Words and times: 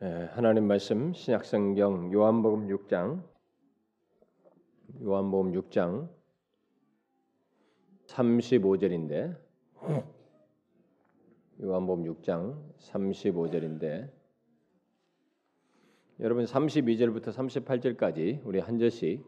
예, 0.00 0.28
하나님 0.30 0.68
말씀 0.68 1.12
신약성경 1.12 2.12
요한복음 2.12 2.68
6장. 2.68 3.20
요한복음 5.02 5.50
6장 5.54 6.08
35절인데. 8.06 9.36
요한복음 11.60 12.04
6장 12.14 12.62
35절인데. 12.78 14.08
여러분 16.20 16.44
32절부터 16.44 17.32
38절까지 17.32 18.42
우리 18.44 18.60
한 18.60 18.78
절씩 18.78 19.24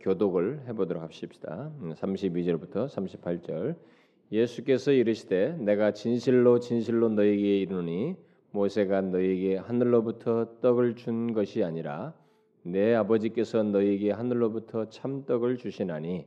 교독을 0.00 0.66
해 0.66 0.72
보도록 0.72 1.02
합시다. 1.02 1.70
32절부터 1.78 2.76
음, 2.76 2.86
38절. 2.86 3.76
예수께서 4.32 4.92
이르시되 4.92 5.58
내가 5.58 5.92
진실로 5.92 6.58
진실로 6.58 7.10
너에게 7.10 7.60
이르노니 7.60 8.16
모세가 8.56 9.02
너에게 9.02 9.56
하늘로부터 9.56 10.60
떡을 10.62 10.96
준 10.96 11.34
것이 11.34 11.62
아니라 11.62 12.14
내 12.62 12.94
아버지께서 12.94 13.62
너에게 13.62 14.10
하늘로부터 14.10 14.88
참떡을 14.88 15.58
주시나니 15.58 16.26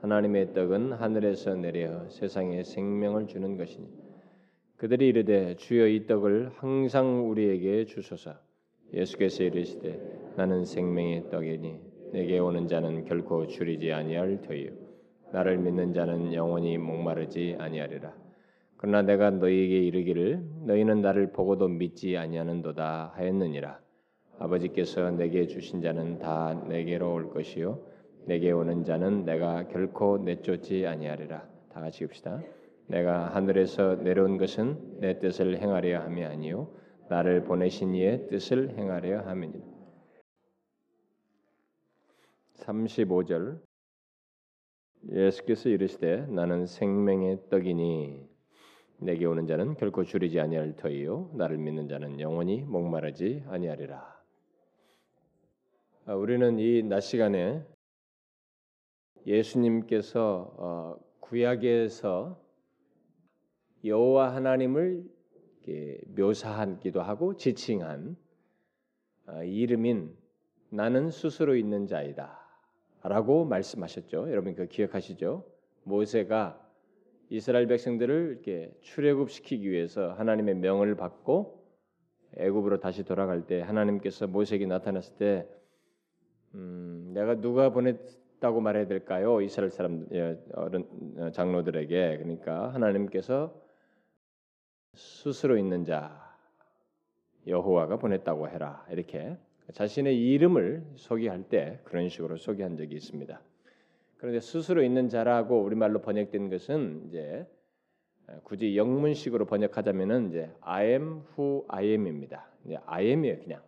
하나님의 0.00 0.52
떡은 0.52 0.94
하늘에서 0.94 1.54
내려 1.54 2.08
세상에 2.08 2.64
생명을 2.64 3.28
주는 3.28 3.56
것이니 3.56 3.86
그들이 4.78 5.08
이르되 5.08 5.54
주여 5.56 5.86
이 5.86 6.06
떡을 6.06 6.50
항상 6.56 7.30
우리에게 7.30 7.84
주소서. 7.84 8.34
예수께서 8.92 9.44
이르시되 9.44 10.32
나는 10.36 10.64
생명의 10.64 11.30
떡이니 11.30 11.80
내게 12.12 12.40
오는 12.40 12.66
자는 12.66 13.04
결코 13.04 13.46
줄이지 13.46 13.92
아니할 13.92 14.40
터이요 14.40 14.72
나를 15.32 15.58
믿는 15.58 15.92
자는 15.92 16.34
영원히 16.34 16.76
목마르지 16.78 17.54
아니하리라 17.60 18.12
그러나 18.82 19.02
내가 19.02 19.28
너희에게 19.28 19.78
이르기를 19.78 20.42
너희는 20.64 21.02
나를 21.02 21.32
보고도 21.32 21.68
믿지 21.68 22.16
아니하는도다 22.16 23.12
하였느니라. 23.14 23.78
아버지께서 24.38 25.10
내게 25.10 25.46
주신 25.46 25.82
자는 25.82 26.18
다 26.18 26.54
내게로 26.66 27.12
올 27.12 27.28
것이요 27.28 27.78
내게 28.24 28.50
오는 28.52 28.82
자는 28.84 29.26
내가 29.26 29.68
결코 29.68 30.16
내쫓지 30.16 30.86
아니하리라. 30.86 31.46
다 31.70 31.80
같이 31.82 32.04
읍시다. 32.04 32.40
내가 32.86 33.34
하늘에서 33.34 33.96
내려온 33.96 34.38
것은 34.38 34.98
내 34.98 35.18
뜻을 35.18 35.58
행하려 35.58 36.00
함이 36.00 36.24
아니요 36.24 36.72
나를 37.10 37.44
보내신 37.44 37.94
이의 37.94 38.28
뜻을 38.28 38.78
행하려 38.78 39.26
함이니라. 39.26 39.62
35절 42.54 43.60
예수께서 45.12 45.68
이르시되 45.68 46.28
나는 46.28 46.64
생명의 46.64 47.40
떡이니 47.50 48.29
내게 49.02 49.24
오는 49.24 49.46
자는 49.46 49.74
결코 49.74 50.04
줄이지 50.04 50.38
아니할 50.40 50.76
터이요 50.76 51.30
나를 51.34 51.56
믿는 51.58 51.88
자는 51.88 52.20
영원히 52.20 52.62
목마르지 52.62 53.44
아니하리라. 53.48 54.20
아, 56.06 56.14
우리는 56.14 56.58
이 56.58 56.82
낮 56.82 57.00
시간에 57.00 57.64
예수님께서 59.26 60.54
어, 60.58 60.96
구약에서 61.20 62.40
여호와 63.84 64.34
하나님을 64.34 65.04
묘사하기도 66.16 67.00
하고 67.00 67.36
지칭한 67.36 68.16
아, 69.26 69.42
이름인 69.44 70.16
나는 70.70 71.10
스스로 71.10 71.56
있는 71.56 71.86
자이다라고 71.86 73.44
말씀하셨죠. 73.44 74.30
여러분 74.30 74.54
그 74.54 74.66
기억하시죠? 74.66 75.46
모세가 75.84 76.69
이스라엘 77.30 77.68
백성들을 77.68 78.32
이렇게 78.32 78.72
출애굽시키기 78.80 79.70
위해서 79.70 80.12
하나님의 80.14 80.56
명을 80.56 80.96
받고 80.96 81.64
애굽으로 82.36 82.80
다시 82.80 83.04
돌아갈 83.04 83.46
때 83.46 83.60
하나님께서 83.60 84.26
모세에게 84.26 84.66
나타났을 84.66 85.16
때 85.16 85.48
음, 86.54 87.12
내가 87.14 87.40
누가 87.40 87.70
보냈다고 87.70 88.60
말해야 88.60 88.88
될까요? 88.88 89.40
이스라엘 89.40 89.70
사람 89.70 90.08
예, 90.12 90.36
어른 90.54 90.84
어, 91.18 91.30
장로들에게 91.30 92.18
그러니까 92.18 92.74
하나님께서 92.74 93.54
스스로 94.94 95.56
있는 95.56 95.84
자 95.84 96.36
여호와가 97.46 97.96
보냈다고 97.98 98.48
해라 98.48 98.84
이렇게 98.90 99.36
자신의 99.72 100.20
이름을 100.20 100.84
소개할 100.96 101.44
때 101.44 101.78
그런 101.84 102.08
식으로 102.08 102.36
소개한 102.38 102.76
적이 102.76 102.96
있습니다. 102.96 103.40
그런데 104.20 104.40
스스로 104.40 104.82
있는 104.82 105.08
자라고 105.08 105.62
우리말로 105.62 106.02
번역된 106.02 106.50
것은 106.50 107.06
이제 107.08 107.46
굳이 108.44 108.76
영문식으로 108.76 109.46
번역하자면은 109.46 110.28
이제 110.28 110.50
I 110.60 110.88
am 110.88 111.22
who 111.32 111.64
I 111.68 111.86
am입니다. 111.86 112.46
이제 112.66 112.76
I 112.84 113.06
am이에요, 113.06 113.38
그냥. 113.38 113.62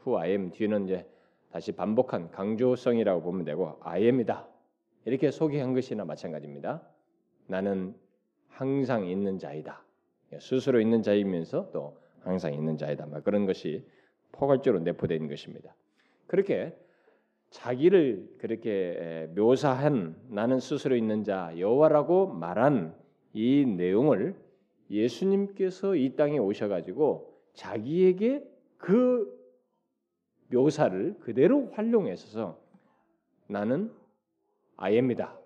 who 0.00 0.18
I 0.18 0.32
am 0.32 0.50
뒤는 0.50 0.84
이제 0.84 1.08
다시 1.50 1.72
반복한 1.72 2.30
강조성이라고 2.30 3.22
보면 3.22 3.46
되고 3.46 3.78
I 3.80 4.02
am이다. 4.04 4.46
이렇게 5.06 5.30
소개한 5.30 5.72
것이나 5.72 6.04
마찬가지입니다. 6.04 6.82
나는 7.46 7.94
항상 8.48 9.06
있는 9.06 9.38
자이다. 9.38 9.82
스스로 10.38 10.82
있는 10.82 11.02
자이면서 11.02 11.70
또 11.72 11.98
항상 12.20 12.52
있는 12.52 12.76
자이다. 12.76 13.06
그런 13.22 13.46
것이 13.46 13.88
포괄적으로 14.32 14.82
내포된 14.82 15.28
것입니다. 15.28 15.74
그렇게 16.26 16.76
자기를 17.54 18.34
그렇게 18.38 19.28
묘사한 19.36 20.16
나는 20.28 20.58
스스로 20.58 20.96
있는 20.96 21.22
자 21.22 21.52
여호와라고 21.56 22.26
말한 22.26 22.96
이 23.32 23.64
내용을 23.64 24.34
예수님께서 24.90 25.94
이 25.94 26.16
땅에 26.16 26.38
오셔가지고 26.38 27.32
자기에게 27.54 28.44
그 28.76 29.32
묘사를 30.48 31.16
그대로 31.20 31.70
활용해서 31.70 32.58
나는 33.46 33.92
아예입니다. 34.76 35.38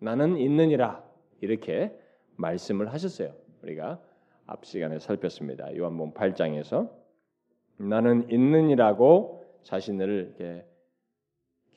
나는 0.00 0.36
있느니라 0.36 1.02
이렇게 1.40 1.98
말씀을 2.36 2.92
하셨어요. 2.92 3.34
우리가 3.62 3.98
앞 4.46 4.66
시간에 4.66 4.98
살폈습니다. 4.98 5.74
요한복음 5.74 6.12
8장에서 6.12 6.90
나는 7.78 8.30
있느니라고 8.30 9.42
자신을 9.62 10.34
이렇게 10.38 10.73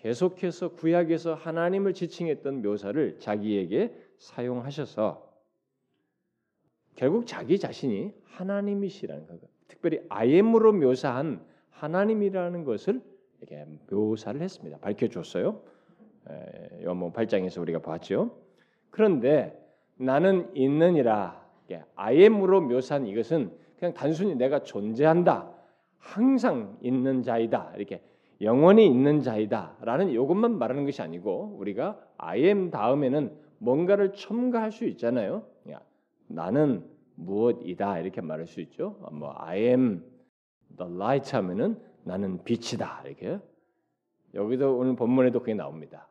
계속해서 0.08 0.70
구약에서 0.70 1.34
하나님을 1.34 1.94
지칭했던 1.94 2.62
묘사를 2.62 3.20
자기에게 3.20 3.94
사용하셔서 4.18 5.28
결국 6.96 7.28
자기 7.28 7.60
자신이 7.60 8.14
하나님이시라는 8.24 9.28
것, 9.28 9.42
특별히 9.68 10.00
아엠으로 10.08 10.72
묘사한 10.72 11.46
하나님이라는 11.72 12.64
것을 12.64 13.02
이렇게 13.42 13.66
묘사를 13.90 14.40
했습니다. 14.40 14.78
밝혀줬어요. 14.78 15.62
요한복 16.84 17.14
8장에서 17.14 17.62
우리가 17.62 17.80
봤죠. 17.80 18.40
그런데 18.90 19.62
나는 19.98 20.50
있느니라 20.56 21.46
아엠으로 21.96 22.62
묘사한 22.62 23.08
이것은 23.08 23.52
그냥 23.78 23.94
단순히 23.94 24.36
내가 24.36 24.64
존재한다, 24.64 25.54
항상 25.98 26.78
있는 26.82 27.24
자이다 27.24 27.74
이렇게 27.76 28.02
영원히 28.42 28.86
있는 28.86 29.22
자이다라는 29.22 30.10
이것만 30.10 30.58
말하는 30.58 30.86
것이 30.86 31.02
아니고 31.02 31.56
우리가 31.58 32.00
I 32.18 32.44
am 32.44 32.70
다음에는 32.70 33.36
뭔가를 33.60 34.14
첨가할 34.14 34.72
수 34.72 34.86
있잖아요. 34.86 35.44
야, 35.72 35.82
나는 36.28 36.86
무엇이다 37.16 38.00
이렇게 38.00 38.22
말할 38.22 38.46
수 38.46 38.62
있죠. 38.62 38.98
뭐 39.12 39.34
I 39.38 39.60
am 39.60 40.04
the 40.78 40.94
light 40.94 41.36
하면은 41.36 41.80
나는 42.04 42.44
빛이다 42.44 43.04
이렇게 43.06 43.40
여기도 44.34 44.78
오늘 44.78 44.96
본문에도 44.96 45.40
그게 45.40 45.54
나옵니다. 45.54 46.08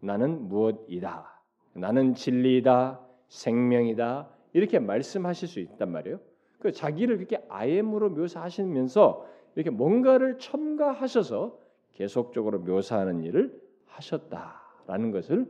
나는 0.00 0.48
무엇이다. 0.48 1.42
나는 1.74 2.14
진리이다. 2.14 3.00
생명이다. 3.28 4.28
이렇게 4.54 4.78
말씀하실 4.78 5.48
수 5.48 5.60
있단 5.60 5.92
말이에요. 5.92 6.18
그 6.58 6.72
자기를 6.72 7.16
그렇게 7.18 7.44
I 7.48 7.72
am으로 7.72 8.10
묘사하시면서 8.10 9.26
이렇게 9.58 9.70
뭔가를 9.70 10.38
첨가하셔서 10.38 11.58
계속적으로 11.94 12.60
묘사하는 12.60 13.24
일을 13.24 13.60
하셨다라는 13.86 15.10
것을 15.10 15.46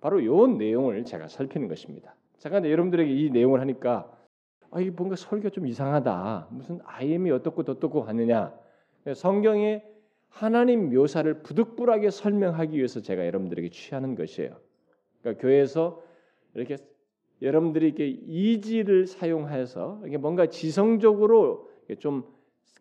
바로 0.00 0.18
이 0.18 0.56
내용을 0.58 1.04
제가 1.04 1.28
살피는 1.28 1.68
것입니다. 1.68 2.16
잠깐 2.38 2.64
여러분들에게 2.64 3.08
이 3.14 3.30
내용을 3.30 3.60
하니까 3.60 4.10
아, 4.72 4.80
이 4.80 4.90
뭔가 4.90 5.14
설교 5.14 5.50
좀 5.50 5.68
이상하다. 5.68 6.48
무슨 6.50 6.80
아이엠이 6.84 7.30
어떻고 7.30 7.62
어떻고 7.62 8.02
하느냐. 8.02 8.52
성경에 9.14 9.84
하나님 10.28 10.92
묘사를 10.92 11.42
부득불하게 11.44 12.10
설명하기 12.10 12.76
위해서 12.76 13.02
제가 13.02 13.24
여러분들에게 13.24 13.68
취하는 13.68 14.16
것이에요. 14.16 14.56
그러니까 15.20 15.40
교회에서 15.40 16.02
이렇게 16.54 16.76
여러분들이 17.40 17.86
이렇게 17.86 18.08
이지를 18.08 19.06
사용해서 19.06 20.02
이게 20.08 20.16
뭔가 20.16 20.46
지성적으로 20.46 21.70
좀 22.00 22.33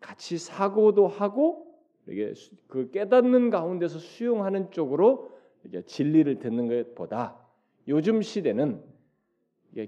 같이 0.04 0.38
사고도 0.38 1.08
하고 1.08 1.66
이게 2.08 2.34
그 2.68 2.92
깨닫는 2.92 3.50
가운데서 3.50 4.00
수용하는 4.00 4.70
쪽으로 4.72 5.32
이게 5.64 5.82
진리를 5.82 6.40
듣는 6.40 6.68
것보다 6.68 7.40
요즘 7.88 8.22
시대는 8.22 8.84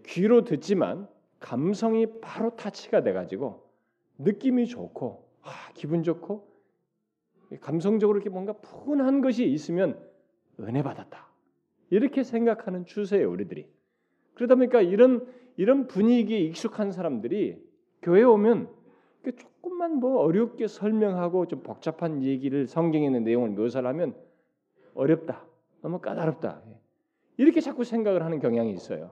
귀로 0.06 0.45
듣지만 0.45 1.09
감성이 1.39 2.07
바로 2.21 2.56
타치가 2.56 3.03
돼가지고 3.03 3.67
느낌이 4.17 4.67
좋고 4.67 5.27
아, 5.41 5.50
기분 5.73 6.01
좋고 6.01 6.47
감성적으로 7.59 8.18
이렇게 8.18 8.29
뭔가 8.29 8.53
푸근한 8.53 9.21
것이 9.21 9.45
있으면 9.45 10.00
은혜 10.61 10.81
받았다. 10.81 11.29
이렇게 11.89 12.23
생각하는 12.23 12.85
추세예요, 12.85 13.29
우리들이. 13.29 13.68
그러다 14.33 14.56
보니까 14.56 14.81
이런 14.81 15.27
이런 15.57 15.88
분위기에 15.88 16.39
익숙한 16.39 16.91
사람들이 16.91 17.61
교회 18.01 18.23
오면 18.23 18.69
조금만 19.31 20.00
뭐 20.00 20.19
어렵게 20.19 20.68
설명하고 20.68 21.48
좀 21.48 21.62
복잡한 21.62 22.24
얘기를 22.24 22.68
성경에 22.68 23.06
있는 23.06 23.24
내용을 23.24 23.50
묘사를 23.50 23.88
하면 23.88 24.16
어렵다. 24.94 25.45
너무 25.81 26.00
까다롭다. 26.00 26.62
이렇게 27.38 27.62
자꾸 27.62 27.83
생각을 27.83 28.24
하는 28.24 28.39
경향이 28.39 28.72
있어요. 28.74 29.12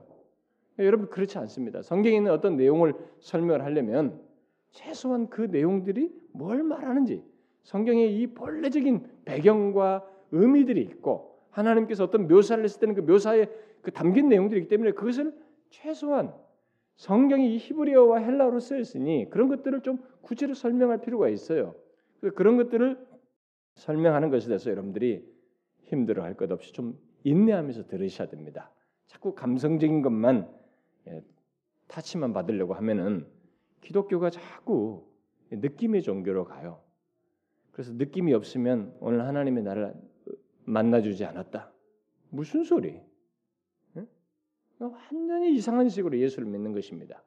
여러분 0.78 1.08
그렇지 1.08 1.38
않습니다. 1.38 1.82
성경에 1.82 2.16
있는 2.16 2.32
어떤 2.32 2.56
내용을 2.56 2.94
설명을 3.20 3.64
하려면 3.64 4.20
최소한 4.72 5.28
그 5.28 5.42
내용들이 5.42 6.12
뭘 6.32 6.62
말하는지 6.62 7.22
성경의 7.62 8.18
이 8.18 8.26
본래적인 8.28 9.06
배경과 9.24 10.04
의미들이 10.32 10.82
있고 10.82 11.38
하나님께서 11.50 12.04
어떤 12.04 12.26
묘사를 12.26 12.62
했을 12.64 12.80
때는 12.80 12.94
그 12.94 13.00
묘사에 13.02 13.46
그 13.82 13.92
담긴 13.92 14.28
내용들이기 14.28 14.68
때문에 14.68 14.92
그것을 14.92 15.32
최소한 15.70 16.34
성경이 16.96 17.58
히브리어와 17.58 18.18
헬라어로 18.18 18.60
쓰였으니 18.60 19.28
그런 19.30 19.48
것들을 19.48 19.82
좀 19.82 19.98
구체로 20.22 20.54
설명할 20.54 21.00
필요가 21.00 21.28
있어요. 21.28 21.74
그런 22.34 22.56
것들을 22.56 23.06
설명하는 23.74 24.30
것에 24.30 24.46
대해서 24.48 24.70
여러분들이 24.70 25.28
힘들어할 25.82 26.34
것 26.34 26.50
없이 26.50 26.72
좀 26.72 26.98
인내하면서 27.24 27.86
들으셔야 27.86 28.28
됩니다. 28.28 28.70
자꾸 29.06 29.34
감성적인 29.34 30.02
것만 30.02 30.48
예, 31.08 31.22
타치만 31.88 32.32
받으려고 32.32 32.74
하면은 32.74 33.26
기독교가 33.80 34.30
자꾸 34.30 35.06
느낌의 35.50 36.02
종교로 36.02 36.44
가요. 36.44 36.80
그래서 37.72 37.92
느낌이 37.92 38.32
없으면 38.32 38.96
오늘 39.00 39.26
하나님이 39.26 39.62
나를 39.62 39.94
만나주지 40.64 41.24
않았다. 41.24 41.72
무슨 42.30 42.64
소리? 42.64 43.00
완전히 44.78 45.54
이상한 45.54 45.88
식으로 45.88 46.18
예수를 46.18 46.48
믿는 46.48 46.72
것입니다. 46.72 47.22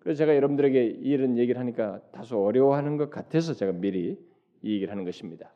그래서 0.00 0.18
제가 0.18 0.34
여러분들에게 0.34 0.84
이런 0.84 1.36
얘기를 1.36 1.60
하니까 1.60 2.00
다소 2.12 2.42
어려워하는 2.44 2.96
것 2.96 3.10
같아서 3.10 3.54
제가 3.54 3.72
미리 3.72 4.18
이 4.62 4.74
얘기를 4.74 4.90
하는 4.90 5.04
것입니다. 5.04 5.52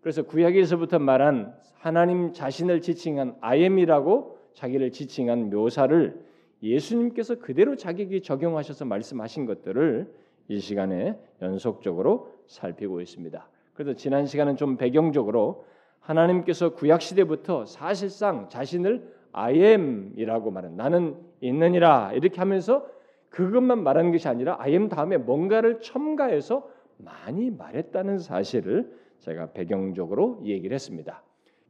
그래서 0.00 0.22
구약에서부터 0.22 0.98
말한 0.98 1.56
하나님 1.74 2.32
자신을 2.32 2.80
지칭한 2.80 3.36
아엠이라고 3.40 4.38
자기를 4.54 4.92
지칭한 4.92 5.50
묘사를 5.50 6.24
예수님께서 6.62 7.38
그대로 7.38 7.76
자기에게 7.76 8.20
적용하셔서 8.20 8.84
말씀하신 8.86 9.46
것들을 9.46 10.12
이 10.48 10.58
시간에 10.58 11.18
연속적으로 11.42 12.32
살피고 12.46 13.00
있습니다. 13.00 13.48
그래서 13.74 13.94
지난 13.94 14.26
시간은 14.26 14.56
좀 14.56 14.76
배경적으로 14.76 15.64
하나님께서 16.00 16.72
구약 16.74 17.02
시대부터 17.02 17.66
사실상 17.66 18.48
자신을 18.48 19.15
I 19.36 19.62
am이라고 19.62 20.50
말한 20.50 20.76
나는 20.76 21.14
있느니라 21.40 22.12
이렇게 22.14 22.38
하면서 22.38 22.86
그것만 23.28 23.82
말하는 23.82 24.10
것이 24.10 24.26
아니라 24.28 24.56
I 24.58 24.72
am 24.72 24.88
다음에 24.88 25.18
뭔가를 25.18 25.80
첨가해서 25.80 26.66
많이 26.96 27.50
말했다는 27.50 28.18
사실을 28.18 28.90
제가 29.18 29.52
배경적으로 29.52 30.40
얘기를 30.42 30.74
했습니다. 30.74 31.22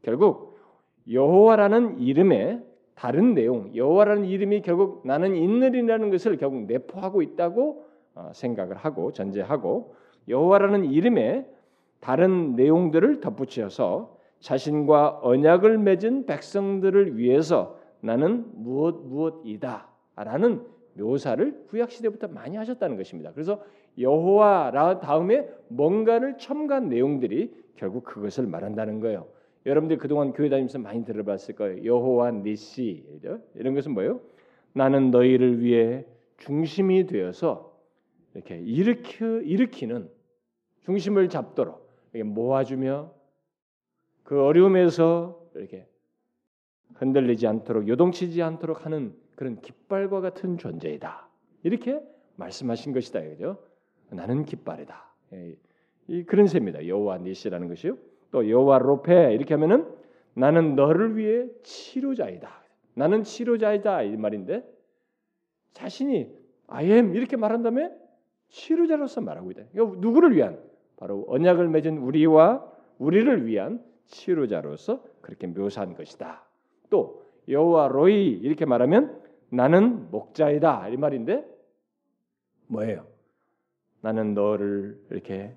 결국 0.03 0.57
여호와라는 1.11 1.99
이름의 1.99 2.63
다른 2.95 3.35
내용, 3.35 3.75
여호와라는 3.75 4.27
이름이 4.27 4.63
결국 4.63 5.03
나는 5.05 5.35
있느리라는 5.35 6.11
것을 6.11 6.37
결국 6.37 6.67
내포하고 6.67 7.21
있다고 7.21 7.85
어, 8.15 8.31
생각을 8.33 8.77
하고 8.77 9.13
전제하고 9.13 9.95
여호와라는 10.29 10.85
이름에 10.85 11.47
다른 11.99 12.55
내용들을 12.55 13.21
덧붙여서 13.21 14.16
자신과 14.41 15.21
언약을 15.23 15.79
맺은 15.79 16.27
백성들을 16.27 17.19
위해서 17.19 17.79
나는 18.01 18.45
무엇 18.55 19.01
무엇이다라는 19.07 20.63
묘사를 20.95 21.67
구약 21.69 21.91
시대부터 21.91 22.29
많이 22.29 22.57
하셨다는 22.57 22.97
것입니다. 22.97 23.33
그래서 23.33 23.63
여호와라 23.99 25.01
다음에 25.01 25.49
뭔가를 25.69 26.39
첨가한 26.39 26.89
내용들이 26.89 27.53
결국 27.77 28.05
그것을 28.05 28.47
말한다는 28.47 29.01
거예요. 29.01 29.27
여러분들 29.67 29.99
그동안 29.99 30.33
교회 30.33 30.49
다니면서 30.49 30.79
많이 30.79 31.05
들어봤을 31.05 31.55
거예요. 31.57 31.85
여호와 31.85 32.31
니시 32.31 33.05
이런 33.55 33.75
것은 33.75 33.93
뭐예요? 33.93 34.21
나는 34.73 35.11
너희를 35.11 35.61
위해 35.61 36.05
중심이 36.39 37.07
되어서 37.07 37.77
이렇게 38.35 38.59
일으키, 38.59 39.25
일으키는 39.45 40.09
중심을 40.85 41.29
잡도록 41.29 41.91
모아주며 42.15 43.11
그 44.27 44.43
어려움에서 44.43 45.41
이렇게 45.55 45.87
흔들리지 46.95 47.47
않도록 47.47 47.87
요동치지 47.87 48.43
않도록 48.43 48.85
하는 48.85 49.15
그런 49.37 49.61
깃발과 49.61 50.21
같은 50.21 50.59
존재이다. 50.59 51.29
이렇게 51.63 52.03
말씀하신 52.35 52.93
것이다. 52.93 53.23
그죠? 53.23 53.63
나는 54.11 54.45
깃발이다. 54.45 55.15
예, 55.35 55.57
이 56.09 56.25
그런 56.25 56.49
셈입니다. 56.49 56.89
여호와 56.89 57.19
니시라는 57.19 57.69
것이요. 57.69 57.97
또 58.33 58.51
여호와 58.51 58.79
로페 58.79 59.33
이렇게 59.33 59.55
하면은 59.55 59.87
나는 60.35 60.75
너를 60.75 61.17
위해 61.17 61.47
치료자이다. 61.63 62.51
나는 62.95 63.23
치료자이다 63.23 64.03
이 64.03 64.17
말인데 64.17 64.69
자신이 65.73 66.35
I 66.67 66.91
am 66.91 67.15
이렇게 67.15 67.37
말한 67.37 67.63
다음에 67.63 67.93
치료자로서 68.49 69.21
말하고 69.21 69.53
있다. 69.53 69.63
이거 69.73 69.95
누구를 69.99 70.35
위한? 70.35 70.61
바로 70.97 71.25
언약을 71.29 71.69
맺은 71.69 71.99
우리와 71.99 72.73
우리를 72.99 73.47
위한 73.47 73.85
치료자로서 74.07 75.03
그렇게 75.21 75.47
묘사한 75.47 75.95
것이다. 75.95 76.45
또 76.91 77.23
여호와 77.49 77.89
로이 77.89 78.31
이렇게 78.31 78.65
말하면 78.65 79.21
나는 79.51 80.11
목자이다 80.11 80.89
이 80.89 80.97
말인데 80.97 81.45
뭐예요? 82.67 83.07
나는 84.01 84.35
너를 84.35 85.01
이렇게 85.11 85.57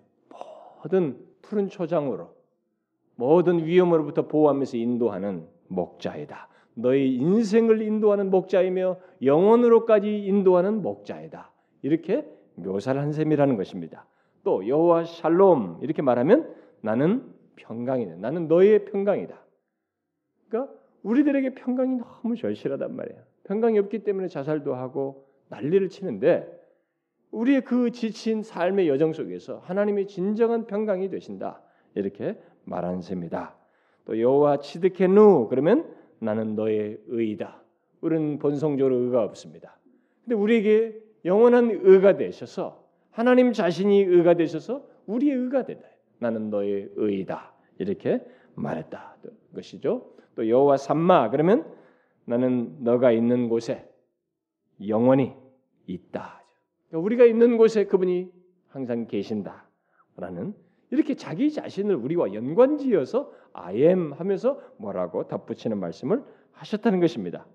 모든 0.84 1.18
푸른 1.42 1.68
초장으로 1.68 2.34
모든 3.16 3.66
위험으로부터 3.66 4.28
보호하면서 4.28 4.78
인도하는 4.78 5.48
목자이다. 5.68 6.48
너의 6.76 7.16
인생을 7.16 7.82
인도하는 7.82 8.30
목자이며 8.30 8.98
영원으로까지 9.22 10.26
인도하는 10.26 10.82
목자이다. 10.82 11.52
이렇게 11.82 12.26
묘사를 12.56 13.00
한 13.00 13.12
셈이라는 13.12 13.58
것입니다. 13.58 14.06
또 14.44 14.68
여호와 14.68 15.04
샬롬 15.04 15.80
이렇게 15.82 16.02
말하면 16.02 16.56
나는 16.82 17.39
평강이다. 17.60 18.16
나는 18.16 18.48
너의 18.48 18.86
평강이다. 18.86 19.40
그러니까 20.48 20.74
우리들에게 21.04 21.56
평강이 21.56 21.98
너무 21.98 22.36
절실하단 22.36 22.96
말이야. 22.96 23.18
평강이 23.44 23.80
없기 23.80 24.04
때문에 24.04 24.28
자살도 24.28 24.76
하고 24.76 25.28
난리를 25.50 25.90
치는데 25.90 26.60
우리의 27.32 27.62
그 27.62 27.92
지친 27.92 28.44
삶의 28.44 28.88
여정 28.90 29.14
속에서 29.14 29.60
하나님의 29.60 30.08
진정한 30.08 30.66
평강이 30.66 31.10
되신다. 31.10 31.62
이렇게 31.96 32.38
말한 32.66 33.02
셈이다. 33.02 33.56
또 34.06 34.20
여호와 34.20 34.58
치드케누 34.58 35.48
그러면 35.50 35.96
나는 36.20 36.56
너의 36.56 37.00
의다. 37.08 37.62
우리는 38.02 38.40
본성적으로 38.40 38.96
의가 38.96 39.24
없습니다. 39.24 39.78
근데 40.24 40.36
우리에게 40.36 41.00
영원한 41.26 41.70
의가 41.72 42.18
되셔서 42.18 42.84
하나님 43.12 43.52
자신이 43.52 44.02
의가 44.04 44.36
되셔서 44.36 44.88
우리의 45.06 45.36
의가 45.36 45.66
된다. 45.66 45.88
나는 46.20 46.50
너의 46.50 46.90
의이다. 46.96 47.54
이렇게 47.80 48.22
말했다. 48.56 49.18
것이죠. 49.56 50.14
또 50.36 50.48
여호와 50.48 50.78
삼마 50.78 51.30
그러면 51.32 51.66
나는 52.26 52.84
너가 52.84 53.12
있는 53.12 53.50
곳에 53.50 53.90
영원히 54.88 55.34
있다. 55.88 56.44
그러니까 56.88 57.06
우리가 57.06 57.26
있는 57.26 57.58
곳에 57.58 57.86
그분이 57.86 58.32
항상 58.70 59.08
계신다라는 59.08 60.54
이렇게 60.92 61.16
자기 61.16 61.52
자신을 61.52 61.96
우리와 61.96 62.34
연관지어서 62.34 63.32
I 63.54 63.78
am 63.78 64.14
하면서 64.14 64.62
뭐라고 64.78 65.28
덧붙이는 65.28 65.78
말씀을 65.80 66.24
하셨다는 66.52 67.00
것입니다. 67.00 67.46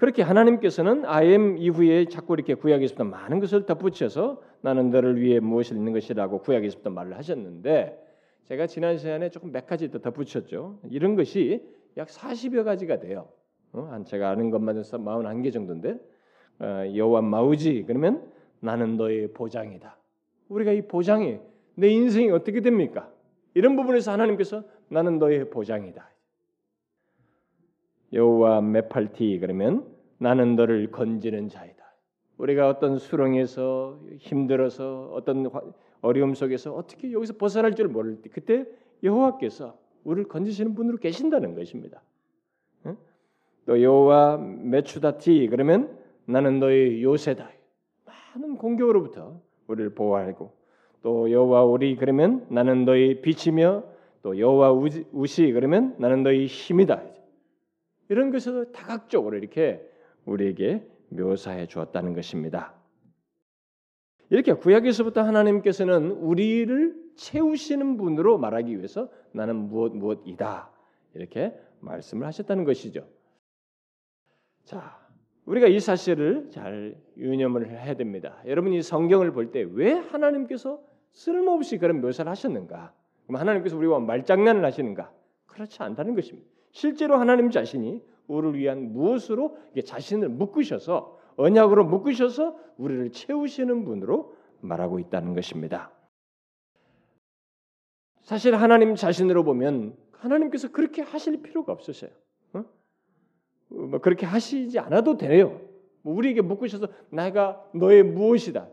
그렇게 0.00 0.22
하나님께서는 0.22 1.04
am 1.04 1.58
이후에 1.58 2.06
자꾸 2.06 2.32
이렇게 2.32 2.54
구약에서부터 2.54 3.04
많은 3.04 3.38
것을 3.38 3.66
덧붙여서 3.66 4.40
나는 4.62 4.88
너를 4.88 5.20
위해 5.20 5.40
무엇을 5.40 5.76
있는 5.76 5.92
것이라고 5.92 6.40
구약에서부터 6.40 6.88
말을 6.88 7.18
하셨는데 7.18 8.02
제가 8.44 8.66
지난 8.66 8.96
시간에 8.96 9.28
조금 9.28 9.52
몇 9.52 9.66
가지 9.66 9.90
더 9.90 9.98
덧붙였죠. 9.98 10.78
이런 10.88 11.16
것이 11.16 11.62
약 11.98 12.08
40여 12.08 12.64
가지가 12.64 13.00
돼요. 13.00 13.28
어? 13.74 13.88
한 13.90 14.06
제가 14.06 14.30
아는 14.30 14.48
것만 14.48 14.78
해서 14.78 14.96
41개 14.96 15.52
정도인데 15.52 15.98
어, 16.60 16.84
여호와 16.96 17.20
마우지 17.20 17.84
그러면 17.86 18.26
나는 18.60 18.96
너의 18.96 19.34
보장이다. 19.34 19.98
우리가 20.48 20.72
이 20.72 20.80
보장이 20.80 21.40
내 21.74 21.90
인생이 21.90 22.30
어떻게 22.30 22.62
됩니까? 22.62 23.12
이런 23.52 23.76
부분에서 23.76 24.12
하나님께서 24.12 24.64
나는 24.88 25.18
너의 25.18 25.50
보장이다. 25.50 26.08
여호와 28.14 28.62
메팔티 28.62 29.38
그러면 29.40 29.89
나는 30.20 30.54
너를 30.54 30.90
건지는 30.90 31.48
자이다. 31.48 31.82
우리가 32.36 32.68
어떤 32.68 32.98
수렁에서 32.98 33.98
힘들어서 34.18 35.10
어떤 35.14 35.50
어려움 36.02 36.34
속에서 36.34 36.74
어떻게 36.74 37.10
여기서 37.10 37.34
벗어날 37.38 37.74
줄 37.74 37.88
모를 37.88 38.20
때 38.20 38.28
그때 38.28 38.66
여호와께서 39.02 39.78
우리를 40.04 40.28
건지시는 40.28 40.74
분으로 40.74 40.98
계신다는 40.98 41.54
것입니다. 41.54 42.02
또 43.64 43.82
여호와 43.82 44.36
메추다티 44.38 45.48
그러면 45.48 45.98
나는 46.26 46.60
너의 46.60 47.02
요새다. 47.02 47.50
많은 48.04 48.56
공격으로부터 48.56 49.40
우리를 49.68 49.94
보호하고 49.94 50.52
또 51.02 51.30
여호와 51.30 51.64
우리 51.64 51.96
그러면 51.96 52.46
나는 52.50 52.84
너의 52.84 53.22
빛이며 53.22 53.84
또 54.22 54.38
여호와 54.38 54.72
우시 55.12 55.52
그러면 55.52 55.94
나는 55.98 56.22
너의 56.22 56.46
힘이다. 56.46 57.02
이런 58.10 58.30
것을 58.30 58.72
다각적으로 58.72 59.36
이렇게 59.38 59.89
우리에게 60.30 60.86
묘사해 61.08 61.66
주었다는 61.66 62.14
것입니다. 62.14 62.74
이렇게 64.30 64.52
구약에서부터 64.52 65.22
하나님께서는 65.22 66.12
우리를 66.12 66.94
채우시는 67.16 67.96
분으로 67.96 68.38
말하기 68.38 68.76
위해서 68.76 69.10
나는 69.32 69.56
무엇 69.56 69.94
무엇이다 69.94 70.70
이렇게 71.14 71.52
말씀을 71.80 72.26
하셨다는 72.26 72.64
것이죠. 72.64 73.08
자, 74.64 74.98
우리가 75.46 75.66
이 75.66 75.80
사실을 75.80 76.48
잘 76.50 76.96
유념을 77.16 77.68
해야 77.70 77.94
됩니다. 77.94 78.40
여러분이 78.46 78.82
성경을 78.82 79.32
볼 79.32 79.50
때 79.50 79.62
왜 79.62 79.92
하나님께서 79.94 80.80
쓸모없이 81.12 81.78
그런 81.78 82.00
묘사를 82.00 82.30
하셨는가? 82.30 82.92
그럼 83.26 83.40
하나님께서 83.40 83.76
우리와 83.76 83.98
말장난을 83.98 84.64
하시는가? 84.64 85.12
그렇지 85.46 85.82
않다는 85.82 86.14
것입니다. 86.14 86.48
실제로 86.70 87.16
하나님 87.16 87.50
자신이 87.50 88.00
우리를 88.30 88.58
위한 88.58 88.92
무엇으로 88.92 89.56
자신을 89.84 90.28
묶으셔서 90.28 91.18
언약으로 91.36 91.84
묶으셔서 91.84 92.56
우리를 92.78 93.10
채우시는 93.12 93.84
분으로 93.84 94.34
말하고 94.60 94.98
있다는 94.98 95.34
것입니다. 95.34 95.90
사실 98.22 98.54
하나님 98.54 98.94
자신으로 98.94 99.42
보면 99.44 99.96
하나님께서 100.12 100.70
그렇게 100.70 101.02
하실 101.02 101.42
필요가 101.42 101.72
없으세요. 101.72 102.10
어? 102.52 102.64
뭐 103.68 103.98
그렇게 104.00 104.26
하시지 104.26 104.78
않아도 104.78 105.16
돼요. 105.16 105.60
뭐 106.02 106.14
우리에게 106.14 106.40
묶으셔서 106.42 106.88
내가 107.10 107.64
너의 107.74 108.02
무엇이다. 108.02 108.68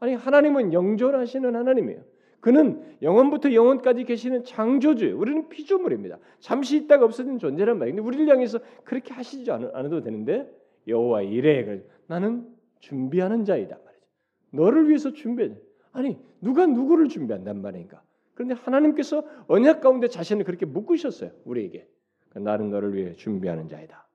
아니 0.00 0.14
하나님은 0.14 0.72
영존하시는 0.72 1.54
하나님이에요. 1.54 2.02
그는 2.42 2.82
영원부터 3.02 3.54
영원까지 3.54 4.02
계시는 4.02 4.42
창조주예요. 4.42 5.16
우리는 5.16 5.48
피조물입니다. 5.48 6.18
잠시 6.40 6.76
있다가 6.76 7.04
없어진 7.04 7.38
존재란 7.38 7.78
말이에요. 7.78 7.94
근데 7.94 8.06
우리를 8.06 8.28
향해서 8.28 8.58
그렇게 8.82 9.14
하시지 9.14 9.48
않아도 9.52 10.02
되는데 10.02 10.52
여호와 10.88 11.22
이래 11.22 11.80
나는 12.08 12.48
준비하는 12.80 13.44
자이다 13.44 13.78
말이죠. 13.84 14.06
너를 14.50 14.88
위해서 14.88 15.12
준비해. 15.12 15.54
아니 15.92 16.18
누가 16.40 16.66
누구를 16.66 17.08
준비한단 17.08 17.62
말인가? 17.62 18.02
그런데 18.34 18.56
하나님께서 18.56 19.24
언약 19.46 19.80
가운데 19.80 20.08
자신을 20.08 20.44
그렇게 20.44 20.66
묶으셨어요. 20.66 21.30
우리에게 21.44 21.86
나는 22.34 22.70
너를 22.70 22.92
위해 22.94 23.14
준비하는 23.14 23.68
자이다. 23.68 24.08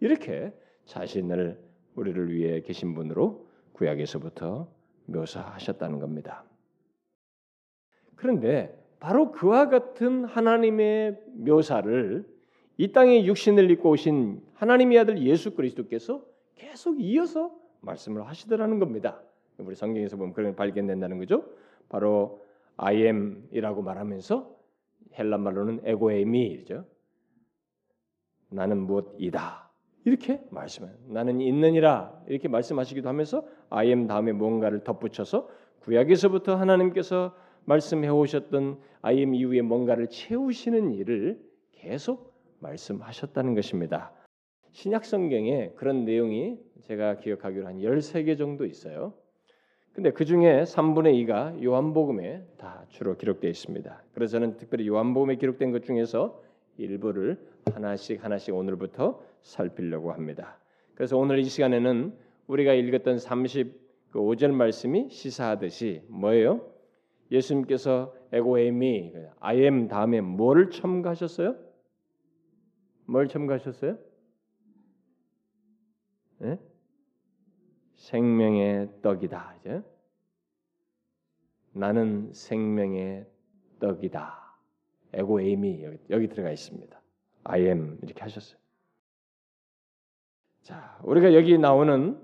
이렇게 0.00 0.52
자신을 0.86 1.56
우리를 1.94 2.34
위해 2.34 2.62
계신 2.62 2.94
분으로 2.94 3.46
구약에서부터 3.74 4.68
묘사하셨다는 5.06 6.00
겁니다. 6.00 6.44
그런데 8.22 8.72
바로 9.00 9.32
그와 9.32 9.68
같은 9.68 10.24
하나님의 10.24 11.18
묘사를 11.34 12.24
이 12.76 12.92
땅에 12.92 13.24
육신을 13.24 13.68
입고 13.72 13.90
오신 13.90 14.40
하나님의 14.54 14.96
아들 15.00 15.20
예수 15.24 15.56
그리스도께서 15.56 16.24
계속 16.54 17.00
이어서 17.00 17.50
말씀을 17.80 18.24
하시더라는 18.28 18.78
겁니다. 18.78 19.20
우리 19.58 19.74
성경에서 19.74 20.16
보면 20.16 20.34
그런 20.34 20.54
발견된다는 20.54 21.18
거죠. 21.18 21.44
바로 21.88 22.40
I 22.76 23.02
am이라고 23.02 23.82
말하면서 23.82 24.56
헬란 25.18 25.40
말로는 25.42 25.80
에고에미죠. 25.82 26.84
나는 28.50 28.86
무엇이다. 28.86 29.68
이렇게 30.04 30.40
말씀해요. 30.50 30.94
나는 31.08 31.40
있느니라 31.40 32.22
이렇게 32.28 32.46
말씀하시기도 32.46 33.08
하면서 33.08 33.44
I 33.68 33.88
am 33.88 34.06
다음에 34.06 34.30
뭔가를 34.30 34.84
덧붙여서 34.84 35.48
구약에서부터 35.80 36.54
하나님께서 36.54 37.34
말씀해 37.64 38.08
오셨던 38.08 38.78
아이엠 39.02 39.34
이후에 39.34 39.62
뭔가를 39.62 40.08
채우시는 40.08 40.92
일을 40.92 41.40
계속 41.72 42.34
말씀하셨다는 42.60 43.54
것입니다. 43.54 44.12
신약 44.70 45.04
성경에 45.04 45.72
그런 45.76 46.04
내용이 46.04 46.58
제가 46.82 47.16
기억하기로 47.18 47.66
한 47.66 47.78
13개 47.78 48.38
정도 48.38 48.64
있어요. 48.64 49.14
근데 49.92 50.10
그 50.10 50.24
중에 50.24 50.62
3분의 50.62 51.26
2가 51.26 51.62
요한복음에 51.62 52.44
다 52.56 52.84
주로 52.88 53.16
기록되어 53.16 53.50
있습니다. 53.50 54.02
그래서 54.14 54.32
저는 54.32 54.56
특별히 54.56 54.88
요한복음에 54.88 55.36
기록된 55.36 55.70
것 55.70 55.84
중에서 55.84 56.42
일부를 56.78 57.38
하나씩 57.74 58.24
하나씩 58.24 58.54
오늘부터 58.54 59.22
살피려고 59.42 60.12
합니다. 60.12 60.58
그래서 60.94 61.18
오늘 61.18 61.38
이 61.38 61.44
시간에는 61.44 62.14
우리가 62.46 62.72
읽었던 62.72 63.16
35절 63.16 63.72
그 64.12 64.46
말씀이 64.46 65.10
시사하듯이 65.10 66.02
뭐예요? 66.08 66.71
예수님께서 67.32 68.14
에고에미 68.30 69.14
아엠 69.40 69.88
다음에 69.88 70.20
뭘 70.20 70.70
첨가하셨어요? 70.70 71.56
뭘 73.06 73.26
첨가하셨어요? 73.26 73.98
네? 76.38 76.58
생명의 77.94 78.90
떡이다. 79.00 79.56
이제 79.60 79.82
나는 81.72 82.30
생명의 82.32 83.26
떡이다. 83.80 84.40
에고에미 85.14 85.84
여기, 85.84 85.98
여기 86.10 86.28
들어가 86.28 86.50
있습니다. 86.50 87.00
I 87.44 87.62
am 87.62 87.98
이렇게 88.02 88.20
하셨어요. 88.20 88.58
자, 90.62 90.98
우리가 91.02 91.34
여기 91.34 91.58
나오는 91.58 92.20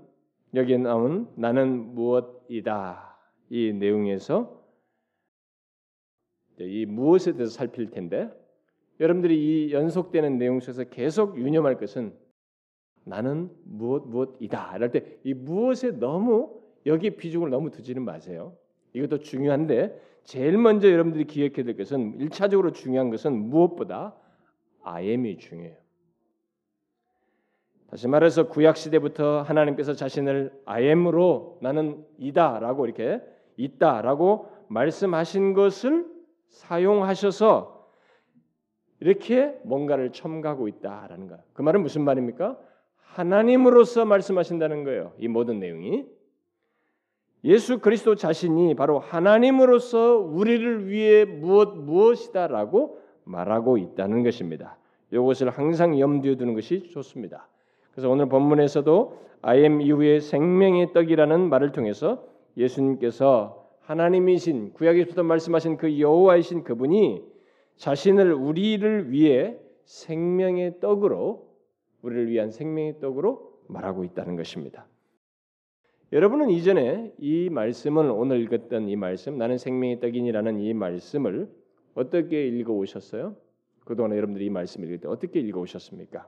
여기 0.55 0.77
나온 0.77 1.31
나는 1.35 1.93
무엇이다 1.95 3.17
이 3.49 3.73
내용에서 3.73 4.58
이 6.65 6.85
무엇에 6.85 7.33
대해서 7.33 7.51
살필 7.51 7.91
텐데 7.91 8.29
여러분들이 8.99 9.67
이 9.67 9.73
연속되는 9.73 10.37
내용 10.37 10.59
속에서 10.59 10.83
계속 10.85 11.37
유념할 11.37 11.77
것은 11.77 12.13
나는 13.05 13.49
무엇 13.63 14.07
무엇이다. 14.07 14.75
이럴 14.75 14.91
때 14.91 15.19
이 15.23 15.33
무엇에 15.33 15.91
너무 15.91 16.59
여기 16.85 17.11
비중을 17.11 17.49
너무 17.49 17.71
두지는 17.71 18.03
마세요. 18.03 18.55
이것도 18.93 19.19
중요한데 19.19 19.99
제일 20.23 20.57
먼저 20.57 20.91
여러분들이 20.91 21.25
기억해야 21.25 21.65
될 21.65 21.77
것은 21.77 22.19
일차적으로 22.19 22.71
중요한 22.71 23.09
것은 23.09 23.33
무엇보다 23.33 24.15
am이 24.83 25.37
중요해요. 25.37 25.77
다시 27.89 28.07
말해서 28.07 28.47
구약 28.49 28.77
시대부터 28.77 29.41
하나님께서 29.41 29.93
자신을 29.93 30.61
am으로 30.65 31.57
나는 31.61 32.05
이다라고 32.19 32.85
이렇게 32.85 33.21
있다라고 33.57 34.47
말씀하신 34.67 35.53
것을 35.53 36.05
사용하셔서 36.49 37.79
이렇게 38.99 39.57
뭔가를 39.63 40.11
첨가하고 40.11 40.67
있다라는 40.67 41.27
거. 41.27 41.37
그 41.53 41.61
말은 41.61 41.81
무슨 41.81 42.03
말입니까? 42.03 42.57
하나님으로서 42.97 44.05
말씀하신다는 44.05 44.83
거예요. 44.83 45.13
이 45.17 45.27
모든 45.27 45.59
내용이 45.59 46.05
예수 47.45 47.79
그리스도 47.79 48.15
자신이 48.15 48.75
바로 48.75 48.99
하나님으로서 48.99 50.17
우리를 50.17 50.89
위해 50.89 51.23
무엇 51.25 51.77
무엇이다라고 51.77 52.99
말하고 53.23 53.77
있다는 53.77 54.23
것입니다. 54.23 54.77
이것을 55.11 55.49
항상 55.49 55.97
염두에 55.99 56.35
두는 56.35 56.53
것이 56.53 56.89
좋습니다. 56.89 57.47
그래서 57.91 58.09
오늘 58.09 58.27
본문에서도 58.27 59.29
I 59.41 59.59
am 59.59 59.81
이후에 59.81 60.19
생명의 60.19 60.93
떡이라는 60.93 61.49
말을 61.49 61.71
통해서 61.71 62.25
예수님께서 62.57 63.58
하나님이신 63.89 64.73
구약에서부터 64.73 65.23
말씀하신 65.23 65.77
그 65.77 65.99
여호와이신 65.99 66.63
그분이 66.63 67.23
자신을 67.77 68.33
우리를 68.33 69.11
위해 69.11 69.57
생명의 69.85 70.79
떡으로 70.79 71.49
우리를 72.03 72.29
위한 72.29 72.51
생명의 72.51 72.99
떡으로 72.99 73.51
말하고 73.67 74.03
있다는 74.03 74.35
것입니다. 74.35 74.85
여러분은 76.11 76.51
이전에 76.51 77.13
이 77.17 77.49
말씀을 77.49 78.11
오늘 78.11 78.41
읽었던 78.41 78.89
이 78.89 78.95
말씀 78.95 79.39
나는 79.39 79.57
생명의 79.57 79.99
떡이니라는 79.99 80.59
이 80.59 80.71
말씀을 80.75 81.49
어떻게 81.95 82.47
읽어 82.47 82.73
오셨어요? 82.73 83.35
그동안 83.85 84.15
여러분들이 84.15 84.45
이 84.45 84.49
말씀을 84.51 84.87
읽을 84.87 84.99
때 84.99 85.07
어떻게 85.07 85.39
읽어 85.39 85.61
오셨습니까? 85.61 86.27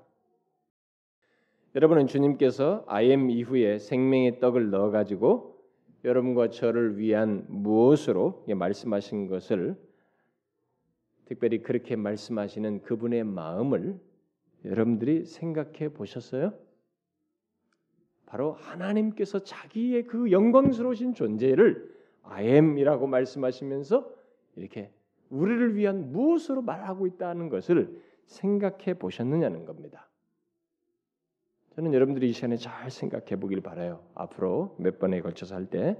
여러분은 1.75 2.07
주님께서 2.07 2.87
am 2.91 3.29
이후에 3.29 3.77
생명의 3.77 4.39
떡을 4.39 4.71
넣어 4.71 4.89
가지고 4.89 5.60
여러분과 6.03 6.49
저를 6.49 6.97
위한 6.97 7.45
무엇으로 7.47 8.45
말씀하신 8.47 9.27
것을 9.27 9.75
특별히 11.25 11.61
그렇게 11.61 11.95
말씀하시는 11.95 12.81
그분의 12.81 13.23
마음을 13.23 13.99
여러분들이 14.65 15.25
생각해 15.25 15.89
보셨어요? 15.89 16.53
바로 18.25 18.53
하나님께서 18.53 19.39
자기의 19.39 20.07
그 20.07 20.31
영광스러우신 20.31 21.13
존재를 21.13 21.91
I 22.23 22.47
am이라고 22.47 23.07
말씀하시면서 23.07 24.09
이렇게 24.55 24.91
우리를 25.29 25.75
위한 25.75 26.11
무엇으로 26.11 26.61
말하고 26.61 27.07
있다는 27.07 27.49
것을 27.49 28.01
생각해 28.25 28.95
보셨느냐는 28.95 29.65
겁니다. 29.65 30.10
저는 31.75 31.93
여러분들이 31.93 32.29
이 32.29 32.33
시간에 32.33 32.57
잘 32.57 32.91
생각해 32.91 33.39
보길 33.39 33.61
바라요. 33.61 34.03
앞으로 34.13 34.75
몇 34.77 34.99
번에 34.99 35.21
걸쳐서 35.21 35.55
할 35.55 35.65
때 35.65 35.97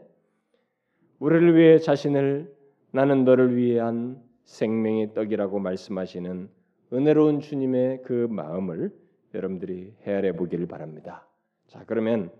우리를 1.19 1.55
위해 1.55 1.77
자신을 1.77 2.51
나는 2.91 3.23
너를 3.25 3.55
위한 3.55 4.21
생명의 4.43 5.13
떡이라고 5.13 5.59
말씀하시는 5.59 6.49
은혜로운 6.91 7.39
주님의 7.39 8.01
그 8.03 8.27
마음을 8.29 8.91
여러분들이 9.33 9.93
헤아려 10.01 10.33
보기를 10.33 10.67
바랍니다. 10.67 11.25
자, 11.67 11.83
그러면 11.85 12.31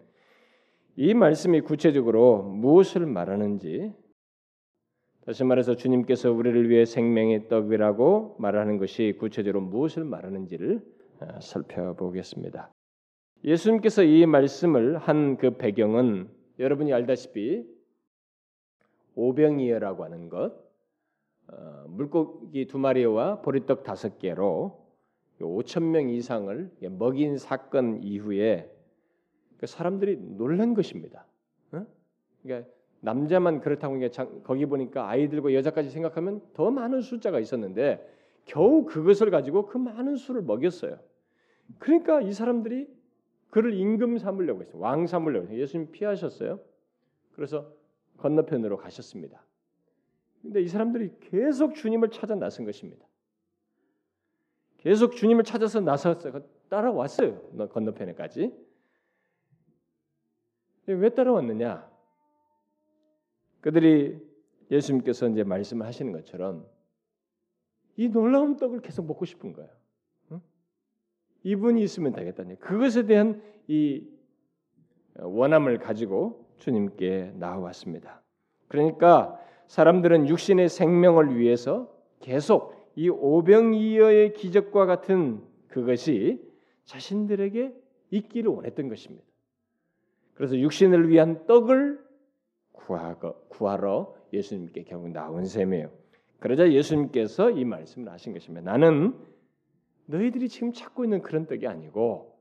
이 0.98 1.14
말씀이 1.14 1.62
구체적으로 1.62 2.44
무엇을 2.44 3.06
말하는지 3.06 3.94
다시 5.26 5.44
말해서 5.44 5.76
주님께서 5.76 6.32
우리를 6.34 6.70
위해 6.70 6.84
생명의 6.84 7.48
떡이라고 7.48 8.38
말하는 8.40 8.78
것이 8.78 9.16
구체적으로 9.20 9.62
무엇을 9.62 10.04
말하는지를 10.04 10.82
아, 11.20 11.40
살펴보겠습니다. 11.40 12.72
예수님께서 13.44 14.04
이 14.04 14.26
말씀을 14.26 14.98
한 14.98 15.38
그 15.38 15.58
배경은 15.58 16.30
여러분이 16.60 16.94
알다시피 16.94 17.66
오병이어라고 19.16 20.04
하는 20.04 20.30
것, 20.30 20.54
어, 21.48 21.86
물고기 21.88 22.68
두 22.68 22.78
마리와 22.78 23.42
보리떡 23.42 23.84
다섯 23.84 24.20
개로 24.20 24.86
5천 25.40 25.84
명 25.84 26.10
이상을 26.10 26.72
먹인 26.92 27.38
사건 27.38 28.04
이후에 28.04 28.72
그 29.58 29.66
사람들이 29.66 30.18
놀란 30.18 30.76
것입니다. 30.76 31.26
어? 31.72 31.86
그러니까 32.44 32.70
남자만 33.00 33.62
그렇다고 33.62 33.98
거기 34.44 34.68
보니까 34.68 35.10
아이들과 35.10 35.54
여자까지 35.56 35.90
생각하면 35.90 36.42
더 36.54 36.70
많은 36.70 37.02
숫자가 37.02 37.40
있었는데 37.40 38.08
겨우 38.46 38.86
그것을 38.86 39.32
가지고 39.32 39.66
그 39.66 39.80
많은 39.80 40.16
수를 40.16 40.44
먹였어요. 40.44 41.00
그러니까 41.80 42.22
이 42.22 42.32
사람들이 42.34 43.01
그를 43.52 43.74
임금 43.74 44.18
삼으려고 44.18 44.62
했어요. 44.62 44.80
왕 44.82 45.06
삼으려고 45.06 45.46
했어요. 45.46 45.60
예수님 45.60 45.92
피하셨어요. 45.92 46.60
그래서 47.34 47.72
건너편으로 48.18 48.78
가셨습니다. 48.78 49.46
근데 50.42 50.62
이 50.62 50.68
사람들이 50.68 51.12
계속 51.20 51.76
주님을 51.76 52.10
찾아 52.10 52.34
나선 52.34 52.66
것입니다. 52.66 53.06
계속 54.78 55.16
주님을 55.16 55.44
찾아서 55.44 55.80
나섰어요. 55.80 56.44
따라왔어요. 56.70 57.68
건너편에까지. 57.70 58.52
왜 60.88 61.10
따라왔느냐? 61.10 61.92
그들이 63.60 64.20
예수님께서 64.72 65.28
이제 65.28 65.44
말씀을 65.44 65.86
하시는 65.86 66.12
것처럼 66.14 66.68
이 67.98 68.08
놀라운 68.08 68.56
떡을 68.56 68.80
계속 68.80 69.06
먹고 69.06 69.26
싶은 69.26 69.54
거예요. 69.54 69.70
응? 71.46 71.50
이분이 71.50 71.82
있으면 71.84 72.14
되겠다니. 72.14 72.60
그것에 72.60 73.06
대한 73.06 73.42
이 73.68 74.04
원함을 75.16 75.80
가지고 75.80 76.46
주님께 76.58 77.34
나와왔습니다. 77.36 78.22
그러니까 78.68 79.38
사람들은 79.68 80.28
육신의 80.28 80.70
생명을 80.70 81.38
위해서 81.38 81.94
계속 82.20 82.76
이 82.96 83.10
오병이어의 83.10 84.34
기적과 84.34 84.86
같은 84.86 85.42
그것이 85.68 86.42
자신들에게 86.86 87.74
있기를 88.12 88.52
원했던 88.52 88.90
것입니다. 88.90 89.26
그래서 90.34 90.58
육신을 90.58 91.10
위한 91.10 91.46
떡을 91.46 92.00
구하러 93.50 94.16
예수님께 94.34 94.84
결국 94.84 95.10
나온 95.10 95.46
셈이에요. 95.46 95.90
그러자 96.40 96.72
예수님께서 96.72 97.52
이 97.52 97.64
말씀을 97.64 98.12
하신 98.12 98.34
것입니다. 98.34 98.72
나는 98.72 99.14
너희들이 100.12 100.50
지금 100.50 100.74
찾고 100.74 101.04
있는 101.04 101.22
그런 101.22 101.48
떡이 101.48 101.68
아니고 101.68 102.38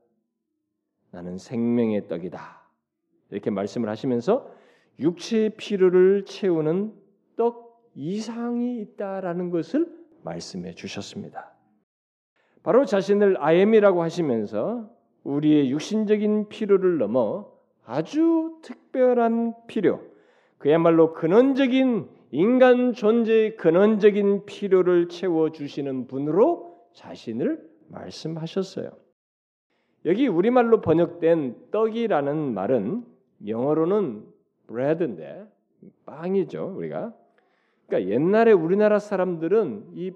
나는 1.11 1.37
생명의 1.37 2.07
떡이다. 2.07 2.61
이렇게 3.31 3.49
말씀을 3.49 3.89
하시면서 3.89 4.51
육체의 4.99 5.55
필요를 5.55 6.25
채우는 6.25 6.93
떡 7.35 7.89
이상이 7.95 8.79
있다라는 8.81 9.49
것을 9.49 9.87
말씀해 10.23 10.75
주셨습니다. 10.75 11.51
바로 12.63 12.85
자신을 12.85 13.37
아엠이라고 13.39 14.03
하시면서 14.03 14.89
우리의 15.23 15.71
육신적인 15.71 16.49
필요를 16.49 16.97
넘어 16.97 17.51
아주 17.85 18.59
특별한 18.61 19.55
필요, 19.67 20.01
그야말로 20.57 21.13
근원적인 21.13 22.07
인간 22.31 22.93
존재의 22.93 23.57
근원적인 23.57 24.45
필요를 24.45 25.09
채워 25.09 25.51
주시는 25.51 26.07
분으로 26.07 26.70
자신을 26.93 27.69
말씀하셨어요. 27.89 28.91
여기 30.05 30.27
우리말로 30.27 30.81
번역된 30.81 31.71
떡이라는 31.71 32.53
말은 32.53 33.05
영어로는 33.47 34.25
bread인데 34.67 35.47
빵이죠, 36.05 36.73
우리가. 36.75 37.13
그러니까 37.87 38.11
옛날에 38.11 38.51
우리나라 38.51 38.99
사람들은 38.99 39.91
이 39.93 40.11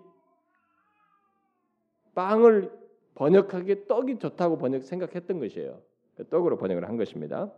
빵을 2.15 2.71
번역하기에 3.15 3.85
떡이 3.87 4.19
좋다고 4.19 4.57
번역 4.57 4.83
생각했던 4.83 5.39
것이에요. 5.39 5.81
떡으로 6.29 6.57
번역을 6.57 6.87
한 6.87 6.97
것입니다. 6.97 7.51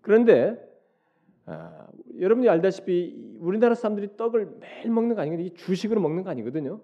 그런데 0.00 0.60
아, 1.44 1.86
여러분이 2.18 2.48
알다시피 2.48 3.36
우리나라 3.40 3.74
사람들이 3.74 4.16
떡을 4.16 4.58
매일 4.60 4.90
먹는 4.90 5.14
거 5.16 5.22
아니거든요. 5.22 5.54
주식으로 5.54 6.00
먹는 6.00 6.24
거 6.24 6.30
아니거든요. 6.30 6.80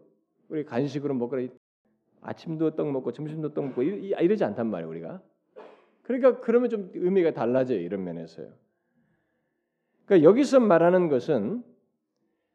우리 0.48 0.64
간식으로 0.64 1.14
먹거나 1.14 1.46
아침도 2.20 2.74
떡 2.74 2.90
먹고 2.90 3.12
점심도 3.12 3.54
떡 3.54 3.66
먹고 3.66 3.82
이러 3.82 4.36
지 4.36 4.44
않단 4.44 4.66
말이에요. 4.68 4.90
우리가. 4.90 5.22
그러니까 6.02 6.40
그러면 6.40 6.70
좀 6.70 6.90
의미가 6.94 7.32
달라져요. 7.32 7.78
이런 7.80 8.02
면에서요. 8.04 8.48
그러니까 10.06 10.28
여기서 10.28 10.60
말하는 10.60 11.08
것은 11.08 11.62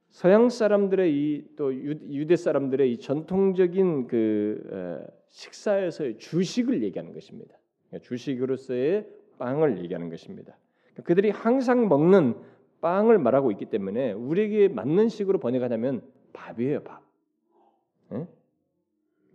서양 0.09 0.49
사람들의 0.49 1.11
이 1.13 1.55
또 1.55 1.73
유대 1.73 2.35
사람들의 2.35 2.91
이 2.91 2.97
전통적인 2.97 4.07
그 4.07 5.05
식사에서의 5.29 6.17
주식을 6.17 6.83
얘기하는 6.83 7.13
것입니다. 7.13 7.57
그러니까 7.89 8.07
주식으로서의 8.07 9.07
빵을 9.37 9.79
얘기하는 9.83 10.09
것입니다. 10.09 10.57
그들이 11.03 11.29
항상 11.29 11.87
먹는 11.89 12.35
빵을 12.81 13.17
말하고 13.17 13.51
있기 13.51 13.65
때문에 13.65 14.11
우리에게 14.13 14.67
맞는 14.67 15.09
식으로 15.09 15.39
번역하자면 15.39 16.01
밥이에요, 16.33 16.83
밥. 16.83 17.02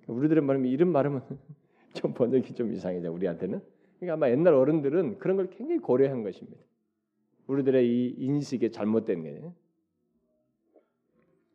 예? 0.09 0.13
우리들은 0.13 0.45
말하면 0.45 0.71
이런 0.71 0.91
말하면 0.91 1.23
좀 1.95 2.15
번역이 2.15 2.55
좀 2.55 2.73
이상해져 2.73 3.11
우리한테는. 3.11 3.61
그러니까 3.99 4.15
아마 4.15 4.31
옛날 4.31 4.55
어른들은 4.55 5.19
그런 5.19 5.37
걸 5.37 5.51
굉장히 5.51 5.81
고려한 5.81 6.23
것입니다. 6.23 6.61
우리들의 7.47 7.87
이 7.87 8.15
인식에 8.19 8.71
잘못된 8.71 9.23
게. 9.23 9.43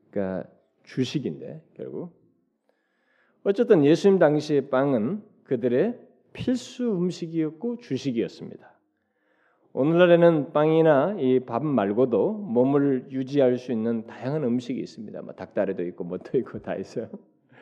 그러니까 0.09 0.49
주식인데 0.83 1.63
결국 1.75 2.11
어쨌든 3.43 3.85
예수님 3.85 4.19
당시의 4.19 4.69
빵은 4.69 5.23
그들의 5.43 5.99
필수 6.33 6.91
음식이었고 6.95 7.77
주식이었습니다. 7.77 8.71
오늘날에는 9.73 10.53
빵이나 10.53 11.15
이 11.19 11.39
밥 11.39 11.65
말고도 11.65 12.33
몸을 12.33 13.07
유지할 13.11 13.57
수 13.57 13.71
있는 13.71 14.05
다양한 14.05 14.43
음식이 14.43 14.79
있습니다. 14.79 15.21
뭐 15.23 15.33
닭다리도 15.33 15.83
있고 15.87 16.03
뭐도 16.03 16.37
있고 16.39 16.59
다 16.59 16.75
있어요. 16.75 17.09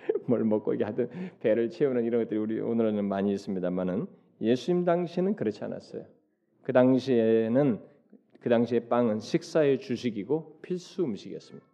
뭘 0.28 0.44
먹고 0.44 0.74
이게 0.74 0.84
하든 0.84 1.10
배를 1.40 1.70
채우는 1.70 2.06
이런 2.06 2.22
것들이 2.22 2.40
우리 2.40 2.60
오늘은 2.60 3.04
많이 3.06 3.34
있습니다만은 3.34 4.08
예수님 4.42 4.86
당시에는 4.86 5.36
그렇지 5.36 5.64
않았어요. 5.64 6.06
그 6.64 6.74
당시에는 6.74 7.80
그 8.40 8.50
당시의 8.50 8.88
빵은 8.90 9.20
식사의 9.20 9.80
주식이고 9.80 10.60
필수 10.62 11.04
음식이었습니다. 11.04 11.66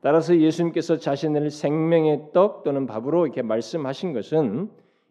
따라서 0.00 0.38
예수님께서 0.38 0.98
자신을 0.98 1.50
생명의 1.50 2.30
떡 2.32 2.62
또는 2.62 2.86
밥으로 2.86 3.26
이렇게 3.26 3.42
말씀하신 3.42 4.12
것은 4.12 4.70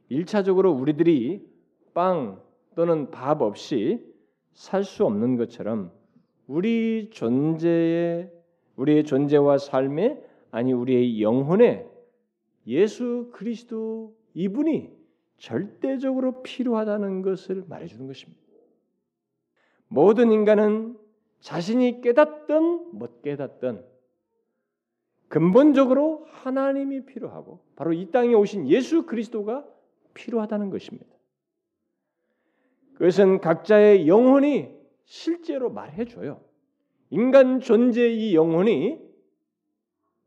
일차적으로 0.09 0.71
우리들이 0.71 1.47
빵 1.93 2.41
또는 2.75 3.09
밥 3.09 3.41
없이 3.41 4.05
살 4.53 4.83
수 4.83 5.05
없는 5.05 5.37
것처럼 5.37 5.91
우리 6.45 7.09
존재의 7.11 8.29
우리의 8.75 9.03
존재와 9.03 9.57
삶에 9.57 10.21
아니 10.51 10.73
우리의 10.73 11.21
영혼에 11.21 11.87
예수 12.67 13.29
그리스도 13.33 14.15
이분이 14.33 14.91
절대적으로 15.37 16.41
필요하다는 16.43 17.21
것을 17.21 17.65
말해주는 17.67 18.07
것입니다. 18.07 18.41
모든 19.87 20.31
인간은 20.31 20.97
자신이 21.41 22.01
깨닫든 22.01 22.91
못 22.93 23.21
깨닫든 23.21 23.83
근본적으로 25.27 26.25
하나님이 26.29 27.05
필요하고 27.05 27.59
바로 27.75 27.91
이 27.91 28.09
땅에 28.11 28.33
오신 28.33 28.69
예수 28.69 29.05
그리스도가 29.05 29.67
필요하다는 30.13 30.69
것입니다. 30.69 31.13
그것은 32.93 33.41
각자의 33.41 34.07
영혼이 34.07 34.69
실제로 35.05 35.69
말해줘요. 35.69 36.41
인간 37.09 37.59
존재의 37.59 38.29
이 38.29 38.35
영혼이 38.35 38.99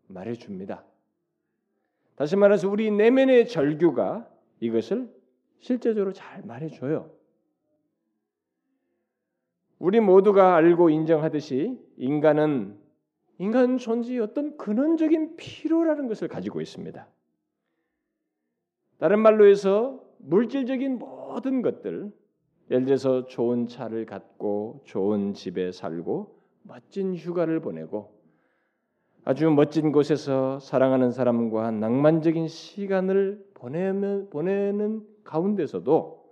말해줍니다. 0.08 0.84
다시 2.16 2.34
말해서 2.34 2.68
우리 2.68 2.90
내면의 2.90 3.46
절규가 3.46 4.28
이것을 4.60 5.14
실제적으로 5.60 6.12
잘 6.12 6.42
말해줘요. 6.42 7.10
우리 9.78 10.00
모두가 10.00 10.56
알고 10.56 10.90
인정하듯이 10.90 11.78
인간은 11.98 12.78
인간 13.38 13.76
존재의 13.76 14.20
어떤 14.20 14.56
근원적인 14.56 15.36
필요라는 15.36 16.08
것을 16.08 16.28
가지고 16.28 16.62
있습니다. 16.62 17.06
다른 18.98 19.18
말로 19.20 19.46
해서 19.46 20.02
물질적인 20.18 20.98
모든 20.98 21.60
것들, 21.60 22.10
예를 22.70 22.84
들어서 22.86 23.26
좋은 23.26 23.66
차를 23.66 24.06
갖고 24.06 24.80
좋은 24.84 25.34
집에 25.34 25.70
살고 25.70 26.40
멋진 26.62 27.14
휴가를 27.14 27.60
보내고 27.60 28.15
아주 29.28 29.50
멋진 29.50 29.90
곳에서 29.90 30.60
사랑하는 30.60 31.10
사람과 31.10 31.72
낭만적인 31.72 32.46
시간을 32.46 33.44
보내면, 33.54 34.30
보내는 34.30 35.04
가운데서도 35.24 36.24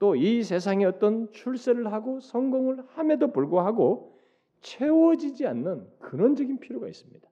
또 0.00 0.16
이 0.16 0.42
세상에 0.42 0.84
어떤 0.84 1.30
출세를 1.30 1.92
하고 1.92 2.18
성공을 2.18 2.82
함에도 2.88 3.30
불구하고 3.30 4.18
채워지지 4.62 5.46
않는 5.46 5.86
근원적인 6.00 6.58
필요가 6.58 6.88
있습니다. 6.88 7.30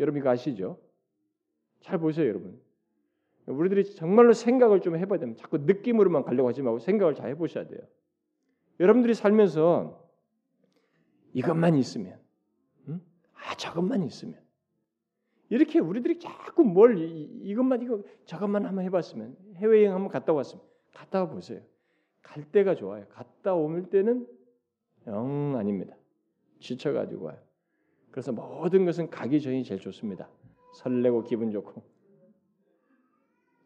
여러분 0.00 0.20
이거 0.20 0.30
아시죠? 0.30 0.80
잘 1.78 1.98
보세요, 1.98 2.26
여러분. 2.26 2.60
우리들이 3.46 3.94
정말로 3.94 4.32
생각을 4.32 4.80
좀 4.80 4.96
해봐야 4.96 5.20
됩니다. 5.20 5.40
자꾸 5.40 5.58
느낌으로만 5.58 6.24
가려고 6.24 6.48
하지 6.48 6.60
말고 6.60 6.80
생각을 6.80 7.14
잘 7.14 7.30
해보셔야 7.30 7.68
돼요. 7.68 7.82
여러분들이 8.80 9.14
살면서 9.14 10.04
이것만 11.34 11.76
있으면, 11.76 12.18
저것만 13.54 14.02
있으면, 14.02 14.40
이렇게 15.48 15.78
우리들이 15.78 16.18
자꾸 16.18 16.64
뭘 16.64 16.98
이, 16.98 17.54
것만 17.54 17.82
이거 17.82 18.02
저것만 18.24 18.66
한번 18.66 18.84
해봤으면 18.84 19.36
해외여행 19.56 19.94
한번 19.94 20.10
갔다 20.10 20.32
왔으면 20.32 20.64
갔다 20.92 21.20
와 21.20 21.28
보세요. 21.28 21.60
갈 22.22 22.42
때가 22.44 22.74
좋아요. 22.74 23.06
갔다 23.08 23.54
올 23.54 23.88
때는 23.88 24.26
영 25.06 25.56
아닙니다. 25.56 25.94
지쳐가지고 26.58 27.26
와요. 27.26 27.38
그래서 28.10 28.32
모든 28.32 28.84
것은 28.84 29.10
가기 29.10 29.40
전이 29.40 29.62
제일 29.62 29.80
좋습니다. 29.80 30.28
설레고 30.74 31.22
기분 31.22 31.52
좋고 31.52 31.82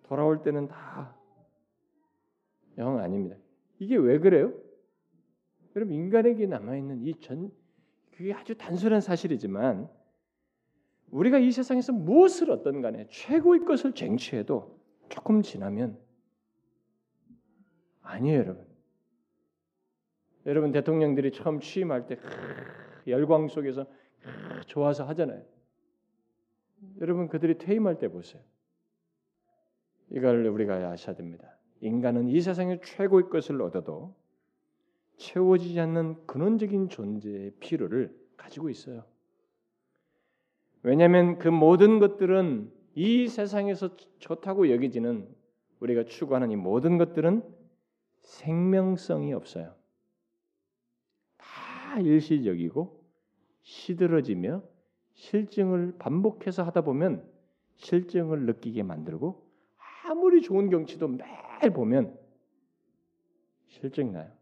돌아올 0.02 0.42
때는 0.42 0.68
다 0.68 1.20
영 2.78 2.98
아닙니다. 2.98 3.36
이게 3.78 3.96
왜 3.96 4.18
그래요? 4.18 4.52
여러분 5.76 5.94
인간에게 5.94 6.46
남아 6.46 6.76
있는 6.76 7.06
이 7.06 7.14
전 7.20 7.50
그게 8.20 8.34
아주 8.34 8.54
단순한 8.54 9.00
사실이지만 9.00 9.88
우리가 11.10 11.38
이 11.38 11.50
세상에서 11.50 11.94
무엇을 11.94 12.50
어떤 12.50 12.82
간에 12.82 13.06
최고의 13.08 13.64
것을 13.64 13.94
쟁취해도 13.94 14.78
조금 15.08 15.40
지나면 15.40 15.98
아니에요, 18.02 18.40
여러분. 18.40 18.66
여러분 20.44 20.70
대통령들이 20.70 21.32
처음 21.32 21.60
취임할 21.60 22.08
때 22.08 22.18
열광 23.06 23.48
속에서 23.48 23.86
좋아서 24.66 25.04
하잖아요. 25.06 25.42
여러분 27.00 27.26
그들이 27.26 27.56
퇴임할 27.56 27.98
때 27.98 28.08
보세요. 28.08 28.42
이걸 30.10 30.46
우리가 30.46 30.90
아셔야 30.90 31.16
됩니다. 31.16 31.56
인간은 31.80 32.28
이 32.28 32.38
세상의 32.42 32.82
최고의 32.84 33.30
것을 33.30 33.62
얻어도 33.62 34.14
채워지지 35.20 35.78
않는 35.80 36.26
근원적인 36.26 36.88
존재의 36.88 37.52
필요를 37.60 38.16
가지고 38.38 38.70
있어요. 38.70 39.04
왜냐하면 40.82 41.38
그 41.38 41.48
모든 41.48 41.98
것들은 41.98 42.72
이 42.94 43.28
세상에서 43.28 43.96
좋다고 44.18 44.70
여기지는 44.70 45.28
우리가 45.80 46.04
추구하는 46.04 46.50
이 46.50 46.56
모든 46.56 46.96
것들은 46.96 47.42
생명성이 48.22 49.34
없어요. 49.34 49.74
다 51.36 52.00
일시적이고 52.00 53.04
시들어지며 53.60 54.62
실증을 55.12 55.96
반복해서 55.98 56.62
하다 56.62 56.80
보면 56.80 57.30
실증을 57.76 58.46
느끼게 58.46 58.84
만들고 58.84 59.46
아무리 60.04 60.40
좋은 60.40 60.70
경치도 60.70 61.08
매일 61.08 61.72
보면 61.74 62.18
실증 63.68 64.12
나요. 64.12 64.39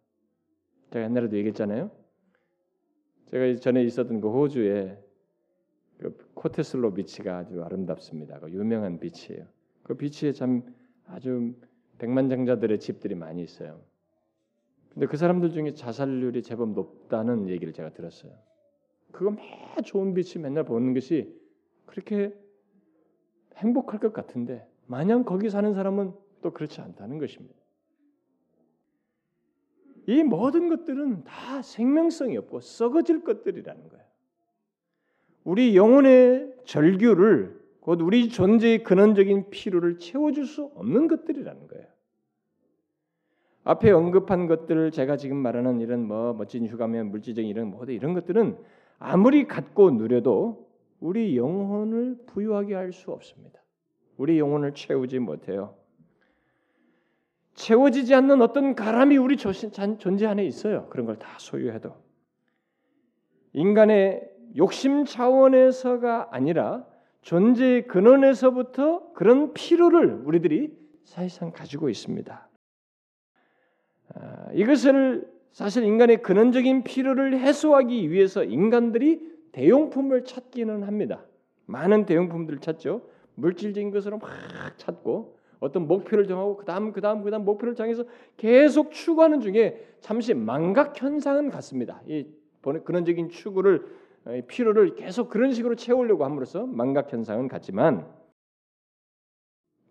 제가 0.90 1.05
옛날에도 1.05 1.37
얘기했잖아요. 1.37 1.90
제가 3.31 3.61
전에 3.61 3.83
있었던 3.85 4.20
그 4.20 4.31
호주에 4.31 4.98
그 5.98 6.16
코테슬로 6.35 6.94
비치가 6.94 7.38
아주 7.38 7.62
아름답습니다. 7.62 8.40
그 8.40 8.51
유명한 8.51 8.98
비치예요. 8.98 9.46
그 9.83 9.94
비치에 9.94 10.33
참 10.33 10.62
아주 11.07 11.55
백만장자들의 11.98 12.79
집들이 12.79 13.14
많이 13.14 13.42
있어요. 13.42 13.81
근데 14.94 15.07
그 15.07 15.16
사람들 15.16 15.53
중에 15.53 15.74
자살률이 15.74 16.42
제법 16.42 16.72
높다는 16.72 17.48
얘기를 17.48 17.72
제가 17.72 17.92
들었어요. 17.92 18.33
그거 19.11 19.31
매 19.31 19.40
좋은 19.85 20.14
빛이 20.14 20.42
맨날 20.42 20.64
보는 20.64 20.94
것이 20.94 21.35
그렇게 21.87 22.35
행복할 23.57 24.01
것 24.01 24.12
같은데 24.12 24.66
마냥 24.87 25.24
거기 25.24 25.51
사는 25.51 25.72
사람은 25.74 26.12
또 26.42 26.53
그렇지 26.53 26.81
않다는 26.81 27.18
것입니다. 27.18 27.58
이 30.09 30.25
모든 30.25 30.71
것들은 30.71 31.25
다 31.25 31.61
생명성이 31.61 32.38
없고 32.38 32.61
썩어질 32.61 33.25
것들이라는 33.25 33.88
거예요. 33.90 34.05
우리 35.44 35.77
영혼의 35.77 36.55
절규를 36.64 37.61
곧 37.81 38.01
우리 38.01 38.31
존재의 38.31 38.85
근원적인 38.85 39.51
필요를 39.51 39.99
채워줄 39.99 40.47
수 40.47 40.71
없는 40.77 41.09
것들이라는 41.09 41.68
거예요. 41.68 41.87
앞에 43.64 43.90
언급한 43.90 44.47
것들을 44.47 44.92
제가 44.92 45.18
지금 45.18 45.37
말하는 45.37 45.81
이런 45.81 46.09
뭐 46.09 46.33
멋진 46.33 46.66
휴가며 46.66 47.05
물질적인 47.05 47.47
이런 47.51 47.68
모든 47.68 47.92
이런 47.92 48.14
것들은 48.14 48.57
아무리 48.99 49.47
갖고 49.47 49.90
누려도 49.90 50.71
우리 51.01 51.37
영혼을 51.37 52.16
부유하게 52.27 52.75
할 52.75 52.92
수 52.92 53.11
없습니다. 53.11 53.61
우리 54.16 54.38
영혼을 54.38 54.73
채우지 54.73 55.18
못해요. 55.18 55.78
채워지지 57.59 58.14
않는 58.14 58.40
어떤 58.40 58.77
가람이 58.77 59.16
우리 59.16 59.37
존재 59.37 60.27
안에 60.27 60.47
있어요. 60.47 60.87
그런 60.90 61.07
걸 61.07 61.16
다 61.18 61.29
소유해도 61.38 61.92
인간의 63.53 64.23
욕심 64.57 65.05
차원에서가 65.05 66.29
아니라 66.31 66.87
존재의 67.23 67.88
근원에서부터 67.88 69.12
그런 69.12 69.53
필요를 69.55 70.23
우리들이 70.25 70.73
사실상 71.05 71.51
가지고 71.51 71.88
있습니다. 71.88 72.49
아, 74.14 74.49
이것을 74.55 75.29
사실 75.51 75.83
인간의 75.83 76.23
근원적인 76.23 76.85
필요를 76.85 77.40
해소하기 77.40 78.11
위해서 78.12 78.44
인간들이 78.44 79.21
대용품을 79.51 80.25
찾기는 80.25 80.85
합니다. 80.85 81.25
많은 81.66 82.07
대용품들을 82.07 82.61
찾죠. 82.61 83.03
물질적인 83.35 83.90
것으로 83.90 84.18
막 84.18 84.31
찾고 84.77 85.38
어떤 85.61 85.87
목표를 85.87 86.27
정하고 86.27 86.57
그다음 86.57 86.92
그다음 86.92 87.23
그다음 87.23 87.44
목표를 87.44 87.75
정해서 87.75 88.05
계속 88.37 88.92
추구하는 88.92 89.40
중에 89.40 89.85
잠시 90.01 90.35
망각 90.35 91.01
현상은 91.01 91.51
같습니다. 91.51 92.03
이 92.07 92.27
근원적인 92.62 93.31
추구를 93.31 93.87
필요를 94.47 94.94
계속 94.94 95.31
그런 95.31 95.53
식으로 95.53 95.75
채우려고 95.75 96.25
함으로써 96.25 96.66
망각 96.66 97.12
현상은 97.12 97.49
같지만 97.49 98.07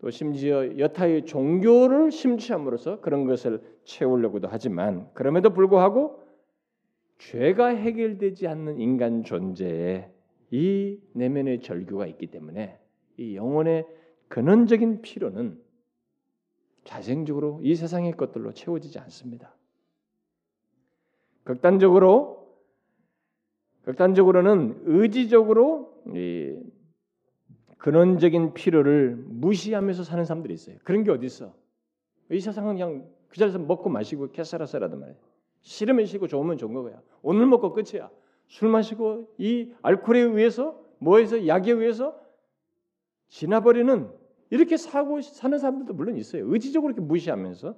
또 0.00 0.10
심지어 0.10 0.78
여타의 0.78 1.24
종교를 1.24 2.12
심취함으로써 2.12 3.00
그런 3.00 3.24
것을 3.26 3.60
채우려고도 3.84 4.46
하지만 4.48 5.08
그럼에도 5.12 5.50
불구하고 5.50 6.22
죄가 7.18 7.66
해결되지 7.68 8.46
않는 8.46 8.80
인간 8.80 9.24
존재에 9.24 10.08
이 10.50 11.00
내면의 11.14 11.60
절규가 11.60 12.06
있기 12.06 12.28
때문에 12.28 12.78
이 13.16 13.34
영혼의 13.34 13.86
근원적인 14.28 15.02
필요는 15.02 15.60
자생적으로 16.84 17.60
이 17.62 17.74
세상의 17.74 18.12
것들로 18.12 18.52
채워지지 18.52 18.98
않습니다. 19.00 19.54
극단적으로 21.44 22.38
극단적으로는 23.82 24.82
의지적으로 24.84 26.02
이 26.14 26.58
근원적인 27.78 28.52
필요를 28.54 29.16
무시하면서 29.16 30.04
사는 30.04 30.24
사람들이 30.24 30.52
있어요. 30.52 30.76
그런 30.84 31.04
게 31.04 31.10
어디 31.10 31.26
있어? 31.26 31.54
이 32.30 32.40
세상은 32.40 32.74
그냥 32.74 33.08
그 33.28 33.38
자리에서 33.38 33.58
먹고 33.58 33.88
마시고 33.88 34.32
캐사라사라도 34.32 34.96
말이야. 34.96 35.16
싫으면 35.60 36.06
싫고 36.06 36.28
좋으면 36.28 36.58
좋은 36.58 36.74
거야. 36.74 37.00
오늘 37.22 37.46
먹고 37.46 37.72
끝이야. 37.72 38.10
술 38.46 38.68
마시고 38.68 39.34
이 39.38 39.72
알코올에 39.82 40.20
의해서 40.20 40.82
뭐에서 40.98 41.46
약에 41.46 41.72
의해서 41.72 42.18
지나버리는 43.28 44.10
이렇게 44.50 44.76
사고 44.76 45.20
사는 45.20 45.58
사람들도 45.58 45.94
물론 45.94 46.16
있어요. 46.16 46.50
의지적으로 46.52 46.92
이렇게 46.92 47.06
무시하면서 47.06 47.76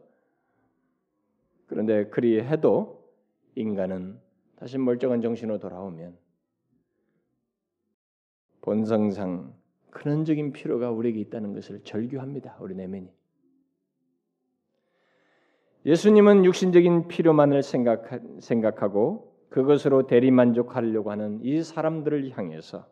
그런데 1.66 2.06
그리해도 2.08 3.08
인간은 3.54 4.18
다시 4.56 4.78
멀쩡한 4.78 5.20
정신으로 5.20 5.58
돌아오면 5.58 6.16
본성상 8.62 9.54
근원적인 9.90 10.52
필요가 10.52 10.90
우리에게 10.90 11.18
있다는 11.20 11.52
것을 11.54 11.82
절규합니다. 11.82 12.58
우리 12.60 12.74
내면이. 12.74 13.12
예수님은 15.86 16.44
육신적인 16.44 17.08
필요만을 17.08 17.62
생각하, 17.62 18.20
생각하고 18.40 19.34
그것으로 19.48 20.06
대리 20.06 20.30
만족하려고 20.30 21.10
하는 21.10 21.40
이 21.42 21.62
사람들을 21.62 22.30
향해서 22.36 22.86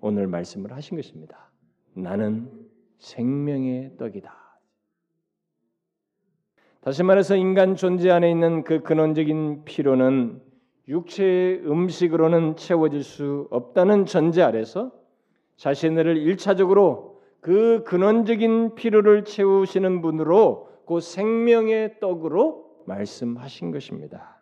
오늘 0.00 0.26
말씀을 0.26 0.72
하신 0.72 0.96
것입니다. 0.96 1.50
나는 1.96 2.50
생명의 2.98 3.96
떡이다. 3.96 4.34
다시 6.82 7.02
말해서 7.02 7.36
인간 7.36 7.74
존재 7.74 8.10
안에 8.10 8.30
있는 8.30 8.62
그 8.62 8.80
근원적인 8.82 9.64
필요는 9.64 10.40
육체의 10.88 11.66
음식으로는 11.66 12.56
채워질 12.56 13.02
수 13.02 13.48
없다는 13.50 14.04
전제 14.06 14.42
아래서 14.42 14.92
자신을 15.56 16.18
일차적으로 16.18 17.22
그 17.40 17.82
근원적인 17.84 18.74
필요를 18.74 19.24
채우시는 19.24 20.02
분으로 20.02 20.68
그 20.86 21.00
생명의 21.00 21.98
떡으로 21.98 22.84
말씀하신 22.86 23.72
것입니다. 23.72 24.40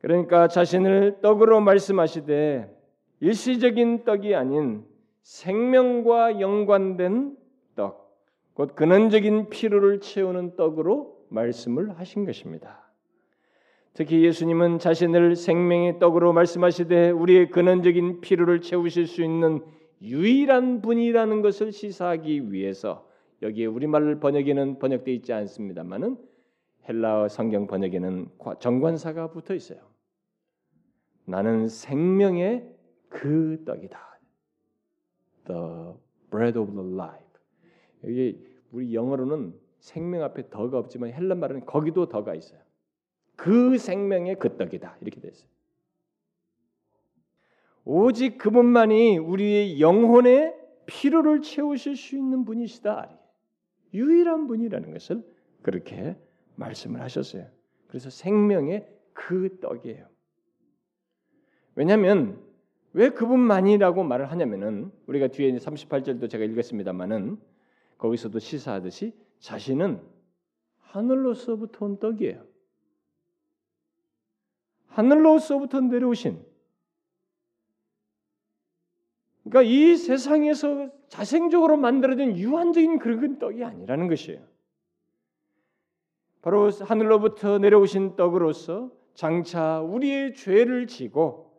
그러니까 0.00 0.48
자신을 0.48 1.18
떡으로 1.20 1.60
말씀하시되 1.60 2.76
일시적인 3.20 4.04
떡이 4.04 4.34
아닌 4.34 4.84
생명과 5.22 6.40
연관된 6.40 7.36
떡, 7.76 8.18
곧 8.54 8.74
근원적인 8.74 9.48
필요를 9.50 10.00
채우는 10.00 10.56
떡으로 10.56 11.26
말씀을 11.28 11.98
하신 11.98 12.24
것입니다. 12.24 12.90
특히 13.92 14.24
예수님은 14.24 14.78
자신을 14.78 15.36
생명의 15.36 15.98
떡으로 15.98 16.32
말씀하시되 16.32 17.10
우리의 17.10 17.50
근원적인 17.50 18.20
필요를 18.20 18.60
채우실 18.60 19.06
수 19.06 19.22
있는 19.22 19.62
유일한 20.02 20.80
분이라는 20.80 21.42
것을 21.42 21.72
시사하기 21.72 22.52
위해서 22.52 23.08
여기에 23.42 23.66
우리말 23.66 24.20
번역에는 24.20 24.78
번역되어 24.78 25.14
있지 25.14 25.32
않습니다만은 25.32 26.16
헬라어 26.88 27.28
성경 27.28 27.66
번역에는 27.66 28.28
정관사가 28.60 29.30
붙어 29.30 29.54
있어요. 29.54 29.80
나는 31.24 31.68
생명의 31.68 32.68
그 33.08 33.62
떡이다. 33.64 34.09
The 35.46 35.94
bread 36.30 36.58
of 36.58 36.72
the 36.72 36.94
life. 36.94 37.30
여기 38.04 38.46
우리 38.72 38.94
영어로는 38.94 39.54
생명 39.78 40.22
앞에 40.22 40.50
더가 40.50 40.78
없지만 40.78 41.12
헬라 41.12 41.34
말은 41.34 41.66
거기도 41.66 42.08
더가 42.08 42.34
있어요. 42.34 42.60
그 43.36 43.78
생명의 43.78 44.38
그 44.38 44.56
떡이다. 44.56 44.98
이렇게 45.00 45.20
됐어요. 45.20 45.48
오직 47.84 48.38
그분만이 48.38 49.18
우리의 49.18 49.80
영혼의 49.80 50.54
필요를 50.86 51.40
채우실 51.42 51.96
수 51.96 52.16
있는 52.16 52.44
분이시다. 52.44 53.18
유일한 53.94 54.46
분이라는 54.46 54.92
것을 54.92 55.24
그렇게 55.62 56.16
말씀을 56.56 57.00
하셨어요. 57.00 57.46
그래서 57.88 58.10
생명의 58.10 58.86
그 59.12 59.58
떡이에요. 59.60 60.06
왜냐하면 61.74 62.40
왜 62.92 63.10
그분만이라고 63.10 64.02
말을 64.02 64.30
하냐면은 64.30 64.90
우리가 65.06 65.28
뒤에 65.28 65.52
38절도 65.56 66.28
제가 66.28 66.44
읽었습니다만은 66.44 67.38
거기서도 67.98 68.38
시사하듯이 68.38 69.14
자신은 69.38 70.00
하늘로서부터 70.78 71.86
온 71.86 71.98
떡이에요. 71.98 72.44
하늘로서부터 74.88 75.80
내려오신 75.80 76.44
그러니까 79.44 79.62
이 79.62 79.96
세상에서 79.96 80.90
자생적으로 81.08 81.76
만들어진 81.76 82.36
유한적인 82.36 82.98
그런 82.98 83.38
떡이 83.38 83.64
아니라는 83.64 84.08
것이에요. 84.08 84.44
바로 86.42 86.70
하늘로부터 86.70 87.58
내려오신 87.58 88.16
떡으로서 88.16 88.90
장차 89.14 89.80
우리의 89.80 90.34
죄를 90.34 90.86
지고 90.86 91.49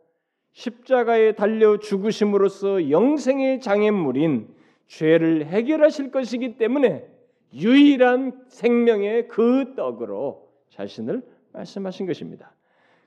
십자가에 0.52 1.32
달려 1.32 1.78
죽으심으로써 1.78 2.90
영생의 2.90 3.60
장애물인 3.60 4.48
죄를 4.86 5.46
해결하실 5.46 6.10
것이기 6.10 6.58
때문에 6.58 7.06
유일한 7.54 8.44
생명의 8.48 9.28
그 9.28 9.74
떡으로 9.74 10.48
자신을 10.70 11.22
말씀하신 11.52 12.06
것입니다. 12.06 12.54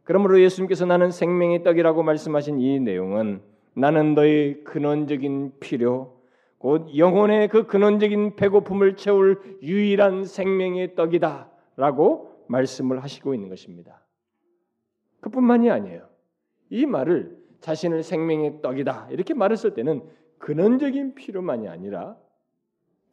그러므로 0.04 0.40
예수님께서 0.40 0.86
나는 0.86 1.12
생명의 1.12 1.64
떡이라고 1.64 2.04
말씀하신 2.04 2.60
이 2.60 2.80
내용은 2.80 3.42
나는 3.74 4.14
너의 4.14 4.64
근원적인 4.64 5.54
필요, 5.60 6.20
곧 6.58 6.96
영혼의 6.96 7.50
그 7.50 7.68
근원적인 7.68 8.36
배고픔을 8.36 8.96
채울 8.96 9.60
유일한 9.62 10.26
생명의 10.26 10.96
떡이다라고 10.96 12.46
말씀을 12.48 13.04
하시고 13.04 13.34
있는 13.34 13.50
것입니다. 13.50 14.02
그뿐만이 15.22 15.70
아니에요. 15.70 16.14
이 16.69 16.86
말을 16.86 17.38
자신을 17.62 18.04
생명의 18.04 18.62
떡이다 18.62 19.10
이렇게 19.12 19.34
말했을 19.34 19.73
때는 19.73 20.04
근원적인 20.38 21.15
필요만이 21.15 21.67
아니라 21.67 22.17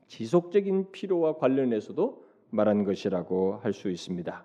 지속적인 0.09 0.93
필요와 0.93 1.37
관련해서도 1.39 2.25
말한 2.51 2.85
것이라고 2.85 3.57
할 3.63 3.73
수 3.73 3.91
있습니다. 3.91 4.45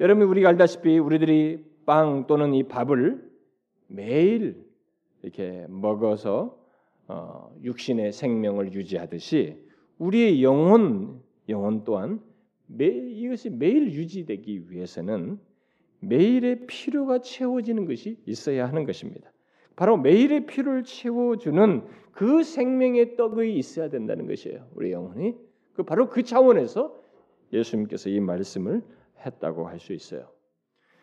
여러분 0.00 0.26
우리가 0.28 0.50
알다시피 0.50 0.98
우리들이 0.98 1.64
빵 1.86 2.26
또는 2.26 2.52
이 2.52 2.64
밥을 2.64 3.30
매일 3.86 4.66
이렇게 5.22 5.66
먹어서 5.68 6.58
어, 7.08 7.54
육신의 7.62 8.12
생명을 8.12 8.72
유지하듯이 8.74 9.64
우리의 9.98 10.42
영혼 10.42 11.22
영혼 11.48 11.84
또한 11.84 12.20
매, 12.66 12.86
이것이 12.86 13.48
매일 13.48 13.92
유지되기 13.92 14.70
위해서는 14.70 15.38
매일의 16.00 16.66
필요가 16.66 17.20
채워지는 17.20 17.86
것이 17.86 18.18
있어야 18.26 18.68
하는 18.68 18.84
것입니다. 18.84 19.32
바로 19.76 19.96
매일의 19.96 20.46
필요를 20.46 20.84
채워주는 20.84 21.84
그 22.12 22.42
생명의 22.42 23.16
떡이 23.16 23.54
있어야 23.56 23.88
된다는 23.88 24.26
것이에요. 24.26 24.66
우리 24.74 24.92
영혼이 24.92 25.36
그 25.74 25.82
바로 25.82 26.08
그 26.08 26.22
차원에서 26.22 26.94
예수님께서 27.52 28.08
이 28.08 28.20
말씀을 28.20 28.82
했다고 29.24 29.68
할 29.68 29.78
수 29.78 29.92
있어요. 29.92 30.28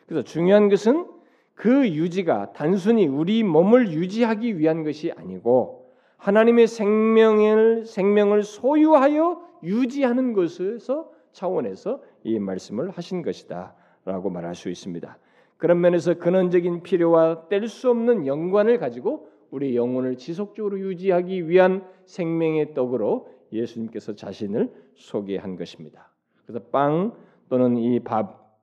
그래서 0.07 0.23
중요한 0.23 0.69
것은 0.69 1.07
그 1.53 1.87
유지가 1.87 2.51
단순히 2.53 3.07
우리 3.07 3.43
몸을 3.43 3.91
유지하기 3.91 4.57
위한 4.57 4.83
것이 4.83 5.11
아니고 5.11 5.91
하나님의 6.17 6.67
생명을 6.67 7.85
생명을 7.85 8.43
소유하여 8.43 9.41
유지하는 9.63 10.33
것에서 10.33 11.11
차원에서 11.31 12.01
이 12.23 12.39
말씀을 12.39 12.89
하신 12.89 13.21
것이다 13.21 13.75
라고 14.05 14.29
말할 14.29 14.55
수 14.55 14.69
있습니다. 14.69 15.17
그런 15.57 15.79
면에서 15.81 16.15
근원적인 16.15 16.83
필요와 16.83 17.47
뗄 17.47 17.67
수 17.67 17.89
없는 17.89 18.27
연관을 18.27 18.77
가지고 18.79 19.29
우리 19.49 19.75
영혼을 19.75 20.17
지속적으로 20.17 20.79
유지하기 20.79 21.47
위한 21.47 21.85
생명의 22.05 22.73
떡으로 22.73 23.29
예수님께서 23.51 24.15
자신을 24.15 24.73
소개한 24.95 25.55
것입니다. 25.55 26.11
그래서 26.45 26.59
빵 26.71 27.13
또는 27.49 27.77
이 27.77 27.99
밥, 27.99 28.59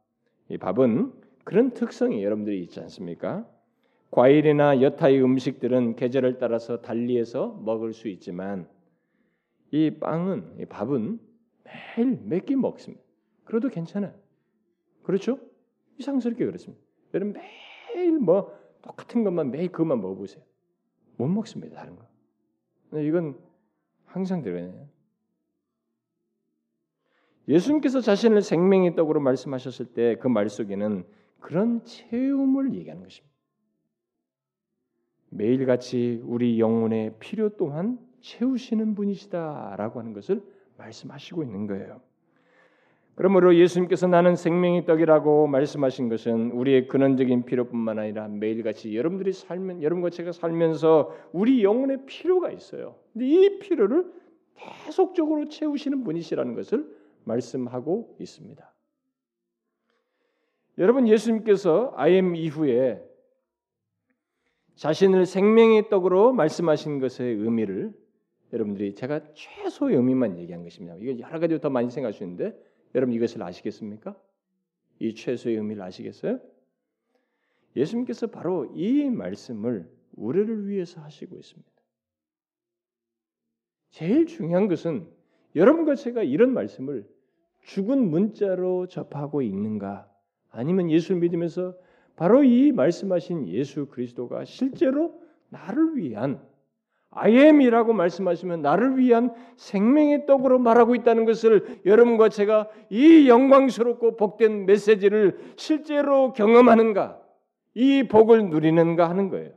이 0.49 0.59
밥은 0.59 1.13
그런 1.45 1.71
특성이 1.73 2.23
여러분들이 2.23 2.61
있지 2.63 2.81
않습니까? 2.81 3.47
과일이나 4.11 4.83
여타의 4.83 5.23
음식들은 5.23 5.95
계절을 5.97 6.39
따라서 6.39 6.81
달리해서 6.83 7.61
먹을 7.65 7.93
수 7.93 8.09
있지만 8.09 8.69
이 9.71 9.91
빵은 9.91 10.57
이 10.61 10.65
밥은 10.67 11.21
매일 11.65 12.19
몇 12.25 12.45
끼 12.45 12.57
먹습니다. 12.57 13.03
그래도 13.45 13.69
괜찮아요. 13.69 14.13
그렇죠? 15.11 15.39
이상스럽게 15.99 16.45
그렇습니다. 16.47 16.83
여러분 17.15 17.35
매일 17.35 18.19
뭐 18.19 18.57
똑같은 18.83 19.25
것만 19.25 19.51
매일 19.51 19.71
그것만 19.71 20.01
먹어보세요. 20.01 20.43
못 21.17 21.27
먹습니다. 21.29 21.77
다른 21.77 21.97
거. 21.97 23.01
이건 23.01 23.39
항상 24.07 24.43
들어가요. 24.43 24.89
예수님께서 27.49 28.01
자신을 28.01 28.43
생명의 28.43 28.95
떡으로 28.95 29.21
말씀하셨을 29.21 29.87
때 29.87 30.15
그 30.17 30.29
말 30.29 30.49
속에는 30.49 31.05
그런 31.41 31.85
체험을 31.85 32.75
얘기하는 32.75 33.03
것입니다. 33.03 33.35
매일같이 35.31 36.21
우리 36.25 36.59
영혼의 36.61 37.17
필요 37.19 37.51
또한 37.57 37.99
채우시는 38.21 38.95
분이시다라고 38.95 40.01
하는 40.01 40.13
것을 40.13 40.43
말씀하시고 40.77 41.43
있는 41.43 41.67
거예요. 41.67 42.01
그러므로 43.21 43.55
예수님께서 43.55 44.07
나는 44.07 44.35
생명의 44.35 44.87
떡이라고 44.87 45.47
말씀하신 45.47 46.09
것은 46.09 46.53
우리의 46.53 46.89
근원적인 46.89 47.45
필요뿐만 47.45 47.99
아니라 47.99 48.29
매일같이 48.29 48.97
여러분들이 48.97 49.35
살면 49.35 49.83
여러분과 49.83 50.09
제가 50.09 50.33
살면서 50.33 51.15
우리 51.31 51.63
영혼의 51.63 52.07
필요가 52.07 52.51
있어요. 52.51 52.97
근데 53.13 53.27
이 53.27 53.59
필요를 53.59 54.11
계속적으로 54.57 55.51
채우시는 55.51 56.03
분이시라는 56.03 56.55
것을 56.55 56.91
말씀하고 57.25 58.17
있습니다. 58.19 58.75
여러분 60.79 61.07
예수님께서 61.07 61.93
아엠 61.97 62.35
이후에 62.35 63.07
자신을 64.77 65.27
생명의 65.27 65.91
떡으로 65.91 66.33
말씀하신 66.33 67.01
것의 67.01 67.35
의미를 67.35 67.93
여러분들이 68.55 68.95
제가 68.95 69.21
최소의 69.35 69.97
의미만 69.97 70.39
얘기한 70.39 70.63
것입니다. 70.63 70.97
이거 70.99 71.19
여러 71.19 71.39
가지 71.39 71.61
더 71.61 71.69
많이 71.69 71.89
있는데 72.23 72.70
여러분 72.95 73.15
이것을 73.15 73.43
아시겠습니까? 73.43 74.17
이 74.99 75.15
최소의 75.15 75.57
의미를 75.57 75.83
아시겠어요? 75.83 76.41
예수님께서 77.77 78.27
바로 78.29 78.67
이 78.75 79.09
말씀을 79.09 79.91
우리를 80.17 80.69
위해서 80.69 81.01
하시고 81.01 81.37
있습니다. 81.37 81.71
제일 83.91 84.27
중요한 84.27 84.69
것은 84.69 85.09
여러분과 85.55 85.95
제가 85.95 86.23
이런 86.23 86.53
말씀을 86.53 87.09
죽은 87.63 88.11
문자로 88.11 88.87
접하고 88.87 89.43
있는가 89.43 90.11
아니면 90.51 90.91
예수를 90.91 91.21
믿으면서 91.21 91.77
바로 92.17 92.43
이 92.45 92.73
말씀하신 92.73 93.49
예수 93.49 93.87
그리스도가 93.87 94.45
실제로 94.45 95.21
나를 95.49 95.97
위한 95.97 96.47
아엠이라고 97.11 97.93
말씀하시면 97.93 98.63
나를 98.63 98.97
위한 98.97 99.35
생명의 99.57 100.27
떡으로 100.27 100.59
말하고 100.61 100.95
있다는 100.95 101.25
것을 101.25 101.81
여러분과 101.85 102.29
제가 102.29 102.69
이 102.89 103.29
영광스럽고 103.29 104.17
복된 104.17 104.67
메시지를 104.67 105.55
실제로 105.57 106.33
경험하는가, 106.33 107.21
이 107.75 108.05
복을 108.05 108.49
누리는가 108.51 109.09
하는 109.09 109.29
거예요. 109.29 109.53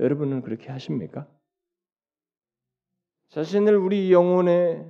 여러분은 0.00 0.42
그렇게 0.42 0.70
하십니까? 0.70 1.28
자신을 3.28 3.76
우리 3.76 4.12
영혼에 4.12 4.86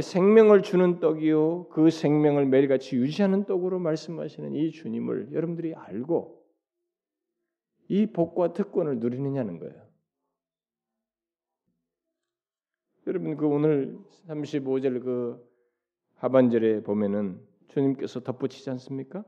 생명을 0.00 0.62
주는 0.62 0.98
떡이요, 0.98 1.68
그 1.68 1.90
생명을 1.90 2.46
매일같이 2.46 2.96
유지하는 2.96 3.44
떡으로 3.44 3.78
말씀하시는 3.78 4.54
이 4.54 4.70
주님을 4.72 5.32
여러분들이 5.32 5.74
알고 5.74 6.42
이 7.88 8.06
복과 8.06 8.54
특권을 8.54 8.98
누리느냐는 8.98 9.58
거예요. 9.58 9.91
여러분 13.06 13.36
그 13.36 13.46
오늘 13.46 13.98
35절 14.28 15.02
그 15.02 15.44
하반절에 16.16 16.82
보면은 16.84 17.40
주님께서 17.68 18.20
덧붙이지 18.20 18.70
않습니까? 18.70 19.24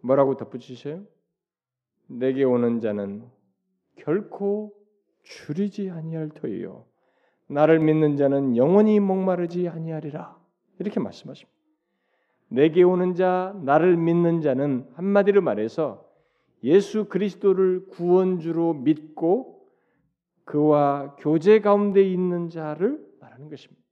뭐라고 0.00 0.36
덧붙이셔요? 0.36 1.04
내게 2.06 2.44
오는 2.44 2.80
자는 2.80 3.26
결코 3.96 4.72
줄이지 5.24 5.90
아니할 5.90 6.30
터이요 6.30 6.86
나를 7.48 7.80
믿는 7.80 8.16
자는 8.16 8.56
영원히 8.56 8.98
목마르지 8.98 9.68
아니하리라 9.68 10.38
이렇게 10.78 11.00
말씀하십니다. 11.00 11.58
내게 12.48 12.82
오는 12.82 13.14
자 13.14 13.54
나를 13.62 13.98
믿는 13.98 14.40
자는 14.40 14.88
한마디로 14.94 15.42
말해서 15.42 16.08
예수 16.64 17.04
그리스도를 17.04 17.88
구원주로 17.88 18.72
믿고 18.72 19.57
그와 20.48 21.14
교제 21.18 21.60
가운데 21.60 22.02
있는 22.02 22.48
자를 22.48 22.98
말하는 23.20 23.50
것입니다. 23.50 23.82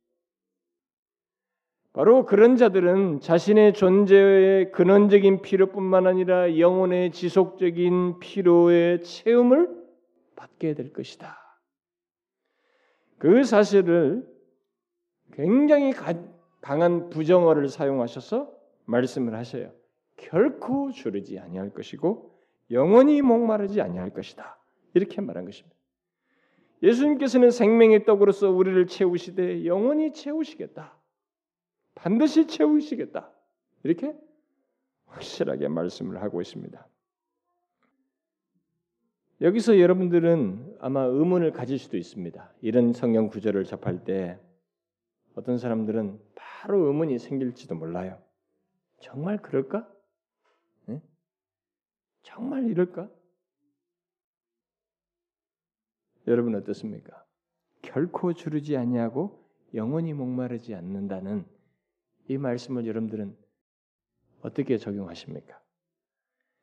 바로 1.93 2.25
그런 2.25 2.57
자들은 2.57 3.21
자신의 3.21 3.75
존재의 3.75 4.73
근원적인 4.73 5.43
필요뿐만 5.43 6.07
아니라 6.07 6.59
영혼의 6.59 7.13
지속적인 7.13 8.21
필요의 8.21 9.03
체험을 9.03 9.69
받게 10.35 10.75
될 10.75 10.95
것이다. 10.95 11.37
그 13.19 13.45
사실을 13.45 14.27
굉장히 15.33 15.93
강한 16.63 17.11
부정어를 17.11 17.69
사용하셔서 17.69 18.51
말씀을 18.87 19.35
하셔요. 19.35 19.73
결코 20.17 20.91
주르지 20.91 21.39
아니할 21.39 21.71
것이고 21.71 22.35
영원히 22.71 23.21
목마르지 23.21 23.83
아니할 23.83 24.11
것이다. 24.11 24.59
이렇게 24.95 25.21
말한 25.21 25.45
것입니다. 25.45 25.76
예수님께서는 26.83 27.51
생명의 27.51 28.05
떡으로서 28.05 28.51
우리를 28.51 28.87
채우시되 28.87 29.65
영원히 29.65 30.13
채우시겠다. 30.13 30.97
반드시 31.95 32.47
채우시겠다. 32.47 33.31
이렇게 33.83 34.15
확실하게 35.07 35.69
말씀을 35.69 36.23
하고 36.23 36.41
있습니다. 36.41 36.87
여기서 39.41 39.79
여러분들은 39.79 40.77
아마 40.81 41.03
의문을 41.03 41.53
가질 41.53 41.79
수도 41.79 41.97
있습니다. 41.97 42.53
이런 42.63 42.93
성경 42.93 43.29
구절을 43.29 43.65
접할 43.65 44.05
때 44.05 44.39
어떤 45.35 45.59
사람들은 45.59 46.19
바로 46.35 46.87
의문이 46.87 47.19
생길지도 47.19 47.75
몰라요. 47.75 48.19
정말 49.01 49.37
그럴까? 49.37 49.87
네? 50.87 51.03
정말 52.23 52.67
이럴까? 52.71 53.11
여러분 56.27 56.55
어떻습니까? 56.55 57.25
결코 57.83 58.33
주르지 58.33 58.77
아니하고 58.77 59.45
영원히 59.75 60.13
목마르지 60.13 60.75
않는다는 60.75 61.45
이 62.29 62.39
말씀을 62.39 62.87
여러분들은 62.87 63.37
어떻게 64.43 64.79
적용하십니까? 64.79 65.61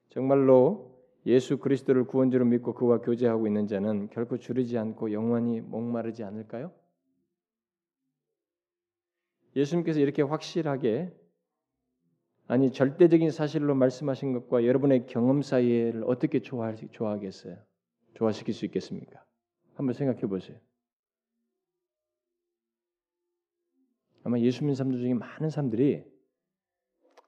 정말로 0.09 0.93
예수 1.25 1.57
그리스도를 1.57 2.05
구원주로 2.05 2.45
믿고 2.45 2.73
그와 2.73 2.99
교제하고 2.99 3.47
있는 3.47 3.67
자는 3.67 4.09
결코 4.09 4.37
주르지 4.37 4.77
않고 4.77 5.11
영원히 5.13 5.61
목마르지 5.61 6.23
않을까요? 6.23 6.71
예수님께서 9.55 9.99
이렇게 9.99 10.21
확실하게 10.21 11.13
아니 12.47 12.71
절대적인 12.71 13.31
사실로 13.31 13.73
말씀하신 13.75 14.33
것과 14.33 14.65
여러분의 14.65 15.05
경험 15.07 15.41
사이를 15.41 16.03
어떻게 16.05 16.41
좋아하겠어요? 16.41 17.57
좋아시킬 18.15 18.53
수 18.53 18.65
있겠습니까? 18.65 19.22
한번 19.75 19.93
생각해 19.93 20.21
보세요. 20.21 20.59
아마 24.23 24.39
예수 24.39 24.63
믿는 24.63 24.75
사람들 24.75 24.99
중에 24.99 25.13
많은 25.13 25.49
사람들이 25.49 26.05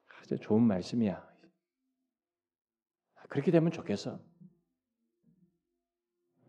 아주 0.07 0.37
좋은 0.39 0.61
말씀이야. 0.61 1.25
그렇게 3.29 3.51
되면 3.51 3.71
좋겠어. 3.71 4.19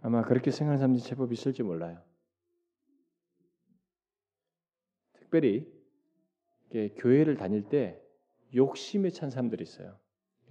아마 0.03 0.23
그렇게 0.23 0.51
생각하는 0.51 0.79
사람들이 0.79 1.03
제법 1.03 1.33
있을지 1.33 1.63
몰라요. 1.63 2.01
특별히 5.15 5.67
교회를 6.99 7.37
다닐 7.37 7.69
때 7.69 8.01
욕심에 8.55 9.11
찬 9.11 9.31
사람들이 9.31 9.65
있어요. 9.65 9.99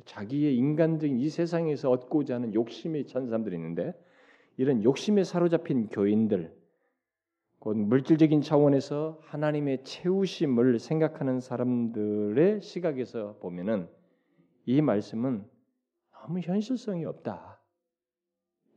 자기의 0.04 0.58
인간적인 0.58 1.20
이 1.20 1.30
세상에서 1.30 1.90
얻고자 1.90 2.36
하는 2.36 2.54
욕심에 2.54 3.06
찬 3.06 3.28
사람들이 3.28 3.56
있는데 3.56 3.94
이런 4.58 4.84
욕심에 4.84 5.24
사로잡힌 5.24 5.90
교인들, 5.90 6.56
곧 7.60 7.78
물질적인 7.78 8.42
차원에서 8.42 9.20
하나님의 9.24 9.84
채우심을 9.84 10.80
생각하는 10.80 11.40
사람들의 11.40 12.62
시각에서 12.62 13.38
보면은 13.40 13.90
이 14.66 14.82
말씀은 14.82 15.46
너무 16.12 16.40
현실성이 16.40 17.06
없다. 17.06 17.60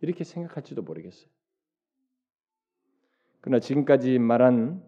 이렇게 0.01 0.25
생각할지도 0.25 0.83
모르겠어요. 0.83 1.29
그러나 3.41 3.61
지금까지 3.61 4.19
말한 4.19 4.83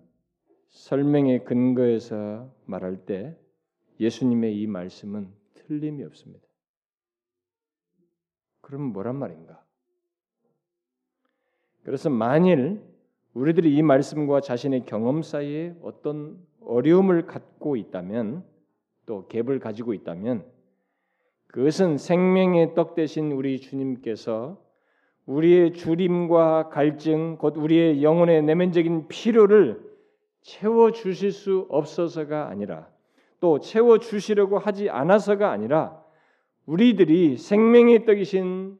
설명의 0.69 1.45
근거에서 1.45 2.55
말할 2.67 3.05
때 3.05 3.37
예수님의 3.99 4.61
이 4.61 4.67
말씀은 4.67 5.33
틀림이 5.55 6.05
없습니다. 6.05 6.47
그럼 8.61 8.93
뭐란 8.93 9.17
말인가? 9.17 9.65
그래서 11.83 12.11
만일 12.11 12.81
우리들이 13.35 13.75
이 13.75 13.83
말씀과 13.83 14.41
자신의 14.41 14.87
경험 14.87 15.23
사이에 15.23 15.75
어떤 15.83 16.39
어려움을 16.61 17.27
갖고 17.27 17.77
있다면 17.77 18.45
또 19.07 19.27
갭을 19.29 19.61
가지고 19.61 19.95
있다면 19.95 20.45
그것은 21.47 21.99
생명의 21.99 22.75
떡 22.75 22.95
대신 22.95 23.33
우리 23.33 23.61
주님께서 23.61 24.59
우리의 25.27 25.75
주림과 25.75 26.69
갈증, 26.71 27.37
곧 27.37 27.57
우리의 27.57 28.03
영혼의 28.03 28.43
내면적인 28.43 29.09
필요를 29.09 29.81
채워 30.43 30.93
주실 30.93 31.33
수 31.33 31.67
없어서가 31.69 32.49
아니라 32.49 32.89
또 33.41 33.59
채워 33.59 33.99
주시려고 33.99 34.59
하지 34.59 34.91
않아서가 34.91 35.51
아니라 35.51 36.03
우리들이 36.67 37.37
생명의 37.37 38.05
떡이신 38.07 38.79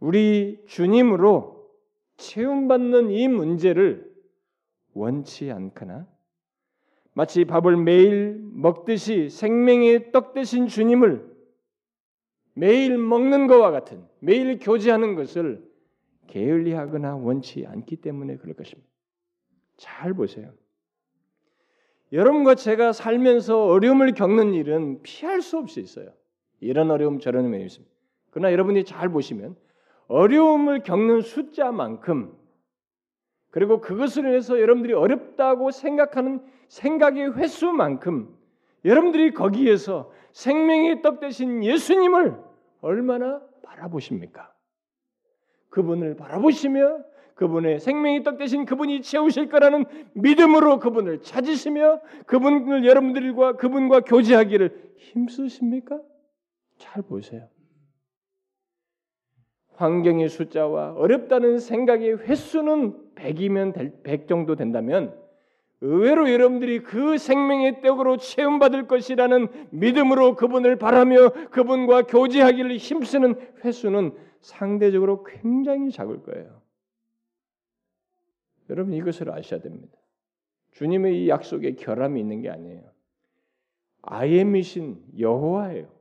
우리 0.00 0.62
주님으로 0.66 1.68
채움받는 2.16 3.10
이 3.10 3.28
문제를 3.28 4.12
원치 4.94 5.50
않거나 5.50 6.06
마치 7.14 7.44
밥을 7.44 7.76
매일 7.76 8.40
먹듯이 8.52 9.28
생명의 9.28 10.12
떡 10.12 10.34
대신 10.34 10.66
주님을 10.66 11.36
매일 12.54 12.98
먹는 12.98 13.46
것과 13.46 13.70
같은 13.70 14.04
매일 14.20 14.58
교제하는 14.58 15.14
것을 15.14 15.68
게을리하거나 16.28 17.16
원치 17.16 17.66
않기 17.66 17.96
때문에 17.96 18.36
그럴 18.36 18.54
것입니다. 18.54 18.88
잘 19.76 20.12
보세요. 20.14 20.52
여러분과 22.12 22.54
제가 22.54 22.92
살면서 22.92 23.66
어려움을 23.66 24.12
겪는 24.12 24.54
일은 24.54 25.02
피할 25.02 25.42
수 25.42 25.58
없이 25.58 25.80
있어요. 25.80 26.12
이런 26.60 26.90
어려움 26.90 27.18
저런 27.20 27.46
어려움이 27.46 27.64
있습니다. 27.64 27.94
그러나 28.30 28.52
여러분이 28.52 28.84
잘 28.84 29.08
보시면 29.08 29.56
어려움을 30.08 30.82
겪는 30.82 31.20
숫자만큼 31.20 32.36
그리고 33.50 33.80
그것을 33.80 34.24
위해서 34.24 34.60
여러분들이 34.60 34.92
어렵다고 34.94 35.70
생각하는 35.70 36.40
생각의 36.68 37.34
횟수만큼 37.34 38.36
여러분들이 38.84 39.32
거기에서 39.32 40.12
생명의 40.32 41.02
떡 41.02 41.20
대신 41.20 41.64
예수님을 41.64 42.36
얼마나 42.80 43.40
바라보십니까? 43.62 44.52
그분을 45.70 46.16
바라보시며 46.16 47.04
그분의 47.34 47.80
생명의 47.80 48.24
떡 48.24 48.38
대신 48.38 48.64
그분이 48.64 49.02
채우실 49.02 49.48
거라는 49.48 49.84
믿음으로 50.14 50.80
그분을 50.80 51.22
찾으시며 51.22 52.00
그분을 52.26 52.84
여러분들과 52.84 53.56
그분과 53.56 54.00
교제하기를 54.00 54.94
힘쓰십니까? 54.98 56.00
잘 56.78 57.02
보세요. 57.02 57.48
환경의 59.78 60.28
숫자와 60.28 60.94
어렵다는 60.94 61.60
생각의 61.60 62.18
횟수는 62.18 63.14
100이면 63.14 64.02
100 64.02 64.26
정도 64.26 64.56
된다면 64.56 65.16
의외로 65.80 66.32
여러분들이 66.32 66.80
그 66.80 67.16
생명의 67.16 67.80
떡으로 67.80 68.16
체험받을 68.16 68.88
것이라는 68.88 69.46
믿음으로 69.70 70.34
그분을 70.34 70.76
바라며 70.76 71.28
그분과 71.50 72.02
교제하기를 72.02 72.76
힘쓰는 72.76 73.36
횟수는 73.64 74.12
상대적으로 74.40 75.22
굉장히 75.22 75.92
작을 75.92 76.24
거예요. 76.24 76.60
여러분 78.70 78.94
이것을 78.94 79.30
아셔야 79.30 79.60
됩니다. 79.60 79.96
주님의 80.72 81.22
이 81.22 81.28
약속에 81.28 81.76
결함이 81.76 82.18
있는 82.18 82.42
게 82.42 82.50
아니에요. 82.50 82.82
아엠이신 84.02 85.04
여호와예요. 85.20 85.97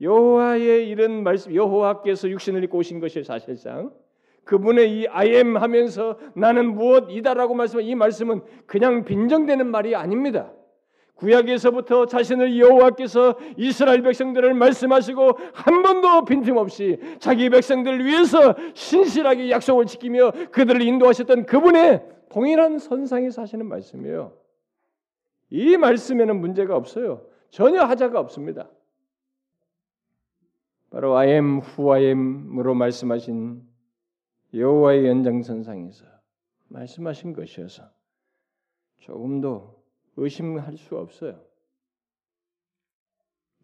여호와의 0.00 0.88
이런 0.88 1.22
말씀, 1.22 1.54
여호와께서 1.54 2.28
육신을 2.28 2.64
입고 2.64 2.78
오신 2.78 3.00
것이 3.00 3.22
사실상 3.22 3.92
그분의 4.44 4.92
이 4.92 5.08
I 5.08 5.28
am 5.34 5.56
하면서 5.56 6.18
나는 6.34 6.74
무엇이다라고 6.74 7.54
말씀한 7.54 7.84
이 7.84 7.94
말씀은 7.94 8.42
그냥 8.66 9.04
빈정되는 9.04 9.66
말이 9.66 9.94
아닙니다. 9.96 10.52
구약에서부터 11.16 12.06
자신을 12.06 12.58
여호와께서 12.58 13.36
이스라엘 13.56 14.02
백성들을 14.02 14.52
말씀하시고 14.54 15.38
한 15.54 15.82
번도 15.82 16.26
빈틈없이 16.26 16.98
자기 17.18 17.48
백성들을 17.48 18.04
위해서 18.04 18.54
신실하게 18.74 19.50
약속을 19.50 19.86
지키며 19.86 20.32
그들을 20.52 20.80
인도하셨던 20.82 21.46
그분의 21.46 22.04
동일한 22.28 22.78
선상에 22.78 23.30
사시는 23.30 23.66
말씀이에요. 23.66 24.32
이 25.50 25.76
말씀에는 25.76 26.38
문제가 26.38 26.76
없어요. 26.76 27.22
전혀 27.50 27.82
하자가 27.82 28.20
없습니다. 28.20 28.68
바로 30.96 31.14
I 31.18 31.28
am 31.28 31.60
who 31.60 31.92
I 31.92 32.04
am으로 32.06 32.74
말씀하신 32.74 33.62
여호와의 34.54 35.06
연장선상에서 35.06 36.06
말씀하신 36.68 37.34
것이어서 37.34 37.82
조금도 39.00 39.84
의심할 40.16 40.78
수 40.78 40.96
없어요. 40.96 41.44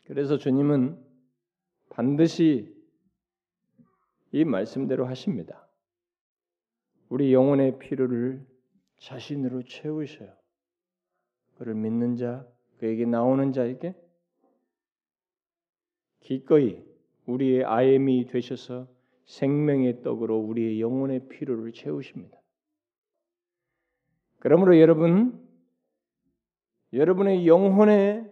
그래서 0.05 0.37
주님은 0.37 1.03
반드시 1.89 2.77
이 4.33 4.45
말씀대로 4.45 5.07
하십니다. 5.07 5.67
우리 7.09 7.33
영혼의 7.33 7.79
필요를 7.79 8.47
자신으로 8.99 9.63
채우셔요. 9.63 10.37
그를 11.57 11.77
믿는 11.77 12.17
자, 12.17 12.47
그에게 12.77 13.07
나오는 13.07 13.55
자에게 13.55 13.95
기꺼이 16.21 16.92
우리의 17.27 17.65
아엠이 17.65 18.27
되셔서 18.27 18.87
생명의 19.25 20.03
떡으로 20.03 20.39
우리의 20.39 20.81
영혼의 20.81 21.29
필요를 21.29 21.73
채우십니다. 21.73 22.37
그러므로 24.39 24.79
여러분, 24.81 25.41
여러분의 26.93 27.47
영혼의 27.47 28.31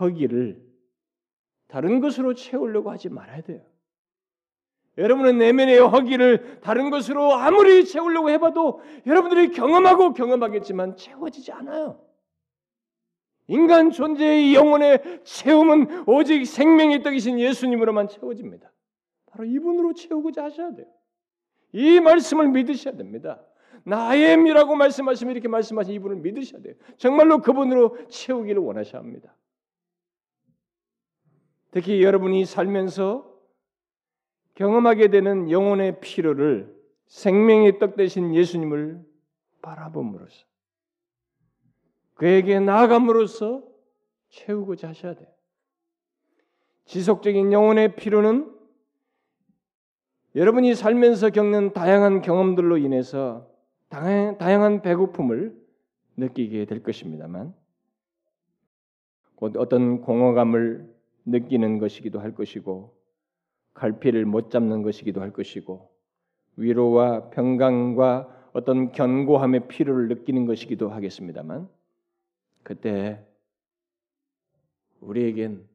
허기를 0.00 0.62
다른 1.68 2.00
것으로 2.00 2.34
채우려고 2.34 2.90
하지 2.90 3.08
말아야 3.08 3.42
돼요. 3.42 3.62
여러분의 4.98 5.34
내면의 5.34 5.78
허기를 5.78 6.60
다른 6.60 6.90
것으로 6.90 7.34
아무리 7.34 7.84
채우려고 7.84 8.30
해봐도 8.30 8.80
여러분들이 9.06 9.50
경험하고 9.50 10.14
경험하겠지만 10.14 10.96
채워지지 10.96 11.52
않아요. 11.52 12.09
인간 13.50 13.90
존재의 13.90 14.54
영혼의 14.54 15.22
채움은 15.24 16.08
오직 16.08 16.46
생명의 16.46 17.02
떡이신 17.02 17.40
예수님으로만 17.40 18.06
채워집니다. 18.06 18.70
바로 19.26 19.44
이분으로 19.44 19.92
채우고자 19.94 20.44
하셔야 20.44 20.72
돼요. 20.72 20.86
이 21.72 21.98
말씀을 21.98 22.48
믿으셔야 22.48 22.96
됩니다. 22.96 23.44
나엠이라고 23.84 24.76
말씀하시면 24.76 25.32
이렇게 25.32 25.48
말씀하신 25.48 25.94
이분을 25.94 26.16
믿으셔야 26.18 26.62
돼요. 26.62 26.74
정말로 26.96 27.38
그분으로 27.38 27.98
채우기를 28.08 28.62
원하셔야 28.62 29.02
합니다. 29.02 29.34
특히 31.72 32.04
여러분이 32.04 32.44
살면서 32.44 33.28
경험하게 34.54 35.08
되는 35.08 35.50
영혼의 35.50 36.00
필요를 36.00 36.72
생명의 37.06 37.80
떡 37.80 37.96
대신 37.96 38.32
예수님을 38.32 39.04
바라봄으로써 39.60 40.49
그에게 42.20 42.60
나아감으로써 42.60 43.62
채우고자 44.28 44.90
하셔야 44.90 45.14
돼요. 45.14 45.26
지속적인 46.84 47.50
영혼의 47.50 47.96
필요는 47.96 48.54
여러분이 50.34 50.74
살면서 50.74 51.30
겪는 51.30 51.72
다양한 51.72 52.20
경험들로 52.20 52.76
인해서 52.76 53.48
다양한 53.88 54.82
배고픔을 54.82 55.58
느끼게 56.18 56.66
될 56.66 56.82
것입니다만 56.82 57.54
곧 59.36 59.56
어떤 59.56 60.02
공허감을 60.02 60.94
느끼는 61.24 61.78
것이기도 61.78 62.20
할 62.20 62.34
것이고 62.34 62.94
갈피를 63.72 64.26
못 64.26 64.50
잡는 64.50 64.82
것이기도 64.82 65.22
할 65.22 65.32
것이고 65.32 65.90
위로와 66.56 67.30
평강과 67.30 68.50
어떤 68.52 68.92
견고함의 68.92 69.68
필요를 69.68 70.08
느끼는 70.08 70.44
것이기도 70.44 70.90
하겠습니다만 70.90 71.79
그때 72.62 73.26
우리에겐 75.00 75.68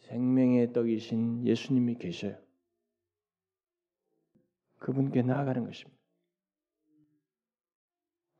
생명의 0.00 0.72
떡이신 0.72 1.46
예수님이 1.46 1.96
계셔요. 1.96 2.36
그분께 4.78 5.22
나아가는 5.22 5.64
것입니다. 5.64 5.98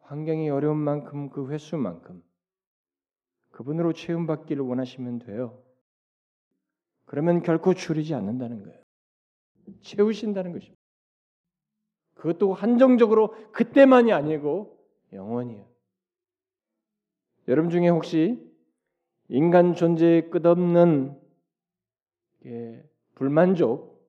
환경이 0.00 0.48
어려운 0.48 0.78
만큼 0.78 1.28
그 1.28 1.50
횟수만큼 1.50 2.22
그분으로 3.50 3.92
체험받기를 3.92 4.62
원하시면 4.62 5.18
돼요. 5.20 5.62
그러면 7.04 7.42
결코 7.42 7.74
줄이지 7.74 8.14
않는다는 8.14 8.62
거예요. 8.62 8.82
채우신다는 9.82 10.52
것입니다. 10.52 10.78
그것도 12.14 12.54
한정적으로 12.54 13.34
그때만이 13.52 14.12
아니고 14.12 14.78
영원히요. 15.12 15.66
여러분 17.48 17.70
중에 17.70 17.88
혹시 17.88 18.46
인간 19.28 19.74
존재의 19.74 20.28
끝없는 20.28 21.18
예, 22.44 22.84
불만족 23.14 24.06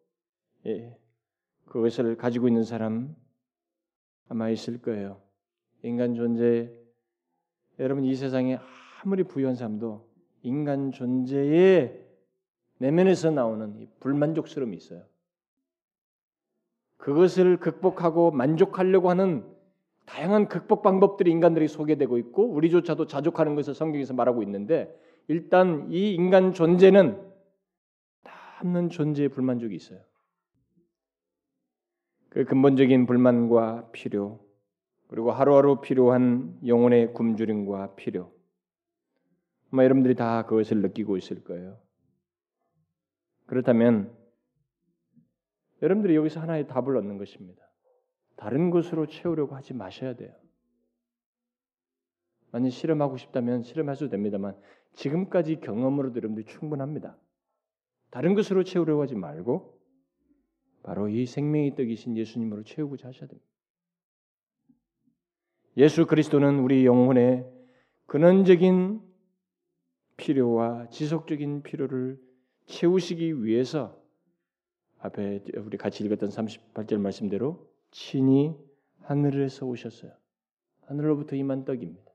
예, 0.66 0.98
그것을 1.66 2.18
가지고 2.18 2.50
있는 2.50 2.66
사람 2.66 3.16
아마 4.28 4.50
있을 4.50 4.82
거예요. 4.82 5.22
인간 5.84 6.16
존재 6.16 6.70
여러분 7.80 8.04
이 8.04 8.14
세상에 8.14 8.60
아무리 9.02 9.24
부유한 9.24 9.56
사람도 9.56 10.06
인간 10.42 10.92
존재의 10.92 12.06
내면에서 12.80 13.32
나오는 13.32 13.90
불만족스러움이 14.02 14.76
있어요. 14.76 15.06
그것을 16.98 17.58
극복하고 17.58 18.32
만족하려고 18.32 19.10
하는 19.10 19.59
다양한 20.10 20.48
극복 20.48 20.82
방법들이 20.82 21.30
인간들이 21.30 21.68
소개되고 21.68 22.18
있고 22.18 22.50
우리조차도 22.50 23.06
자족하는 23.06 23.54
것을 23.54 23.76
성경에서 23.76 24.16
말하고 24.16 24.42
있는데 24.42 24.92
일단 25.28 25.88
이 25.92 26.16
인간 26.16 26.52
존재는 26.52 27.32
남는 28.24 28.90
존재의 28.90 29.30
불만족이 29.30 29.76
있어요. 29.76 30.00
그 32.30 32.44
근본적인 32.44 33.06
불만과 33.06 33.92
필요 33.92 34.44
그리고 35.08 35.32
하루하루 35.32 35.80
필요한 35.80 36.58
영혼의 36.66 37.14
굶주림과 37.14 37.96
필요 37.96 38.34
아마 39.72 39.84
여러분들이 39.84 40.16
다 40.16 40.44
그것을 40.48 40.82
느끼고 40.82 41.18
있을 41.18 41.44
거예요. 41.44 41.80
그렇다면 43.46 44.12
여러분들이 45.84 46.16
여기서 46.16 46.40
하나의 46.40 46.68
답을 46.68 46.98
얻는 46.98 47.20
것입니다. 47.20 47.69
다른 48.40 48.70
것으로 48.70 49.06
채우려고 49.06 49.54
하지 49.54 49.74
마셔야 49.74 50.16
돼요. 50.16 50.34
만약 52.52 52.70
실험하고 52.70 53.18
싶다면 53.18 53.64
실험하셔도 53.64 54.10
됩니다만 54.10 54.58
지금까지 54.94 55.60
경험으로 55.60 56.12
여러분들이 56.16 56.46
충분합니다. 56.46 57.18
다른 58.10 58.36
것으로 58.36 58.64
채우려고 58.64 59.02
하지 59.02 59.16
말고 59.16 59.78
바로 60.84 61.10
이 61.10 61.26
생명의 61.26 61.76
떡이신 61.76 62.16
예수님으로 62.16 62.64
채우고자 62.64 63.10
하셔야 63.10 63.28
됩니다. 63.28 63.46
예수 65.76 66.08
그리스도는 66.08 66.60
우리 66.60 66.86
영혼의 66.86 67.46
근원적인 68.06 69.02
필요와 70.16 70.88
지속적인 70.88 71.64
필요를 71.64 72.18
채우시기 72.68 73.44
위해서 73.44 74.02
앞에 75.00 75.44
우리 75.58 75.78
같이 75.78 76.06
읽었던 76.06 76.30
38절 76.30 77.00
말씀대로 77.00 77.69
친히 77.92 78.56
하늘에서 79.02 79.66
오셨어요. 79.66 80.12
하늘로부터 80.82 81.36
임한 81.36 81.66
떡입니다. 81.66 82.10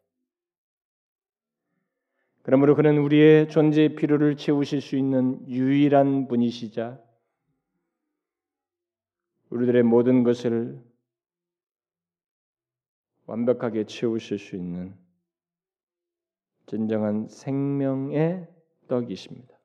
그러므로 2.43 2.77
그는 2.77 2.99
우리의 2.99 3.49
존재의 3.49 3.97
필요를 3.97 4.37
채우실 4.37 4.81
수 4.81 4.97
있는 4.97 5.49
유일한 5.49 6.29
분이시자 6.29 7.01
우리들의 9.51 9.83
모든 9.83 10.25
것을 10.25 10.83
완벽하게 13.27 13.85
채우실 13.85 14.39
수 14.39 14.57
있는 14.57 14.95
진정한 16.67 17.29
생명의 17.29 18.47
떡이십니다. 18.89 19.59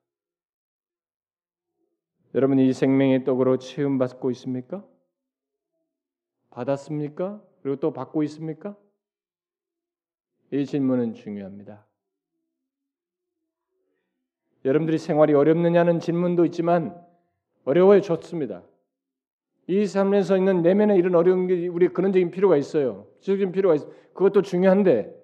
여러분 2.35 2.59
이 2.59 2.71
생명의 2.71 3.25
떡으로 3.25 3.57
체험 3.57 3.97
받고 3.97 4.31
있습니까? 4.31 4.85
받았습니까? 6.49 7.41
그리고 7.61 7.79
또 7.79 7.93
받고 7.93 8.23
있습니까? 8.23 8.75
이 10.51 10.65
질문은 10.65 11.13
중요합니다. 11.13 11.85
여러분들이 14.65 14.97
생활이 14.97 15.33
어렵느냐는 15.33 15.99
질문도 15.99 16.45
있지만 16.45 16.99
어려워요 17.65 18.01
좋습니다. 18.01 18.63
이 19.67 19.85
삶에서 19.85 20.37
있는 20.37 20.61
내면에 20.63 20.97
이런 20.97 21.15
어려운 21.15 21.47
게 21.47 21.67
우리 21.67 21.87
근원적인 21.87 22.31
필요가 22.31 22.57
있어요. 22.57 23.07
지속적인 23.19 23.51
필요가 23.51 23.75
있어. 23.75 23.87
그것도 24.13 24.41
중요한데 24.41 25.15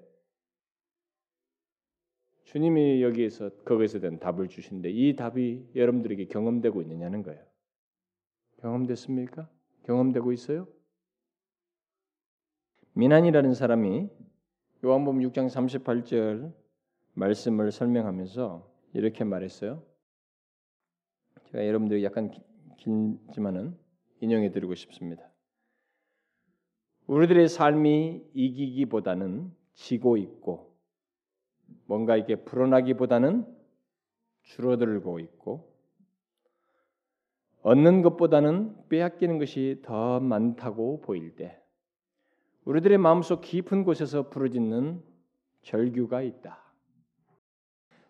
주님이 2.44 3.02
여기에서 3.02 3.50
거기에서 3.66 4.00
된 4.00 4.20
답을 4.20 4.48
주신데 4.48 4.90
이 4.92 5.16
답이 5.16 5.72
여러분들에게 5.76 6.26
경험되고 6.28 6.82
있느냐는 6.84 7.24
거예요. 7.24 7.44
경험됐습니까? 8.62 9.50
경험되고 9.84 10.32
있어요? 10.32 10.68
미난이라는 12.98 13.54
사람이 13.54 14.10
요한복음 14.86 15.20
6장 15.20 15.50
38절 15.50 16.54
말씀을 17.14 17.74
설명하면서 17.74 18.72
이렇게 18.94 19.26
말했어요. 19.26 19.84
제가 21.52 21.68
여러분들이 21.68 22.06
약간 22.06 22.32
길지만은 22.78 23.78
인용해 24.22 24.52
드리고 24.52 24.76
싶습니다. 24.76 25.30
우리들의 27.08 27.50
삶이 27.50 28.30
이기기보다는 28.34 29.52
지고 29.74 30.16
있고 30.16 30.74
뭔가 31.88 32.16
이게 32.16 32.38
불어나기보다는 32.46 33.46
줄어들고 34.44 35.20
있고 35.20 35.70
얻는 37.62 38.04
것보다는 38.04 38.88
빼앗기는 38.88 39.38
것이 39.38 39.82
더 39.84 40.22
많다고 40.22 41.02
보일 41.02 41.36
때 41.36 41.62
우리들의 42.66 42.98
마음속 42.98 43.42
깊은 43.42 43.84
곳에서 43.84 44.30
부르짖는 44.30 45.02
절규가 45.62 46.22
있다. 46.22 46.60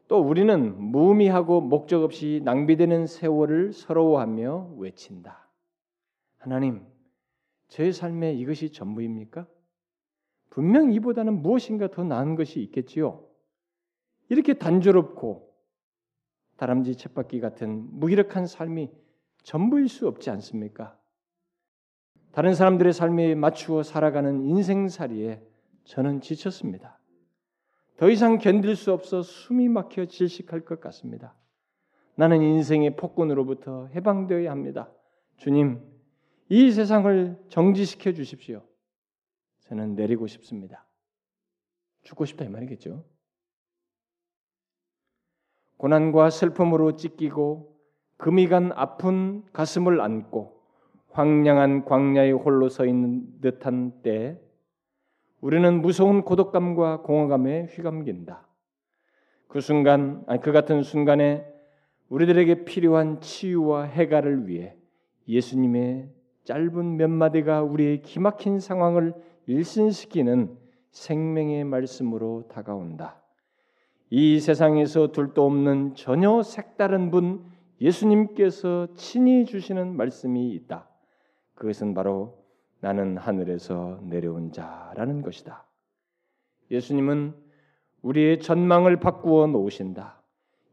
또 0.07 0.19
우리는 0.19 0.81
무의미하고 0.81 1.61
목적 1.61 2.03
없이 2.03 2.41
낭비되는 2.43 3.07
세월을 3.07 3.73
서러워하며 3.73 4.75
외친다. 4.77 5.49
하나님, 6.37 6.85
제 7.67 7.91
삶에 7.91 8.33
이것이 8.33 8.71
전부입니까? 8.71 9.47
분명 10.51 10.91
이보다는 10.93 11.41
무엇인가 11.41 11.89
더 11.89 12.03
나은 12.03 12.35
것이 12.35 12.61
있겠지요. 12.61 13.25
이렇게 14.29 14.53
단조롭고 14.53 15.53
다람쥐 16.57 16.95
쳇바퀴 16.95 17.41
같은 17.41 17.87
무기력한 17.99 18.47
삶이 18.47 18.89
전부일 19.43 19.89
수 19.89 20.07
없지 20.07 20.29
않습니까? 20.29 20.97
다른 22.35 22.53
사람들의 22.53 22.91
삶에 22.91 23.33
맞추어 23.33 23.81
살아가는 23.81 24.43
인생살이에 24.43 25.41
저는 25.85 26.19
지쳤습니다. 26.19 26.99
더 27.95 28.09
이상 28.09 28.39
견딜 28.39 28.75
수 28.75 28.91
없어 28.91 29.21
숨이 29.21 29.69
막혀 29.69 30.07
질식할 30.07 30.65
것 30.65 30.81
같습니다. 30.81 31.33
나는 32.15 32.41
인생의 32.41 32.97
폭군으로부터 32.97 33.87
해방되어야 33.95 34.51
합니다. 34.51 34.91
주님, 35.37 35.81
이 36.49 36.71
세상을 36.71 37.41
정지시켜 37.47 38.11
주십시오. 38.11 38.67
저는 39.61 39.95
내리고 39.95 40.27
싶습니다. 40.27 40.85
죽고 42.01 42.25
싶다 42.25 42.43
이 42.43 42.49
말이겠죠. 42.49 43.05
고난과 45.77 46.31
슬픔으로 46.31 46.97
찢기고 46.97 47.79
금이 48.17 48.49
간 48.49 48.73
아픈 48.73 49.45
가슴을 49.53 50.01
안고 50.01 50.54
황량한 51.15 51.85
광야에 51.85 52.31
홀로 52.31 52.67
서 52.67 52.85
있는 52.85 53.23
듯한 53.39 54.01
때 54.03 54.37
우리는 55.39 55.81
무서운 55.81 56.23
고독감과 56.23 57.03
공허감에 57.03 57.67
휘감긴다. 57.71 58.45
그 59.47 59.61
순간, 59.61 60.23
아니 60.27 60.41
그 60.41 60.51
같은 60.51 60.83
순간에 60.83 61.45
우리들에게 62.09 62.65
필요한 62.65 63.21
치유와 63.21 63.83
해가를 63.83 64.49
위해 64.49 64.75
예수님의 65.29 66.09
짧은 66.43 66.97
몇 66.97 67.09
마디가 67.09 67.63
우리의 67.63 68.01
기막힌 68.01 68.59
상황을 68.59 69.13
일신시키는 69.47 70.57
생명의 70.91 71.63
말씀으로 71.63 72.49
다가온다. 72.49 73.21
이 74.09 74.41
세상에서 74.41 75.13
둘도 75.13 75.45
없는 75.45 75.95
전혀 75.95 76.43
색다른 76.43 77.09
분 77.09 77.45
예수님께서 77.79 78.89
친히 78.95 79.45
주시는 79.45 79.95
말씀이 79.95 80.51
있다. 80.51 80.89
그것은 81.55 81.93
바로 81.93 82.37
나는 82.81 83.17
하늘에서 83.17 83.99
내려온 84.03 84.51
자라는 84.51 85.21
것이다. 85.21 85.65
예수님은 86.69 87.33
우리의 88.01 88.39
전망을 88.39 88.99
바꾸어 88.99 89.47
놓으신다. 89.47 90.21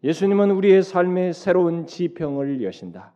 예수님은 0.04 0.50
우리의 0.50 0.82
삶의 0.82 1.32
새로운 1.32 1.86
지평을 1.86 2.62
여신다. 2.62 3.14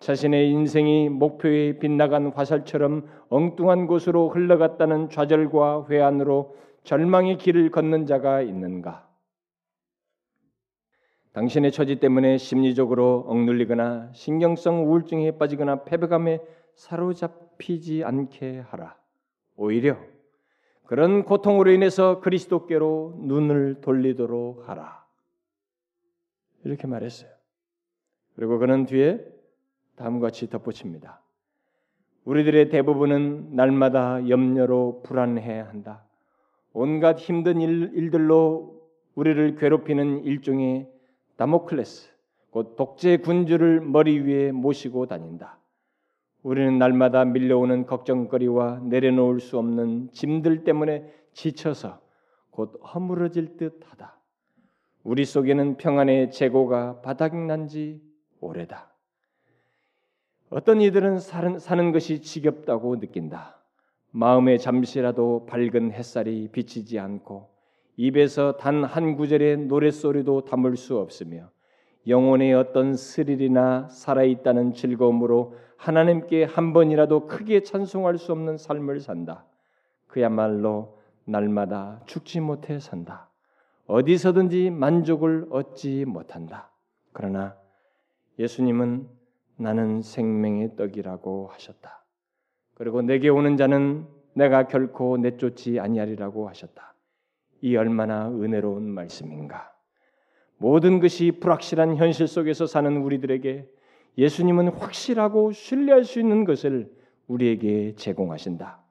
자신의 0.00 0.50
인생이 0.50 1.08
목표에 1.08 1.78
빗나간 1.78 2.32
화살처럼 2.32 3.08
엉뚱한 3.30 3.86
곳으로 3.86 4.28
흘러갔다는 4.28 5.10
좌절과 5.10 5.86
회한으로 5.88 6.56
절망의 6.84 7.38
길을 7.38 7.70
걷는 7.70 8.06
자가 8.06 8.42
있는가? 8.42 9.08
당신의 11.32 11.72
처지 11.72 11.96
때문에 11.96 12.36
심리적으로 12.38 13.24
억눌리거나 13.28 14.10
신경성 14.12 14.88
우울증에 14.88 15.32
빠지거나 15.32 15.84
패배감에 15.84 16.40
사로잡히지 16.78 18.04
않게 18.04 18.60
하라. 18.60 18.96
오히려 19.56 19.98
그런 20.84 21.24
고통으로 21.24 21.70
인해서 21.72 22.20
그리스도께로 22.20 23.18
눈을 23.24 23.80
돌리도록 23.80 24.68
하라. 24.68 25.04
이렇게 26.64 26.86
말했어요. 26.86 27.30
그리고 28.34 28.58
그는 28.58 28.86
뒤에 28.86 29.18
다음과 29.96 30.28
같이 30.28 30.48
덧붙입니다. 30.48 31.20
우리들의 32.24 32.68
대부분은 32.70 33.56
날마다 33.56 34.28
염려로 34.28 35.02
불안해 35.02 35.60
한다. 35.60 36.04
온갖 36.72 37.18
힘든 37.18 37.60
일, 37.60 37.90
일들로 37.94 38.88
우리를 39.16 39.56
괴롭히는 39.56 40.24
일종의 40.24 40.88
다모클레스, 41.36 42.10
곧 42.50 42.76
독재 42.76 43.18
군주를 43.18 43.80
머리 43.80 44.20
위에 44.20 44.52
모시고 44.52 45.06
다닌다. 45.06 45.57
우리는 46.42 46.78
날마다 46.78 47.24
밀려오는 47.24 47.86
걱정거리와 47.86 48.80
내려놓을 48.84 49.40
수 49.40 49.58
없는 49.58 50.10
짐들 50.12 50.64
때문에 50.64 51.04
지쳐서 51.32 52.00
곧 52.50 52.80
허물어질 52.94 53.56
듯하다. 53.56 54.18
우리 55.04 55.24
속에는 55.24 55.76
평안의 55.76 56.30
재고가 56.30 57.00
바닥난 57.00 57.66
지 57.66 58.00
오래다. 58.40 58.92
어떤 60.50 60.80
이들은 60.80 61.18
사는, 61.18 61.58
사는 61.58 61.92
것이 61.92 62.22
지겹다고 62.22 62.98
느낀다. 62.98 63.56
마음에 64.10 64.56
잠시라도 64.56 65.46
밝은 65.46 65.92
햇살이 65.92 66.48
비치지 66.48 66.98
않고 66.98 67.50
입에서 67.96 68.56
단 68.56 68.84
한 68.84 69.16
구절의 69.16 69.66
노랫소리도 69.66 70.44
담을 70.44 70.76
수 70.76 70.98
없으며 70.98 71.50
영혼의 72.06 72.54
어떤 72.54 72.94
스릴이나 72.94 73.88
살아있다는 73.88 74.72
즐거움으로 74.72 75.54
하나님께 75.78 76.44
한 76.44 76.72
번이라도 76.72 77.26
크게 77.28 77.62
찬송할 77.62 78.18
수 78.18 78.32
없는 78.32 78.58
삶을 78.58 79.00
산다. 79.00 79.44
그야말로 80.08 80.98
날마다 81.24 82.00
죽지 82.04 82.40
못해 82.40 82.78
산다. 82.80 83.30
어디서든지 83.86 84.70
만족을 84.70 85.46
얻지 85.50 86.04
못한다. 86.04 86.70
그러나 87.12 87.56
예수님은 88.38 89.08
나는 89.56 90.02
생명의 90.02 90.76
떡이라고 90.76 91.48
하셨다. 91.52 92.04
그리고 92.74 93.00
내게 93.00 93.28
오는 93.28 93.56
자는 93.56 94.06
내가 94.34 94.66
결코 94.66 95.16
내쫓지 95.16 95.80
아니하리라고 95.80 96.48
하셨다. 96.48 96.94
이 97.60 97.76
얼마나 97.76 98.28
은혜로운 98.28 98.88
말씀인가. 98.88 99.72
모든 100.58 101.00
것이 101.00 101.32
불확실한 101.40 101.96
현실 101.96 102.26
속에서 102.26 102.66
사는 102.66 102.96
우리들에게 102.96 103.68
예수님은 104.18 104.70
확실하고 104.70 105.52
신뢰할 105.52 106.04
수 106.04 106.18
있는 106.18 106.44
것을 106.44 106.92
우리에게 107.28 107.94
제공하신다. 107.94 108.82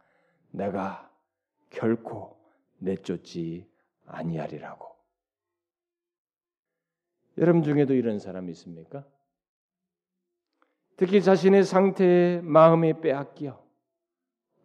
내가 0.51 1.11
결코 1.69 2.37
내쫓지 2.77 3.67
아니하리라고. 4.05 4.87
여러분 7.37 7.61
중에도 7.61 7.93
이런 7.93 8.19
사람이 8.19 8.51
있습니까? 8.53 9.05
특히 10.95 11.21
자신의 11.21 11.65
상태에 11.65 12.41
마음이 12.41 13.01
빼앗겨 13.01 13.61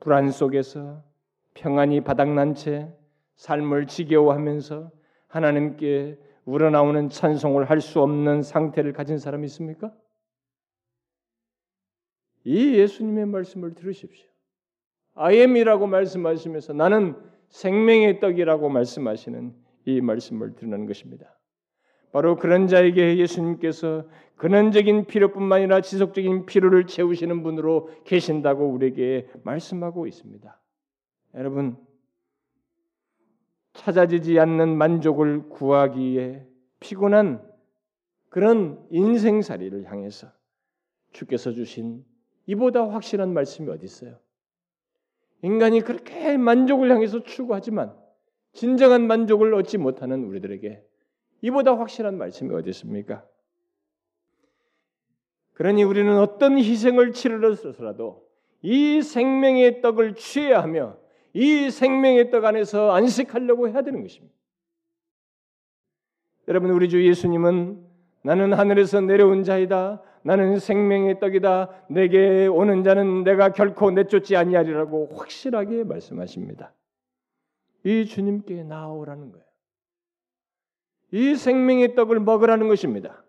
불안 0.00 0.30
속에서 0.30 1.02
평안이 1.54 2.02
바닥난 2.02 2.54
채 2.54 2.88
삶을 3.34 3.86
지겨워하면서 3.88 4.90
하나님께 5.26 6.18
우러나오는 6.44 7.08
찬송을 7.08 7.68
할 7.68 7.80
수 7.80 8.00
없는 8.00 8.42
상태를 8.42 8.92
가진 8.92 9.18
사람이 9.18 9.44
있습니까? 9.46 9.92
이 12.44 12.74
예수님의 12.74 13.26
말씀을 13.26 13.74
들으십시오. 13.74 14.28
아엠이라고 15.14 15.86
말씀하시면서 15.86 16.72
나는 16.72 17.16
생명의 17.50 18.20
떡이라고 18.20 18.68
말씀하시는 18.68 19.54
이 19.84 20.00
말씀을 20.00 20.54
드리는 20.54 20.86
것입니다. 20.86 21.38
바로 22.12 22.36
그런 22.36 22.66
자에게 22.66 23.18
예수님께서 23.18 24.06
근원적인 24.36 25.06
필요뿐만 25.06 25.58
아니라 25.58 25.80
지속적인 25.80 26.46
필요를 26.46 26.86
채우시는 26.86 27.42
분으로 27.42 27.90
계신다고 28.04 28.68
우리에게 28.68 29.28
말씀하고 29.44 30.06
있습니다. 30.06 30.60
여러분 31.34 31.76
찾아지지 33.72 34.38
않는 34.38 34.76
만족을 34.76 35.48
구하기에 35.48 36.46
피곤한 36.80 37.42
그런 38.28 38.86
인생살이를 38.90 39.90
향해서 39.90 40.28
주께서 41.12 41.52
주신 41.52 42.04
이보다 42.46 42.88
확실한 42.88 43.32
말씀이 43.32 43.70
어디 43.70 43.84
있어요? 43.84 44.18
인간이 45.42 45.80
그렇게 45.80 46.36
만족을 46.36 46.90
향해서 46.90 47.24
추구하지만 47.24 47.94
진정한 48.52 49.06
만족을 49.06 49.54
얻지 49.54 49.78
못하는 49.78 50.24
우리들에게 50.24 50.82
이보다 51.42 51.76
확실한 51.76 52.16
말씀이 52.16 52.54
어디 52.54 52.70
있습니까? 52.70 53.24
그러니 55.54 55.84
우리는 55.84 56.16
어떤 56.18 56.58
희생을 56.58 57.12
치르러서라도 57.12 58.26
이 58.62 59.02
생명의 59.02 59.80
떡을 59.80 60.14
취해야 60.14 60.62
하며 60.62 60.96
이 61.34 61.70
생명의 61.70 62.30
떡 62.30 62.44
안에서 62.44 62.92
안식하려고 62.92 63.68
해야 63.68 63.82
되는 63.82 64.02
것입니다. 64.02 64.34
여러분 66.48 66.70
우리 66.70 66.88
주 66.88 67.04
예수님은 67.06 67.84
나는 68.22 68.52
하늘에서 68.52 69.00
내려온 69.00 69.42
자이다. 69.42 70.02
나는 70.24 70.58
생명의 70.58 71.18
떡이다. 71.18 71.86
내게 71.90 72.46
오는 72.46 72.84
자는 72.84 73.24
내가 73.24 73.52
결코 73.52 73.90
내쫓지 73.90 74.36
아니하리라고 74.36 75.10
확실하게 75.16 75.84
말씀하십니다. 75.84 76.72
이 77.84 78.06
주님께 78.06 78.62
나오라는 78.62 79.32
거예요. 79.32 79.44
이 81.10 81.34
생명의 81.34 81.94
떡을 81.94 82.20
먹으라는 82.20 82.68
것입니다. 82.68 83.24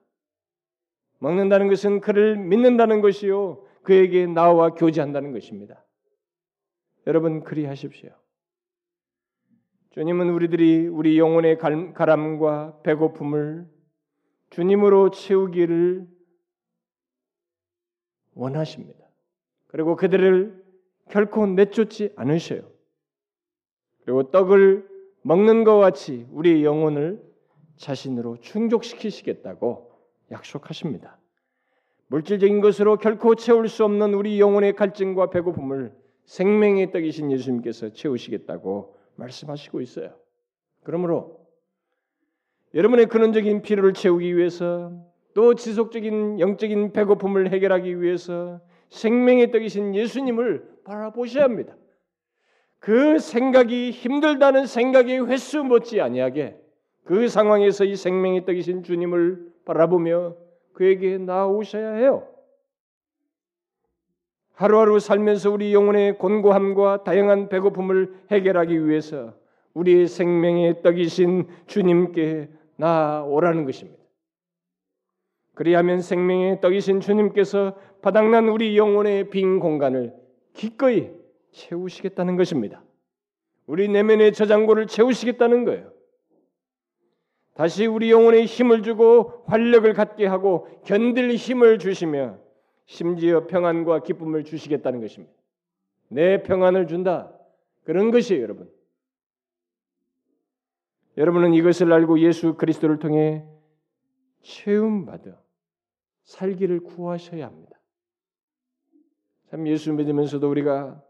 먹는다는 1.20 1.68
것은 1.68 2.02
그를 2.02 2.38
믿는다는 2.38 3.02
것이요. 3.02 3.66
그에게 3.84 4.26
나와 4.28 4.70
교제한다는 4.70 5.32
것입니다. 5.34 5.84
여러분 7.08 7.44
그리하십시오. 7.44 8.12
주님은 9.92 10.30
우리들이 10.30 10.88
우리 10.88 11.20
영혼의 11.20 11.58
가람과 11.94 12.80
배고픔을 12.84 13.68
주님으로 14.50 15.12
채우기를 15.12 16.08
원하십니다. 18.36 19.04
그리고 19.68 19.96
그들을 19.96 20.64
결코 21.10 21.46
내쫓지 21.46 22.14
않으셔요. 22.16 22.62
그리고 24.04 24.30
떡을 24.32 24.88
먹는 25.22 25.64
것 25.64 25.78
같이 25.78 26.28
우리 26.32 26.64
영혼을 26.64 27.24
자신으로 27.78 28.38
충족시키시겠다고 28.38 29.92
약속하십니다. 30.32 31.18
물질적인 32.08 32.62
것으로 32.62 32.98
결코 32.98 33.36
채울 33.36 33.68
수 33.68 33.84
없는 33.86 34.14
우리 34.14 34.40
영혼의 34.40 34.74
갈증과 34.74 35.30
배고픔을 35.30 35.94
생명의 36.26 36.92
떡이신 36.92 37.32
예수님께서 37.32 37.90
채우시겠다고 37.90 38.96
말씀하시고 39.16 39.82
있어요. 39.82 40.14
그러므로 40.84 41.40
여러분의 42.74 43.06
근원적인 43.08 43.62
필요를 43.62 43.94
채우기 43.94 44.36
위해서 44.36 44.92
또 45.34 45.56
지속적인 45.56 46.40
영적인 46.40 46.94
배고픔을 46.94 47.52
해결하기 47.52 48.02
위해서 48.02 48.62
생명의 48.90 49.52
떡이신 49.52 49.96
예수님을 49.96 50.64
바라보셔야 50.84 51.44
합니다. 51.44 51.76
그 52.80 53.18
생각이 53.18 53.92
힘들다는 53.92 54.66
생각이 54.66 55.18
횟수 55.20 55.64
못지 55.64 56.02
아니하게 56.02 56.58
그 57.04 57.28
상황에서 57.28 57.86
이 57.86 57.96
생명의 57.96 58.46
떡이신 58.46 58.84
주님을 58.84 59.54
바라보며 59.66 60.36
그에게 60.74 61.18
나오셔야 61.18 61.94
해요. 61.94 62.28
하루하루 64.54 65.00
살면서 65.00 65.50
우리 65.52 65.74
영혼의 65.74 66.18
곤고함과 66.18 67.04
다양한 67.04 67.50
배고픔을 67.50 68.14
해결하기 68.32 68.88
위해서 68.88 69.34
우리의 69.74 70.08
생명의 70.08 70.84
떡이신 70.84 71.48
주님께 71.66 72.50
나오라는 72.76 73.66
것입니다. 73.66 74.03
그리하면 75.56 76.02
생명의 76.02 76.62
떡이신 76.62 77.00
주님께서 77.00 77.78
바닥난 78.02 78.50
우리 78.50 78.78
영혼의 78.78 79.30
빈 79.30 79.60
공간을 79.60 80.14
기꺼이 80.54 81.12
채우시겠다는 81.52 82.36
것입니다. 82.38 82.84
우리 83.66 83.88
내면의 83.88 84.34
저장고를 84.34 84.88
채우시겠다는 84.88 85.66
거예요. 85.66 85.94
다시 87.54 87.86
우리 87.86 88.10
영혼에 88.10 88.46
힘을 88.46 88.82
주고 88.82 89.44
활력을 89.46 89.94
갖게 89.94 90.26
하고 90.26 90.68
견딜 90.86 91.36
힘을 91.36 91.78
주시며 91.78 92.40
심지어 92.86 93.46
평안과 93.46 94.02
기쁨을 94.02 94.44
주시겠다는 94.44 95.02
것입니다. 95.02 95.34
내 96.10 96.42
평안을 96.44 96.88
준다. 96.88 97.32
그런 97.84 98.12
것이에요, 98.12 98.42
여러분. 98.42 98.70
여러분은 101.16 101.54
이것을 101.54 101.94
알고 101.94 102.20
예수 102.20 102.56
그리스도를 102.56 102.98
통해 102.98 103.46
체험 104.42 105.06
받아 105.06 105.43
살기를 106.24 106.82
구하셔야 106.82 107.48
합니다. 107.48 107.80
참 109.50 109.68
예수 109.68 109.94
믿으면서도 109.94 110.50
우리가 110.50 111.04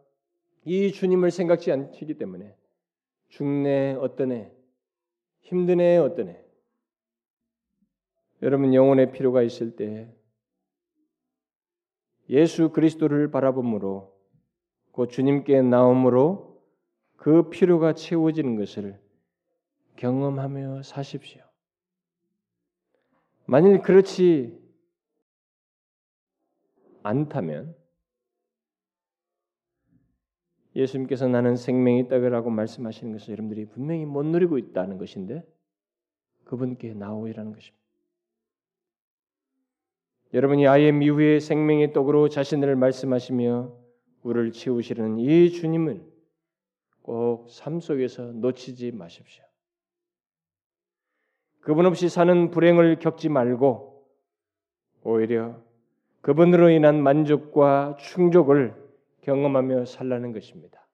이 0.66 0.92
주님을 0.92 1.32
생각지 1.32 1.72
않기 1.72 2.14
때문에 2.16 2.56
죽네 3.30 3.94
어떠네 3.96 4.52
힘드네 5.42 5.98
어떠네 5.98 6.44
여러분 8.42 8.74
영혼의 8.74 9.12
필요가 9.12 9.42
있을 9.42 9.76
때 9.76 10.14
예수 12.30 12.70
그리스도를 12.70 13.32
바라봄으로 13.32 14.14
그 14.92 15.08
주님께 15.08 15.62
나옴으로 15.62 16.62
그 17.16 17.50
필요가 17.50 17.94
채워지는 17.94 18.58
것을 18.58 19.00
경험하며 19.96 20.84
사십시오. 20.84 21.42
만일 23.46 23.82
그렇지 23.82 24.63
않다면 27.04 27.76
예수님께서 30.76 31.28
나는 31.28 31.56
생명이 31.56 32.08
떡이라고 32.08 32.50
말씀하시는 32.50 33.14
것을 33.14 33.34
여러분들이 33.34 33.66
분명히 33.66 34.06
못 34.06 34.24
누리고 34.26 34.58
있다는 34.58 34.98
것인데 34.98 35.46
그분께 36.46 36.94
나오이라는 36.94 37.54
것입니다. 37.54 37.84
여러분이 40.34 40.68
아예 40.68 40.92
미후의 40.92 41.40
생명의 41.42 41.94
떡으로 41.94 42.30
자신을 42.30 42.76
말씀하시며 42.76 43.78
우리를 44.24 44.52
채우시는 44.52 45.20
이 45.20 45.52
주님을 45.52 46.12
꼭 47.04 47.48
삶 47.48 47.80
속에서 47.80 48.32
놓치지 48.32 48.92
마십시오. 48.92 49.44
그분 51.60 51.86
없이 51.86 52.10
사는 52.10 52.52
불행을 52.52 53.00
겪지 53.00 53.30
말고 53.30 54.06
오히려 55.04 55.62
그분으로 56.24 56.70
인한 56.70 57.04
만족과 57.04 57.98
충족을 58.00 58.74
경험하며 59.22 59.86
살라는 59.86 60.32
것입니다. 60.32 60.88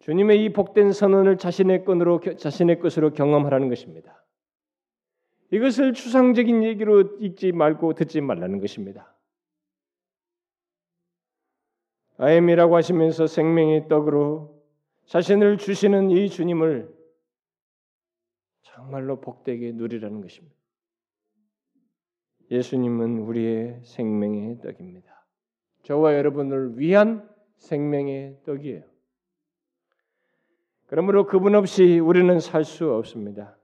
주님의 0.00 0.44
이 0.44 0.52
복된 0.52 0.92
선언을 0.92 1.38
자신의 1.38 1.84
건으로 1.84 2.20
자신의 2.20 2.80
것으로 2.80 3.12
경험하라는 3.12 3.68
것입니다. 3.68 4.24
이것을 5.52 5.92
추상적인 5.92 6.64
얘기로 6.64 7.18
읽지 7.20 7.52
말고 7.52 7.94
듣지 7.94 8.20
말라는 8.20 8.60
것입니다. 8.60 9.14
아엠이라고 12.16 12.76
하시면서 12.76 13.28
생명의 13.28 13.88
떡으로 13.88 14.60
자신을 15.06 15.56
주시는 15.58 16.10
이 16.10 16.28
주님을 16.28 16.92
정말로 18.62 19.20
복되게 19.20 19.70
누리라는 19.72 20.20
것입니다. 20.20 20.59
예수님은 22.50 23.18
우리의 23.18 23.80
생명의 23.84 24.60
떡입니다. 24.60 25.26
저와 25.82 26.14
여러분을 26.14 26.78
위한 26.78 27.28
생명의 27.56 28.38
떡이에요. 28.44 28.82
그러므로 30.86 31.26
그분 31.26 31.54
없이 31.54 31.98
우리는 32.00 32.40
살 32.40 32.64
수 32.64 32.92
없습니다. 32.92 33.56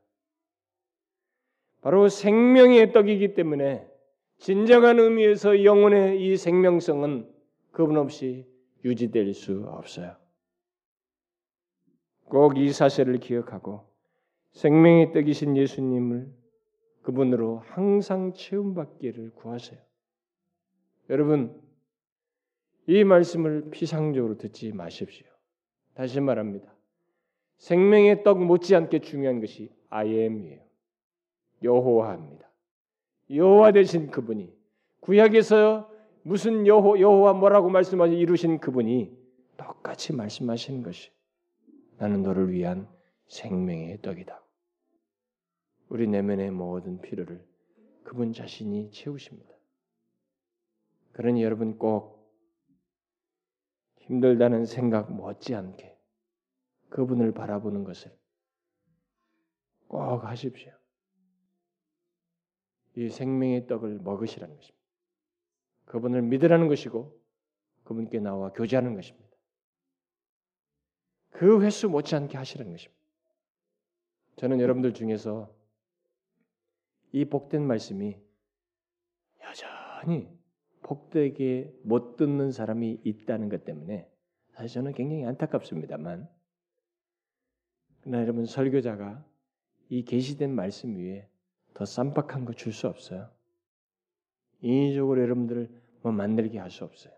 바로 1.81 2.09
생명의 2.09 2.93
떡이기 2.93 3.35
때문에 3.35 3.87
진정한 4.39 4.99
의미에서 4.99 5.65
영혼의 5.65 6.23
이 6.25 6.37
생명성은 6.37 7.33
그분 7.73 7.97
없이 7.97 8.47
유지될 8.85 9.35
수 9.35 9.65
없어요. 9.67 10.17
꼭 12.29 12.57
이 12.57 12.73
사실을 12.73 13.19
기억하고 13.19 13.89
생명의 14.53 15.13
떡이신 15.13 15.57
예수님을 15.57 16.29
그분으로 17.07 17.63
항상 17.69 18.33
체험받기를 18.35 19.31
구하세요. 19.37 19.79
여러분, 21.09 21.61
이 22.89 23.05
말씀을 23.05 23.71
피상적으로 23.71 24.37
듣지 24.37 24.73
마십시오. 24.73 25.27
다시 25.95 26.21
말합니다. 26.21 26.75
생명의 27.59 28.25
떡 28.25 28.45
못지않게 28.45 28.99
중요한 29.01 29.41
것이 29.41 29.71
I 29.89 30.09
am이에요. 30.19 30.61
여호와입니다. 31.63 32.51
여호와 33.31 33.73
되신 33.73 34.11
그분이 34.11 34.53
구약에서 35.01 35.89
무슨 36.23 36.67
여호 36.67 36.99
여호와 36.99 37.35
뭐라고 37.35 37.71
말씀하시 37.71 38.17
이루신 38.17 38.59
그분이 38.59 39.17
똑같이 39.57 40.13
말씀하시는 40.13 40.83
것이 40.83 41.11
나는 41.99 42.23
너를 42.23 42.51
위한 42.51 42.89
생명의 43.29 44.03
떡이다. 44.03 44.46
우리 45.89 46.07
내면의 46.07 46.51
모든 46.51 47.01
필요를 47.01 47.45
그분 48.03 48.33
자신이 48.33 48.91
채우십니다. 48.91 49.55
그러니 51.13 51.43
여러분 51.43 51.79
꼭 51.79 52.17
힘들다는 54.01 54.67
생각 54.67 55.13
못지않게 55.13 55.97
그분을 56.91 57.33
바라보는 57.33 57.85
것을 57.85 58.17
꼭 59.89 60.25
하십시오. 60.25 60.73
이 62.97 63.09
생명의 63.09 63.67
떡을 63.67 63.99
먹으시라는 64.01 64.55
것입니다. 64.57 64.87
그분을 65.87 66.23
믿으라는 66.23 66.69
것이고 66.69 67.21
그분께 67.85 68.21
나와 68.21 68.53
교제하는 68.53 68.95
것입니다. 68.95 69.27
그 71.31 71.63
횟수 71.63 71.89
못지않게 71.89 72.37
하시라는 72.37 72.73
것입니다. 72.73 73.03
저는 74.37 74.61
여러분들 74.61 74.95
중에서 74.95 75.56
이 77.17 77.25
복된 77.25 77.67
말씀이 77.67 78.15
여전히 79.43 80.29
복되게 80.83 81.73
못 81.83 82.17
듣는 82.17 82.53
사람이 82.53 83.01
있다는 83.05 83.49
것 83.49 83.65
때문에 83.65 84.07
사실 84.51 84.69
저는 84.75 84.93
굉장히 84.93 85.25
안타깝습니다만 85.25 86.29
그러나 88.03 88.21
여러분 88.21 88.45
설교자가 88.45 89.25
이 89.89 90.05
계시된 90.05 90.55
말씀 90.55 90.95
위에 90.99 91.27
더 91.73 91.87
쌈박한 91.87 92.45
거 92.45 92.53
줄 92.53 92.75
수 92.75 92.87
없어요. 92.87 93.31
인위적으로 94.61 95.23
여러분들을 95.23 95.71
뭐 96.03 96.13
만들게 96.13 96.59
할 96.59 96.71
수 96.71 96.85
없어요. 96.85 97.15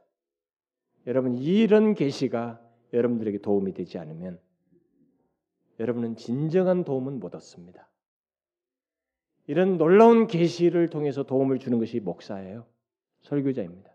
여러분 1.08 1.34
이런 1.34 1.94
계시가 1.94 2.64
여러분들에게 2.92 3.38
도움이 3.38 3.74
되지 3.74 3.98
않으면 3.98 4.38
여러분은 5.80 6.14
진정한 6.14 6.84
도움은 6.84 7.18
못 7.18 7.34
얻습니다. 7.34 7.88
이런 9.48 9.78
놀라운 9.78 10.26
계시를 10.26 10.88
통해서 10.88 11.22
도움을 11.22 11.58
주는 11.58 11.78
것이 11.78 12.00
목사예요. 12.00 12.66
설교자입니다. 13.22 13.90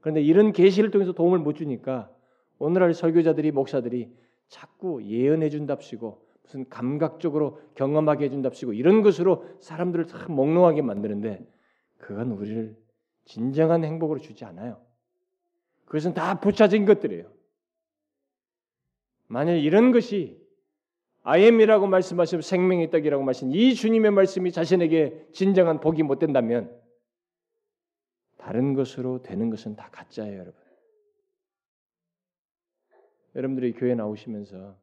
그런데 0.00 0.20
이런 0.20 0.52
계시를 0.52 0.90
통해서 0.90 1.12
도움을 1.12 1.38
못 1.38 1.54
주니까 1.54 2.10
오늘날 2.58 2.92
설교자들이 2.92 3.52
목사들이 3.52 4.12
자꾸 4.48 5.04
예언해 5.04 5.50
준답시고 5.50 6.26
무슨 6.42 6.68
감각적으로 6.68 7.60
경험하게 7.76 8.24
해 8.24 8.28
준답시고 8.28 8.72
이런 8.72 9.02
것으로 9.02 9.46
사람들을 9.60 10.08
참 10.08 10.32
몽롱하게 10.34 10.82
만드는데 10.82 11.46
그건 11.98 12.32
우리를 12.32 12.76
진정한 13.24 13.84
행복으로 13.84 14.18
주지 14.18 14.44
않아요. 14.44 14.80
그것은 15.84 16.12
다 16.12 16.40
부차진 16.40 16.86
것들이에요. 16.86 17.30
만약 19.28 19.54
이런 19.54 19.92
것이 19.92 20.44
아엠이라고 21.28 21.88
말씀하시고 21.88 22.42
생명의 22.42 22.88
떡이라고 22.90 23.24
말씀 23.24 23.52
이 23.52 23.74
주님의 23.74 24.12
말씀이 24.12 24.52
자신에게 24.52 25.26
진정한 25.32 25.80
복이 25.80 26.04
못 26.04 26.20
된다면 26.20 26.72
다른 28.36 28.74
것으로 28.74 29.22
되는 29.22 29.50
것은 29.50 29.74
다 29.74 29.88
가짜예요, 29.90 30.38
여러분. 30.38 30.54
여러분들이 33.34 33.72
교회 33.72 33.96
나오시면서 33.96 34.78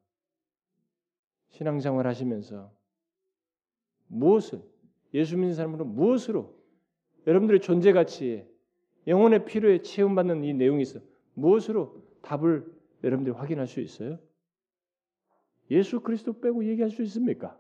신앙생활 1.52 2.08
하시면서 2.08 2.74
무엇을 4.08 4.62
예수 5.14 5.38
믿는 5.38 5.54
사람으로 5.54 5.86
무엇으로 5.86 6.54
여러분들의 7.26 7.62
존재 7.62 7.94
가치에 7.94 8.46
영혼의 9.08 9.46
필요에 9.46 9.82
체험받는 9.82 10.44
이 10.44 10.54
내용이 10.54 10.82
있어 10.82 11.00
무엇으로 11.36 12.04
답을 12.22 12.70
여러분들이 13.02 13.34
확인할 13.34 13.66
수 13.66 13.80
있어요? 13.80 14.20
예수 15.72 16.02
그리스도 16.02 16.40
빼고 16.40 16.66
얘기할 16.66 16.90
수 16.92 17.02
있습니까? 17.04 17.58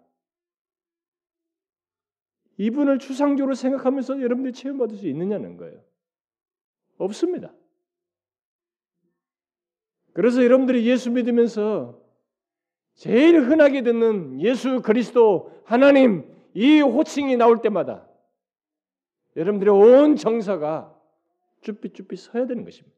이분을 2.57 2.99
추상적으로 2.99 3.55
생각하면서 3.55 4.21
여러분들이 4.21 4.53
체험받을 4.53 4.97
수 4.97 5.07
있느냐는 5.07 5.57
거예요. 5.57 5.81
없습니다. 6.97 7.53
그래서 10.13 10.43
여러분들이 10.43 10.87
예수 10.87 11.09
믿으면서 11.11 11.99
제일 12.93 13.41
흔하게 13.41 13.81
듣는 13.81 14.39
예수 14.41 14.81
그리스도 14.81 15.51
하나님 15.65 16.31
이 16.53 16.81
호칭이 16.81 17.35
나올 17.37 17.61
때마다 17.61 18.07
여러분들의 19.35 19.73
온 19.73 20.15
정서가 20.15 20.95
쭈삣쭈삣 21.61 22.15
서야 22.17 22.45
되는 22.45 22.63
것입니다. 22.63 22.95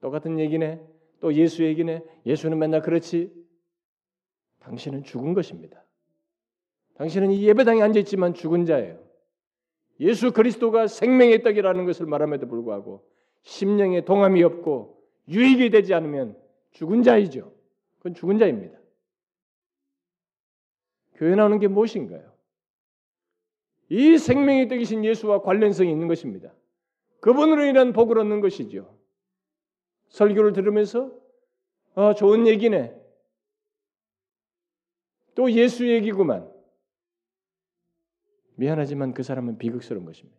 똑같은 0.00 0.38
얘기네. 0.38 0.80
또 1.20 1.34
예수 1.34 1.62
얘기네. 1.62 2.02
예수는 2.24 2.58
맨날 2.58 2.80
그렇지. 2.80 3.30
당신은 4.62 5.04
죽은 5.04 5.34
것입니다. 5.34 5.84
당신은 6.94 7.32
이 7.32 7.46
예배당에 7.46 7.82
앉아 7.82 8.00
있지만 8.00 8.34
죽은 8.34 8.64
자예요. 8.64 9.02
예수 10.00 10.32
그리스도가 10.32 10.86
생명의 10.86 11.42
떡이라는 11.42 11.84
것을 11.84 12.06
말함에도 12.06 12.48
불구하고 12.48 13.04
심령에 13.42 14.04
동함이 14.04 14.42
없고 14.42 15.02
유익이 15.28 15.70
되지 15.70 15.94
않으면 15.94 16.36
죽은 16.72 17.02
자이죠. 17.02 17.52
그건 17.98 18.14
죽은 18.14 18.38
자입니다. 18.38 18.78
교회 21.14 21.34
나오는 21.34 21.58
게 21.58 21.68
무엇인가요? 21.68 22.32
이 23.88 24.16
생명의 24.16 24.68
떡이신 24.68 25.04
예수와 25.04 25.42
관련성이 25.42 25.90
있는 25.90 26.08
것입니다. 26.08 26.52
그분으로 27.20 27.64
인한 27.64 27.92
복을 27.92 28.18
얻는 28.18 28.40
것이죠. 28.40 28.96
설교를 30.08 30.52
들으면서 30.52 31.12
아, 31.94 32.14
좋은 32.14 32.46
얘기네. 32.46 33.01
또 35.34 35.50
예수 35.52 35.88
얘기구만. 35.88 36.50
미안하지만 38.56 39.14
그 39.14 39.22
사람은 39.22 39.58
비극스러운 39.58 40.04
것입니다. 40.04 40.38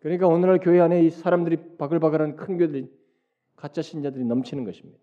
그러니까 0.00 0.28
오늘날 0.28 0.60
교회 0.60 0.80
안에 0.80 1.02
이 1.04 1.10
사람들이 1.10 1.76
바글바글한 1.78 2.36
큰 2.36 2.58
교들이 2.58 2.88
가짜 3.56 3.82
신자들이 3.82 4.24
넘치는 4.24 4.64
것입니다. 4.64 5.00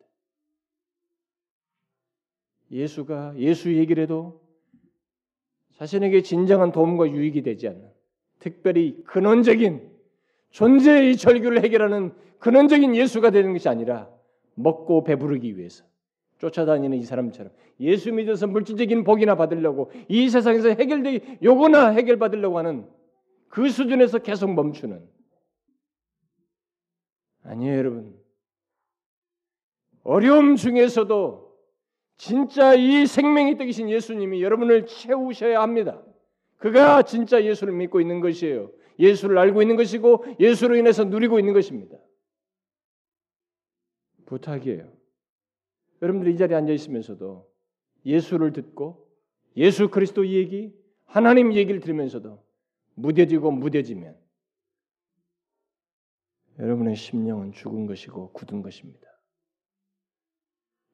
예수가 2.71 3.35
예수 3.37 3.75
얘기를 3.75 4.01
해도 4.03 4.41
자신에게 5.73 6.21
진정한 6.21 6.71
도움과 6.71 7.09
유익이 7.09 7.41
되지 7.41 7.67
않는 7.67 7.91
특별히 8.39 9.03
근원적인 9.03 9.91
존재의 10.51 11.17
절규를 11.17 11.63
해결하는 11.63 12.13
근원적인 12.39 12.95
예수가 12.95 13.31
되는 13.31 13.53
것이 13.53 13.67
아니라 13.69 14.09
먹고 14.55 15.03
배부르기 15.03 15.57
위해서 15.57 15.83
쫓아다니는 16.43 16.97
이 16.97 17.03
사람처럼 17.03 17.51
예수 17.79 18.11
믿어서 18.11 18.47
물질적인 18.47 19.05
복이나 19.05 19.35
받으려고 19.35 19.91
이 20.09 20.29
세상에서 20.29 20.69
해결되 20.69 21.39
요거나 21.41 21.89
해결받으려고 21.89 22.57
하는 22.57 22.85
그 23.47 23.69
수준에서 23.69 24.19
계속 24.19 24.53
멈추는 24.53 25.01
아니에요 27.43 27.77
여러분 27.77 28.15
어려움 30.03 30.57
중에서도 30.57 31.53
진짜 32.17 32.73
이 32.73 33.05
생명이 33.05 33.57
떡이신 33.57 33.89
예수님이 33.89 34.43
여러분을 34.43 34.85
채우셔야 34.85 35.61
합니다. 35.61 36.01
그가 36.57 37.01
진짜 37.01 37.43
예수를 37.43 37.73
믿고 37.73 37.99
있는 37.99 38.19
것이에요. 38.19 38.69
예수를 38.99 39.37
알고 39.37 39.61
있는 39.61 39.75
것이고 39.75 40.25
예수로 40.39 40.75
인해서 40.75 41.05
누리고 41.05 41.39
있는 41.39 41.53
것입니다. 41.53 41.97
부탁이에요. 44.25 45.02
여러분들이 46.03 46.33
이 46.33 46.37
자리에 46.37 46.57
앉아 46.57 46.73
있으면서도 46.73 47.49
예수를 48.05 48.51
듣고 48.51 49.07
예수 49.55 49.89
그리스도 49.89 50.27
얘기, 50.27 50.75
하나님 51.05 51.53
얘기를 51.53 51.79
들으면서도 51.79 52.43
무뎌지고 52.95 53.51
무뎌지면 53.51 54.17
여러분의 56.59 56.97
심령은 56.97 57.53
죽은 57.53 57.85
것이고 57.85 58.33
굳은 58.33 58.61
것입니다. 58.61 59.07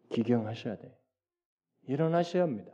기경하셔야 0.09 0.77
돼요. 0.77 0.93
일어나셔야 1.87 2.43
합니다. 2.43 2.71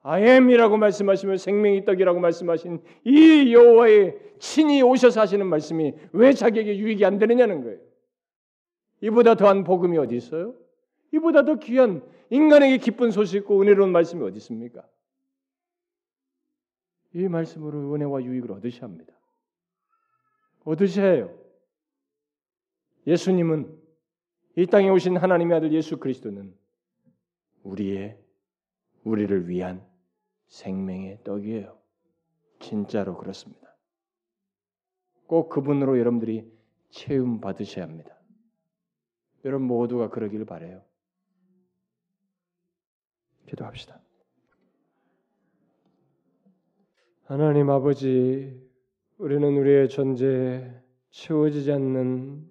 I 0.00 0.22
am이라고 0.22 0.78
말씀하시면 0.78 1.36
생명이 1.36 1.84
떡이라고 1.84 2.20
말씀하신 2.20 2.82
이 3.04 3.52
여호와의 3.52 4.18
친히 4.38 4.80
오셔서 4.82 5.20
하시는 5.20 5.46
말씀이 5.46 5.92
왜 6.12 6.32
자기에게 6.32 6.78
유익이 6.78 7.04
안 7.04 7.18
되느냐는 7.18 7.62
거예요. 7.62 7.91
이보다 9.02 9.34
더한 9.34 9.64
복음이 9.64 9.98
어디 9.98 10.16
있어요? 10.16 10.54
이보다 11.12 11.44
더 11.44 11.56
귀한 11.56 12.08
인간에게 12.30 12.78
기쁜 12.78 13.10
소식 13.10 13.38
있고 13.38 13.60
은혜로운 13.60 13.92
말씀이 13.92 14.22
어디 14.22 14.38
있습니까? 14.38 14.86
이 17.14 17.28
말씀으로 17.28 17.94
은혜와 17.94 18.22
유익을 18.22 18.52
얻으셔야 18.52 18.84
합니다. 18.88 19.12
얻으셔야 20.64 21.10
해요. 21.10 21.38
예수님은 23.06 23.78
이 24.56 24.66
땅에 24.66 24.88
오신 24.88 25.16
하나님의 25.16 25.56
아들 25.56 25.72
예수 25.72 25.98
그리스도는 25.98 26.54
우리의 27.64 28.18
우리를 29.04 29.48
위한 29.48 29.84
생명의 30.46 31.18
떡이에요. 31.24 31.76
진짜로 32.60 33.16
그렇습니다. 33.18 33.76
꼭 35.26 35.48
그분으로 35.48 35.98
여러분들이 35.98 36.50
체험 36.90 37.40
받으셔야 37.40 37.84
합니다. 37.84 38.21
여러분 39.44 39.66
모두가 39.66 40.08
그러기를 40.10 40.44
바래요. 40.44 40.82
기도합시다. 43.46 44.00
하나님 47.24 47.70
아버지, 47.70 48.60
우리는 49.18 49.56
우리의 49.56 49.88
존재에 49.88 50.70
채워지지 51.10 51.72
않는 51.72 52.50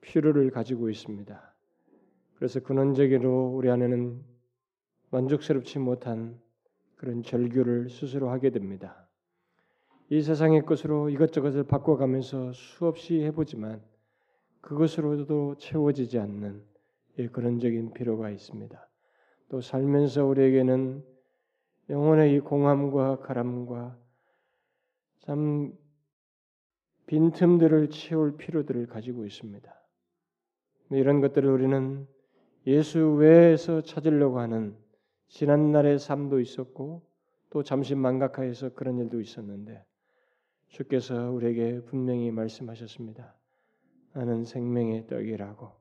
필요를 0.00 0.50
가지고 0.50 0.88
있습니다. 0.90 1.54
그래서 2.36 2.60
근원적으로 2.60 3.48
우리 3.54 3.70
안에는 3.70 4.22
만족스럽지 5.10 5.78
못한 5.78 6.40
그런 6.96 7.22
절규를 7.22 7.88
스스로 7.90 8.30
하게 8.30 8.50
됩니다. 8.50 9.08
이 10.08 10.22
세상의 10.22 10.64
것으로 10.64 11.10
이것저것을 11.10 11.64
바꿔가면서 11.64 12.52
수없이 12.52 13.22
해보지만 13.22 13.82
그것으로도 14.66 15.58
채워지지 15.58 16.18
않는 16.18 16.60
그런적인 17.30 17.92
필요가 17.92 18.30
있습니다. 18.30 18.88
또 19.48 19.60
살면서 19.60 20.26
우리에게는 20.26 21.04
영혼의 21.88 22.34
이 22.34 22.40
공함과 22.40 23.20
가람과 23.20 23.96
참 25.20 25.72
빈틈들을 27.06 27.90
채울 27.90 28.36
필요들을 28.36 28.88
가지고 28.88 29.24
있습니다. 29.24 29.72
이런 30.90 31.20
것들을 31.20 31.48
우리는 31.48 32.04
예수 32.66 32.98
외에서 33.12 33.82
찾으려고 33.82 34.40
하는 34.40 34.76
지난날의 35.28 36.00
삶도 36.00 36.40
있었고 36.40 37.02
또 37.50 37.62
잠시 37.62 37.94
망각하여서 37.94 38.70
그런 38.74 38.98
일도 38.98 39.20
있었는데 39.20 39.84
주께서 40.66 41.30
우리에게 41.30 41.82
분명히 41.82 42.32
말씀하셨습니다. 42.32 43.36
나는 44.16 44.44
생명의 44.44 45.06
떡이라고 45.08 45.72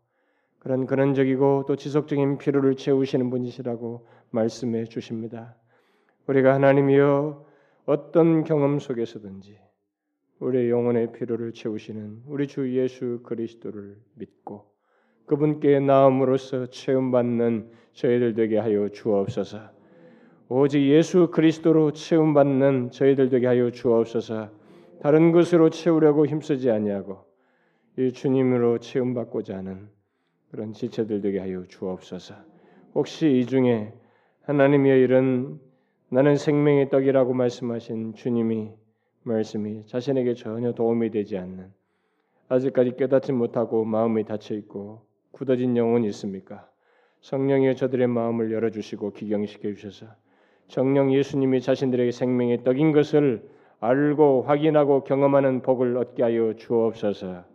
그런 0.60 0.86
근원적이고 0.88 1.64
또 1.68 1.78
지속적인 1.78 2.38
필요를 2.38 2.76
채우시는 2.76 3.30
분이시라고 3.30 4.08
말씀해 4.32 4.86
주십니다. 4.86 5.56
우리가 6.28 6.54
하나님이여 6.56 7.46
어떤 7.86 8.44
경험 8.44 8.80
속에서든지 8.80 9.58
우리의 10.40 10.70
영혼의 10.70 11.14
필요를 11.14 11.54
채우시는 11.54 12.24
우리 12.28 12.48
주 12.48 12.76
예수 12.76 13.22
그리스도를 13.24 13.96
믿고 14.16 14.66
그분께 15.28 15.80
나음으로써 15.80 16.66
체험받는 16.66 17.72
저희들 17.94 18.34
되게 18.34 18.58
하여 18.58 18.90
주옵소서. 18.90 19.60
오직 20.50 20.82
예수 20.90 21.32
그리스도로 21.32 21.92
체험받는 21.92 22.92
저희들 22.92 23.30
되게 23.30 23.48
하여 23.48 23.72
주옵소서. 23.72 24.50
다른 25.02 25.32
것으로 25.32 25.70
채우려고 25.70 26.26
힘쓰지 26.26 26.70
아니하고 26.70 27.35
이 27.98 28.12
주님으로 28.12 28.80
체험받고자 28.80 29.58
하는 29.58 29.88
그런 30.52 30.74
지체들 30.74 31.22
되게 31.22 31.40
하여 31.40 31.64
주옵소서. 31.68 32.36
혹시 32.94 33.40
이 33.40 33.46
중에 33.46 33.94
하나님의 34.44 35.02
이런 35.02 35.60
나는 36.10 36.36
생명의 36.36 36.90
떡이라고 36.90 37.34
말씀하신 37.34 38.14
주님이 38.14 38.72
말씀이 39.24 39.86
자신에게 39.86 40.34
전혀 40.34 40.74
도움이 40.74 41.10
되지 41.10 41.38
않는 41.38 41.72
아직까지 42.50 42.96
깨닫지 42.98 43.32
못하고 43.32 43.86
마음이 43.86 44.24
닫혀 44.26 44.56
있고 44.56 45.02
굳어진 45.32 45.76
영혼이 45.76 46.08
있습니까? 46.08 46.70
성령이 47.22 47.76
저들의 47.76 48.08
마음을 48.08 48.52
열어 48.52 48.70
주시고 48.70 49.14
기경시켜 49.14 49.74
주셔서 49.74 50.12
정령 50.68 51.14
예수님이 51.14 51.62
자신들에게 51.62 52.12
생명의 52.12 52.64
떡인 52.64 52.92
것을 52.92 53.48
알고 53.80 54.44
확인하고 54.44 55.04
경험하는 55.04 55.62
복을 55.62 55.98
얻게 55.98 56.24
하여 56.24 56.54
주옵소서. 56.54 57.55